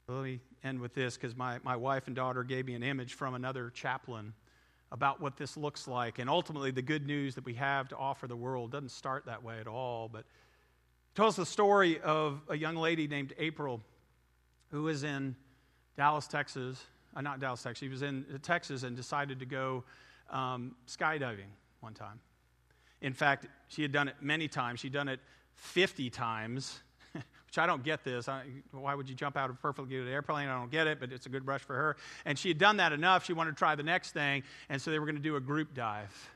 Let 0.09 0.23
me 0.23 0.39
end 0.63 0.79
with 0.79 0.95
this 0.95 1.17
because 1.17 1.37
my, 1.37 1.59
my 1.65 1.75
wife 1.75 2.07
and 2.07 2.15
daughter 2.15 2.45
gave 2.45 2.65
me 2.65 2.75
an 2.75 2.85
image 2.85 3.15
from 3.15 3.35
another 3.35 3.71
chaplain 3.71 4.35
about 4.93 5.21
what 5.21 5.37
this 5.37 5.57
looks 5.57 5.89
like. 5.89 6.21
And 6.21 6.31
ultimately, 6.31 6.71
the 6.71 6.81
good 6.81 7.09
news 7.09 7.35
that 7.35 7.45
we 7.45 7.55
have 7.55 7.89
to 7.89 7.97
offer 7.97 8.29
the 8.29 8.37
world 8.37 8.71
doesn't 8.71 8.93
start 8.93 9.27
that 9.27 9.43
way 9.43 9.59
at 9.59 9.67
all. 9.67 10.09
But 10.09 10.25
tells 11.17 11.35
the 11.35 11.45
story 11.45 11.99
of 12.03 12.41
a 12.49 12.57
young 12.57 12.77
lady 12.77 13.09
named 13.09 13.35
April 13.37 13.81
who 14.71 14.85
was 14.85 15.03
in 15.03 15.35
Dallas, 15.97 16.29
Texas. 16.29 16.81
Uh, 17.17 17.23
not 17.23 17.41
Dallas, 17.41 17.65
Texas. 17.65 17.81
She 17.81 17.89
was 17.89 18.03
in 18.03 18.25
Texas 18.43 18.85
and 18.85 18.95
decided 18.95 19.41
to 19.41 19.47
go 19.47 19.83
um, 20.31 20.77
skydiving 20.87 21.51
one 21.81 21.95
time. 21.95 22.21
In 23.01 23.13
fact, 23.13 23.49
she 23.67 23.83
had 23.83 23.91
done 23.91 24.07
it 24.07 24.15
many 24.21 24.47
times. 24.47 24.79
She'd 24.79 24.93
done 24.93 25.09
it 25.09 25.19
50 25.55 26.11
times 26.11 26.81
which 27.57 27.63
I 27.63 27.67
don't 27.67 27.83
get 27.83 28.05
this. 28.05 28.29
I, 28.29 28.43
why 28.71 28.95
would 28.95 29.09
you 29.09 29.15
jump 29.15 29.35
out 29.35 29.49
of 29.49 29.57
a 29.57 29.59
perfectly 29.59 29.97
good 29.97 30.09
airplane? 30.09 30.49
I 30.49 30.59
don't 30.59 30.71
get 30.71 30.87
it, 30.87 31.01
but 31.01 31.11
it's 31.11 31.25
a 31.25 31.31
good 31.31 31.47
rush 31.47 31.63
for 31.63 31.75
her. 31.75 31.97
And 32.27 32.39
she 32.39 32.49
had 32.49 32.59
done 32.59 32.77
that 32.77 32.93
enough. 32.93 33.25
She 33.25 33.33
wanted 33.33 33.53
to 33.53 33.57
try 33.57 33.75
the 33.75 33.83
next 33.83 34.11
thing, 34.11 34.43
and 34.69 34.81
so 34.81 34.91
they 34.91 34.99
were 34.99 35.07
going 35.07 35.17
to 35.17 35.23
do 35.23 35.37
a 35.37 35.41
group 35.41 35.75
dive. 35.75 36.31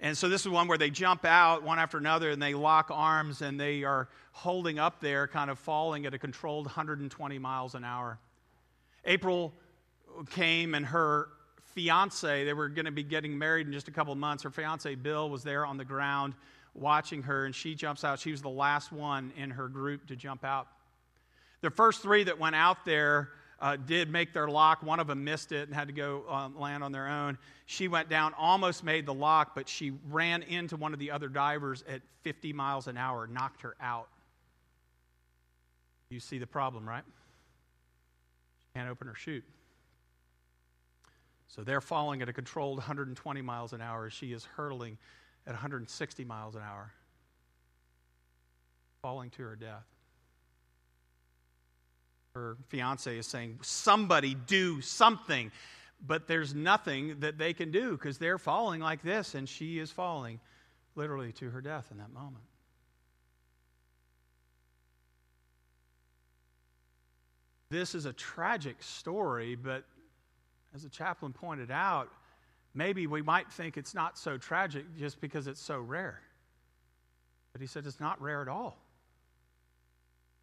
And 0.00 0.16
so 0.16 0.30
this 0.30 0.40
is 0.40 0.48
one 0.48 0.68
where 0.68 0.78
they 0.78 0.88
jump 0.88 1.26
out 1.26 1.64
one 1.64 1.78
after 1.78 1.98
another 1.98 2.30
and 2.30 2.40
they 2.40 2.54
lock 2.54 2.90
arms 2.90 3.42
and 3.42 3.60
they 3.60 3.84
are 3.84 4.08
holding 4.32 4.78
up 4.78 5.00
there, 5.00 5.28
kind 5.28 5.50
of 5.50 5.58
falling 5.58 6.06
at 6.06 6.14
a 6.14 6.18
controlled 6.18 6.66
120 6.66 7.38
miles 7.38 7.74
an 7.74 7.84
hour. 7.84 8.18
April 9.04 9.52
came 10.30 10.74
and 10.74 10.86
her 10.86 11.28
fiance, 11.74 12.44
they 12.44 12.52
were 12.52 12.68
going 12.68 12.86
to 12.86 12.90
be 12.90 13.02
getting 13.02 13.36
married 13.38 13.66
in 13.66 13.72
just 13.72 13.88
a 13.88 13.92
couple 13.92 14.12
of 14.12 14.18
months. 14.18 14.42
Her 14.44 14.50
fiance, 14.50 14.94
Bill, 14.94 15.28
was 15.28 15.42
there 15.42 15.64
on 15.66 15.76
the 15.76 15.84
ground 15.84 16.34
watching 16.74 17.22
her, 17.22 17.46
and 17.46 17.54
she 17.54 17.74
jumps 17.74 18.04
out. 18.04 18.18
She 18.18 18.30
was 18.30 18.42
the 18.42 18.48
last 18.48 18.92
one 18.92 19.32
in 19.36 19.50
her 19.50 19.68
group 19.68 20.06
to 20.08 20.16
jump 20.16 20.44
out. 20.44 20.68
The 21.60 21.70
first 21.70 22.02
three 22.02 22.24
that 22.24 22.38
went 22.38 22.56
out 22.56 22.84
there 22.84 23.30
uh, 23.60 23.76
did 23.76 24.10
make 24.10 24.32
their 24.32 24.48
lock. 24.48 24.82
One 24.82 25.00
of 25.00 25.06
them 25.06 25.24
missed 25.24 25.52
it 25.52 25.68
and 25.68 25.74
had 25.74 25.88
to 25.88 25.94
go 25.94 26.24
um, 26.28 26.58
land 26.58 26.84
on 26.84 26.92
their 26.92 27.08
own. 27.08 27.38
She 27.66 27.88
went 27.88 28.10
down, 28.10 28.34
almost 28.36 28.84
made 28.84 29.06
the 29.06 29.14
lock, 29.14 29.54
but 29.54 29.68
she 29.68 29.92
ran 30.10 30.42
into 30.42 30.76
one 30.76 30.92
of 30.92 30.98
the 30.98 31.10
other 31.10 31.28
divers 31.28 31.82
at 31.88 32.02
50 32.22 32.52
miles 32.52 32.88
an 32.88 32.96
hour, 32.96 33.26
knocked 33.26 33.62
her 33.62 33.76
out. 33.80 34.08
You 36.10 36.20
see 36.20 36.38
the 36.38 36.46
problem, 36.46 36.86
right? 36.86 37.04
She 38.60 38.66
can't 38.74 38.90
open 38.90 39.06
her 39.06 39.14
chute. 39.14 39.44
So 41.48 41.62
they're 41.62 41.80
falling 41.80 42.20
at 42.20 42.28
a 42.28 42.32
controlled 42.32 42.78
120 42.78 43.40
miles 43.40 43.72
an 43.72 43.80
hour. 43.80 44.10
She 44.10 44.32
is 44.32 44.44
hurtling 44.44 44.98
at 45.46 45.52
160 45.52 46.24
miles 46.24 46.54
an 46.54 46.62
hour, 46.62 46.92
falling 49.02 49.30
to 49.30 49.42
her 49.42 49.56
death. 49.56 49.84
Her 52.34 52.56
fiance 52.68 53.16
is 53.16 53.26
saying, 53.26 53.58
Somebody 53.62 54.34
do 54.34 54.80
something. 54.80 55.52
But 56.06 56.26
there's 56.26 56.54
nothing 56.54 57.20
that 57.20 57.38
they 57.38 57.54
can 57.54 57.70
do 57.70 57.92
because 57.92 58.18
they're 58.18 58.38
falling 58.38 58.80
like 58.80 59.02
this, 59.02 59.34
and 59.34 59.48
she 59.48 59.78
is 59.78 59.90
falling 59.90 60.40
literally 60.96 61.32
to 61.32 61.50
her 61.50 61.60
death 61.60 61.88
in 61.90 61.98
that 61.98 62.12
moment. 62.12 62.44
This 67.70 67.94
is 67.94 68.06
a 68.06 68.12
tragic 68.12 68.82
story, 68.82 69.54
but 69.54 69.84
as 70.74 70.82
the 70.82 70.88
chaplain 70.88 71.32
pointed 71.32 71.70
out, 71.70 72.10
maybe 72.74 73.06
we 73.06 73.22
might 73.22 73.50
think 73.52 73.76
it's 73.76 73.94
not 73.94 74.18
so 74.18 74.36
tragic 74.36 74.84
just 74.98 75.20
because 75.20 75.46
it's 75.46 75.60
so 75.60 75.78
rare. 75.78 76.20
But 77.52 77.60
he 77.60 77.66
said 77.66 77.86
it's 77.86 78.00
not 78.00 78.20
rare 78.20 78.42
at 78.42 78.48
all. 78.48 78.76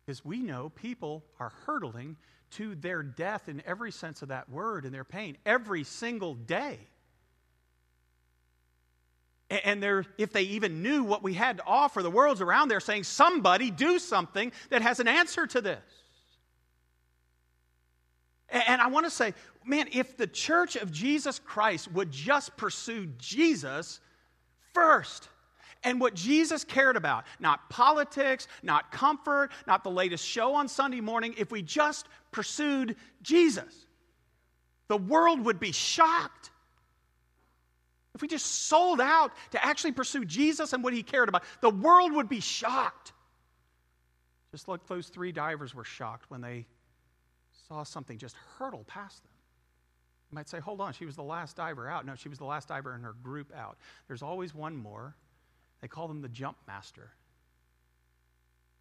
Because 0.06 0.24
we 0.24 0.40
know 0.40 0.70
people 0.70 1.24
are 1.40 1.52
hurtling 1.66 2.18
to 2.52 2.76
their 2.76 3.04
death 3.04 3.48
in 3.48 3.62
every 3.66 3.92
sense 3.92 4.22
of 4.22 4.30
that 4.30 4.50
word 4.50 4.86
and 4.86 4.94
their 4.94 5.04
pain 5.04 5.38
every 5.46 5.84
single 5.84 6.36
day. 6.36 6.80
And 9.50 9.84
if 10.18 10.32
they 10.32 10.44
even 10.44 10.82
knew 10.82 11.04
what 11.04 11.24
we 11.24 11.34
had 11.34 11.58
to 11.58 11.64
offer, 11.66 12.02
the 12.02 12.10
world's 12.10 12.40
around 12.40 12.70
there 12.70 12.80
saying, 12.80 13.04
somebody 13.04 13.70
do 13.70 14.00
something 14.00 14.54
that 14.70 14.82
has 14.82 15.02
an 15.02 15.10
answer 15.10 15.46
to 15.48 15.60
this. 15.60 15.82
I 18.82 18.88
want 18.88 19.06
to 19.06 19.12
say, 19.12 19.36
man, 19.64 19.88
if 19.94 20.18
the 20.18 20.26
church 20.26 20.76
of 20.76 20.92
Jesus 20.92 21.38
Christ 21.38 21.92
would 21.92 22.12
just 22.12 22.58
pursue 22.58 23.06
Jesus 23.20 24.00
first, 24.74 25.30
and 25.84 26.00
what 26.00 26.16
Jesus 26.16 26.64
cared 26.64 26.96
about, 26.96 27.26
not 27.40 27.70
politics, 27.70 28.48
not 28.64 28.92
comfort, 28.92 29.52
not 29.68 29.84
the 29.84 29.92
latest 29.92 30.26
show 30.26 30.56
on 30.56 30.68
Sunday 30.68 31.00
morning, 31.00 31.36
if 31.38 31.52
we 31.52 31.62
just 31.62 32.08
pursued 32.32 32.96
Jesus, 33.22 33.86
the 34.88 34.98
world 34.98 35.46
would 35.46 35.60
be 35.60 35.72
shocked. 35.72 36.50
If 38.16 38.22
we 38.22 38.28
just 38.28 38.68
sold 38.68 39.00
out 39.00 39.32
to 39.52 39.64
actually 39.64 39.94
pursue 39.94 40.26
Jesus 40.26 40.74
and 40.74 40.84
what 40.84 40.94
he 40.94 41.04
cared 41.04 41.30
about, 41.30 41.44
the 41.62 41.70
world 41.70 42.14
would 42.14 42.30
be 42.30 42.40
shocked. 42.40 43.14
Just 44.52 44.68
like 44.68 44.86
those 44.88 45.08
three 45.08 45.32
divers 45.32 45.74
were 45.74 45.84
shocked 45.84 46.30
when 46.30 46.42
they 46.42 46.66
saw 47.72 47.84
something 47.84 48.18
just 48.18 48.36
hurtle 48.58 48.84
past 48.86 49.24
them. 49.24 49.32
You 50.30 50.36
might 50.36 50.50
say, 50.50 50.60
hold 50.60 50.82
on, 50.82 50.92
she 50.92 51.06
was 51.06 51.16
the 51.16 51.24
last 51.24 51.56
diver 51.56 51.90
out. 51.90 52.06
No, 52.06 52.16
she 52.16 52.28
was 52.28 52.38
the 52.38 52.46
last 52.46 52.68
diver 52.68 52.94
in 52.96 53.02
her 53.02 53.16
group 53.24 53.50
out. 53.56 53.78
There's 54.08 54.22
always 54.22 54.54
one 54.54 54.76
more. 54.76 55.16
They 55.82 55.88
call 55.88 56.10
them 56.10 56.22
the 56.22 56.28
jump 56.28 56.58
master. 56.68 57.12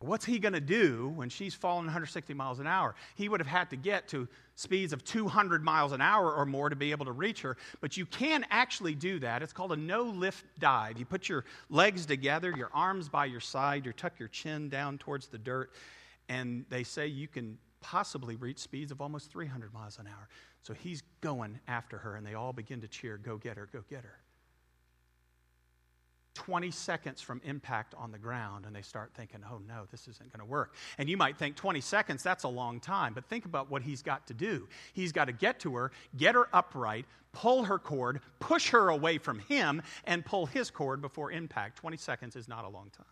What's 0.00 0.24
he 0.24 0.40
going 0.40 0.54
to 0.54 0.60
do 0.60 1.12
when 1.14 1.28
she's 1.28 1.54
falling 1.54 1.84
160 1.84 2.34
miles 2.34 2.58
an 2.58 2.66
hour? 2.66 2.96
He 3.14 3.28
would 3.28 3.38
have 3.38 3.46
had 3.46 3.70
to 3.70 3.76
get 3.76 4.08
to 4.08 4.26
speeds 4.56 4.92
of 4.92 5.04
200 5.04 5.62
miles 5.62 5.92
an 5.92 6.00
hour 6.00 6.32
or 6.34 6.44
more 6.44 6.68
to 6.68 6.74
be 6.74 6.90
able 6.90 7.04
to 7.04 7.12
reach 7.12 7.42
her. 7.42 7.56
But 7.80 7.96
you 7.96 8.06
can 8.06 8.44
actually 8.50 8.96
do 8.96 9.20
that. 9.20 9.40
It's 9.40 9.52
called 9.52 9.70
a 9.70 9.76
no 9.76 10.02
lift 10.02 10.44
dive. 10.58 10.98
You 10.98 11.04
put 11.04 11.28
your 11.28 11.44
legs 11.68 12.06
together, 12.06 12.52
your 12.56 12.70
arms 12.74 13.08
by 13.08 13.26
your 13.26 13.40
side, 13.40 13.86
you 13.86 13.92
tuck 13.92 14.18
your 14.18 14.28
chin 14.28 14.68
down 14.68 14.98
towards 14.98 15.28
the 15.28 15.38
dirt, 15.38 15.70
and 16.28 16.64
they 16.70 16.82
say 16.82 17.06
you 17.06 17.28
can 17.28 17.56
possibly 17.80 18.36
reach 18.36 18.58
speeds 18.58 18.92
of 18.92 19.00
almost 19.00 19.30
300 19.30 19.72
miles 19.72 19.98
an 19.98 20.06
hour. 20.06 20.28
So 20.62 20.74
he's 20.74 21.02
going 21.20 21.58
after 21.68 21.98
her, 21.98 22.16
and 22.16 22.26
they 22.26 22.34
all 22.34 22.52
begin 22.52 22.80
to 22.82 22.88
cheer, 22.88 23.16
Go 23.16 23.36
get 23.36 23.56
her, 23.56 23.68
go 23.72 23.82
get 23.88 24.04
her. 24.04 24.20
20 26.34 26.70
seconds 26.70 27.20
from 27.20 27.40
impact 27.44 27.94
on 27.98 28.12
the 28.12 28.18
ground, 28.18 28.64
and 28.64 28.74
they 28.74 28.82
start 28.82 29.10
thinking, 29.14 29.40
oh 29.50 29.60
no, 29.68 29.86
this 29.90 30.08
isn't 30.08 30.32
going 30.32 30.40
to 30.40 30.46
work. 30.46 30.74
And 30.96 31.08
you 31.08 31.16
might 31.16 31.36
think 31.36 31.56
20 31.56 31.80
seconds, 31.80 32.22
that's 32.22 32.44
a 32.44 32.48
long 32.48 32.80
time, 32.80 33.14
but 33.14 33.26
think 33.26 33.44
about 33.44 33.70
what 33.70 33.82
he's 33.82 34.02
got 34.02 34.26
to 34.28 34.34
do. 34.34 34.66
He's 34.92 35.12
got 35.12 35.26
to 35.26 35.32
get 35.32 35.60
to 35.60 35.74
her, 35.74 35.90
get 36.16 36.34
her 36.34 36.48
upright, 36.54 37.04
pull 37.32 37.64
her 37.64 37.78
cord, 37.78 38.20
push 38.38 38.70
her 38.70 38.88
away 38.88 39.18
from 39.18 39.40
him, 39.40 39.82
and 40.04 40.24
pull 40.24 40.46
his 40.46 40.70
cord 40.70 41.02
before 41.02 41.30
impact. 41.30 41.76
20 41.76 41.96
seconds 41.96 42.36
is 42.36 42.48
not 42.48 42.64
a 42.64 42.68
long 42.68 42.90
time. 42.96 43.06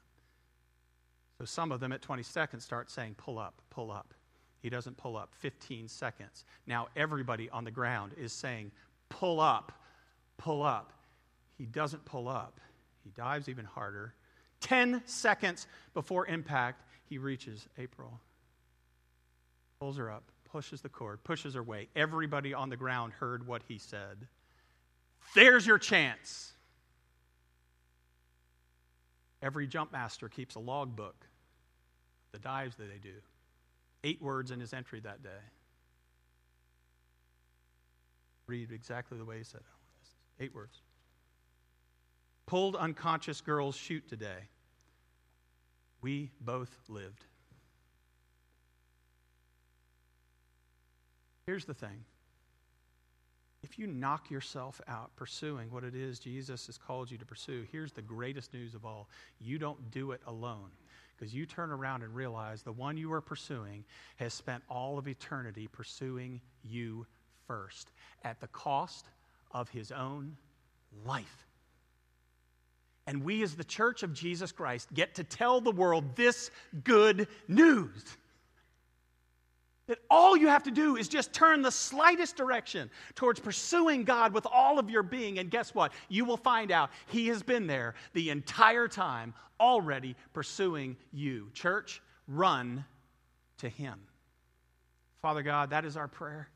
So 1.38 1.45
some 1.45 1.70
of 1.70 1.80
them 1.80 1.92
at 1.92 2.03
20 2.03 2.22
seconds 2.22 2.64
start 2.64 2.90
saying, 2.90 3.14
pull 3.16 3.38
up, 3.38 3.61
pull 3.70 3.90
up. 3.90 4.14
He 4.61 4.70
doesn't 4.70 4.96
pull 4.96 5.16
up. 5.16 5.34
15 5.38 5.88
seconds. 5.88 6.44
Now 6.66 6.88
everybody 6.96 7.48
on 7.50 7.64
the 7.64 7.70
ground 7.70 8.12
is 8.16 8.32
saying, 8.32 8.72
pull 9.09 9.40
up, 9.40 9.72
pull 10.36 10.62
up. 10.62 10.92
He 11.56 11.64
doesn't 11.64 12.04
pull 12.04 12.28
up. 12.28 12.61
He 13.04 13.11
dives 13.11 13.48
even 13.48 13.64
harder, 13.64 14.14
10 14.61 15.02
seconds 15.06 15.66
before 15.94 16.26
impact, 16.26 16.82
he 17.09 17.18
reaches 17.18 17.68
April. 17.78 18.20
Pulls 19.80 19.96
her 19.96 20.11
up, 20.11 20.24
pushes 20.44 20.80
the 20.80 20.88
cord, 20.88 21.22
pushes 21.24 21.54
her 21.54 21.61
away. 21.61 21.88
Everybody 21.94 22.54
on 22.54 22.68
the 22.68 22.76
ground 22.76 23.12
heard 23.12 23.46
what 23.46 23.62
he 23.68 23.78
said. 23.78 24.26
There's 25.34 25.66
your 25.66 25.78
chance. 25.78 26.52
Every 29.40 29.68
jump 29.68 29.92
master 29.92 30.28
keeps 30.28 30.56
a 30.56 30.61
logbook, 30.61 31.26
the 32.32 32.38
dives 32.38 32.76
that 32.76 32.88
they 32.88 32.98
do. 32.98 33.14
Eight 34.09 34.22
words 34.22 34.50
in 34.52 34.59
his 34.59 34.72
entry 34.72 35.00
that 35.00 35.22
day. 35.22 35.28
Read 38.46 38.72
exactly 38.72 39.18
the 39.18 39.24
way 39.26 39.36
he 39.36 39.44
said 39.44 39.61
it. 39.61 40.42
Eight 40.42 40.54
words. 40.54 40.80
Pulled 42.46 42.74
unconscious 42.74 43.42
girls 43.42 43.76
chute 43.76 44.09
today. 44.09 44.48
We 46.00 46.30
both 46.40 46.74
lived. 46.88 47.26
Here's 51.44 51.66
the 51.66 51.74
thing 51.74 52.02
if 53.62 53.78
you 53.78 53.86
knock 53.86 54.30
yourself 54.30 54.80
out 54.86 55.14
pursuing 55.16 55.70
what 55.70 55.84
it 55.84 55.94
is 55.94 56.18
Jesus 56.18 56.66
has 56.66 56.78
called 56.78 57.11
you 57.11 57.18
to 57.18 57.26
pursue, 57.26 57.66
here's 57.72 57.92
the 57.92 58.02
greatest 58.02 58.54
news 58.54 58.74
of 58.74 58.84
all 58.84 59.09
you 59.40 59.59
don't 59.59 59.90
do 59.90 60.12
it 60.12 60.20
alone. 60.26 60.70
Because 61.16 61.34
you 61.34 61.46
turn 61.46 61.72
around 61.72 62.04
and 62.04 62.14
realize 62.14 62.62
the 62.62 62.72
one 62.72 62.96
you 62.96 63.12
are 63.12 63.20
pursuing 63.20 63.84
has 64.16 64.32
spent 64.32 64.62
all 64.68 64.98
of 64.98 65.09
eternity 65.09 65.66
pursuing 65.66 66.40
you 66.62 67.06
first 67.48 67.90
at 68.22 68.40
the 68.40 68.46
cost 68.48 69.06
of 69.50 69.68
his 69.68 69.90
own 69.90 70.36
life. 71.04 71.46
And 73.09 73.24
we, 73.24 73.42
as 73.42 73.56
the 73.56 73.64
church 73.64 74.02
of 74.04 74.12
Jesus 74.12 74.52
Christ, 74.52 74.92
get 74.94 75.14
to 75.16 75.24
tell 75.24 75.61
the 75.61 75.72
world 75.72 76.14
this 76.14 76.50
good 76.84 77.26
news. 77.48 78.04
That 79.89 79.99
all 80.11 80.36
you 80.36 80.49
have 80.49 80.62
to 80.64 80.70
do 80.70 80.97
is 80.97 81.09
just 81.09 81.32
turn 81.32 81.62
the 81.62 81.72
slightest 81.72 82.36
direction 82.36 82.91
towards 83.14 83.41
pursuing 83.41 84.05
God 84.05 84.32
with 84.32 84.47
all 84.47 84.78
of 84.78 84.91
your 84.91 85.03
being. 85.03 85.39
And 85.39 85.51
guess 85.51 85.74
what? 85.74 85.93
You 86.09 86.24
will 86.24 86.36
find 86.36 86.70
out 86.70 86.91
He 87.07 87.28
has 87.28 87.43
been 87.43 87.66
there 87.66 87.95
the 88.12 88.30
entire 88.30 88.86
time, 88.86 89.34
already 89.59 90.14
pursuing 90.34 90.97
you. 91.11 91.49
Church, 91.55 92.03
run 92.28 92.84
to 93.59 93.68
Him. 93.68 93.99
Father 95.22 95.43
God, 95.43 95.70
that 95.70 95.84
is 95.84 95.97
our 95.97 96.09
prayer. 96.09 96.49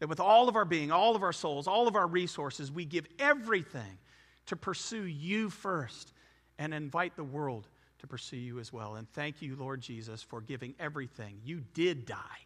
That 0.00 0.08
with 0.08 0.18
all 0.18 0.48
of 0.48 0.56
our 0.56 0.64
being, 0.64 0.90
all 0.90 1.14
of 1.14 1.22
our 1.22 1.34
souls, 1.34 1.68
all 1.68 1.86
of 1.86 1.94
our 1.94 2.06
resources, 2.06 2.72
we 2.72 2.86
give 2.86 3.06
everything 3.18 3.98
to 4.46 4.56
pursue 4.56 5.04
you 5.04 5.50
first 5.50 6.14
and 6.58 6.72
invite 6.72 7.16
the 7.16 7.24
world 7.24 7.68
to 8.00 8.06
pursue 8.06 8.36
you 8.36 8.58
as 8.58 8.72
well. 8.72 8.96
And 8.96 9.10
thank 9.12 9.40
you, 9.40 9.56
Lord 9.56 9.80
Jesus, 9.80 10.22
for 10.22 10.40
giving 10.40 10.74
everything. 10.78 11.40
You 11.44 11.62
did 11.74 12.06
die, 12.06 12.40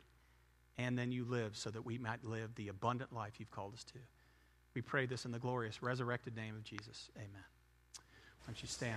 and 0.79 0.99
then 0.99 1.11
you 1.13 1.25
lived 1.25 1.57
so 1.57 1.71
that 1.71 1.85
we 1.85 1.99
might 1.99 2.25
live 2.25 2.55
the 2.55 2.69
abundant 2.69 3.13
life 3.13 3.35
you've 3.39 3.51
called 3.51 3.75
us 3.75 3.85
to. 3.85 3.99
We 4.75 4.83
pray 4.83 5.07
this 5.07 5.25
in 5.25 5.33
the 5.33 5.39
glorious 5.39 5.83
resurrected 5.83 6.37
name 6.37 6.55
of 6.57 6.65
Jesus. 6.65 7.11
Amen. 7.17 7.29
Why 7.33 8.49
don't 8.49 8.61
you 8.61 8.69
stand? 8.69 8.93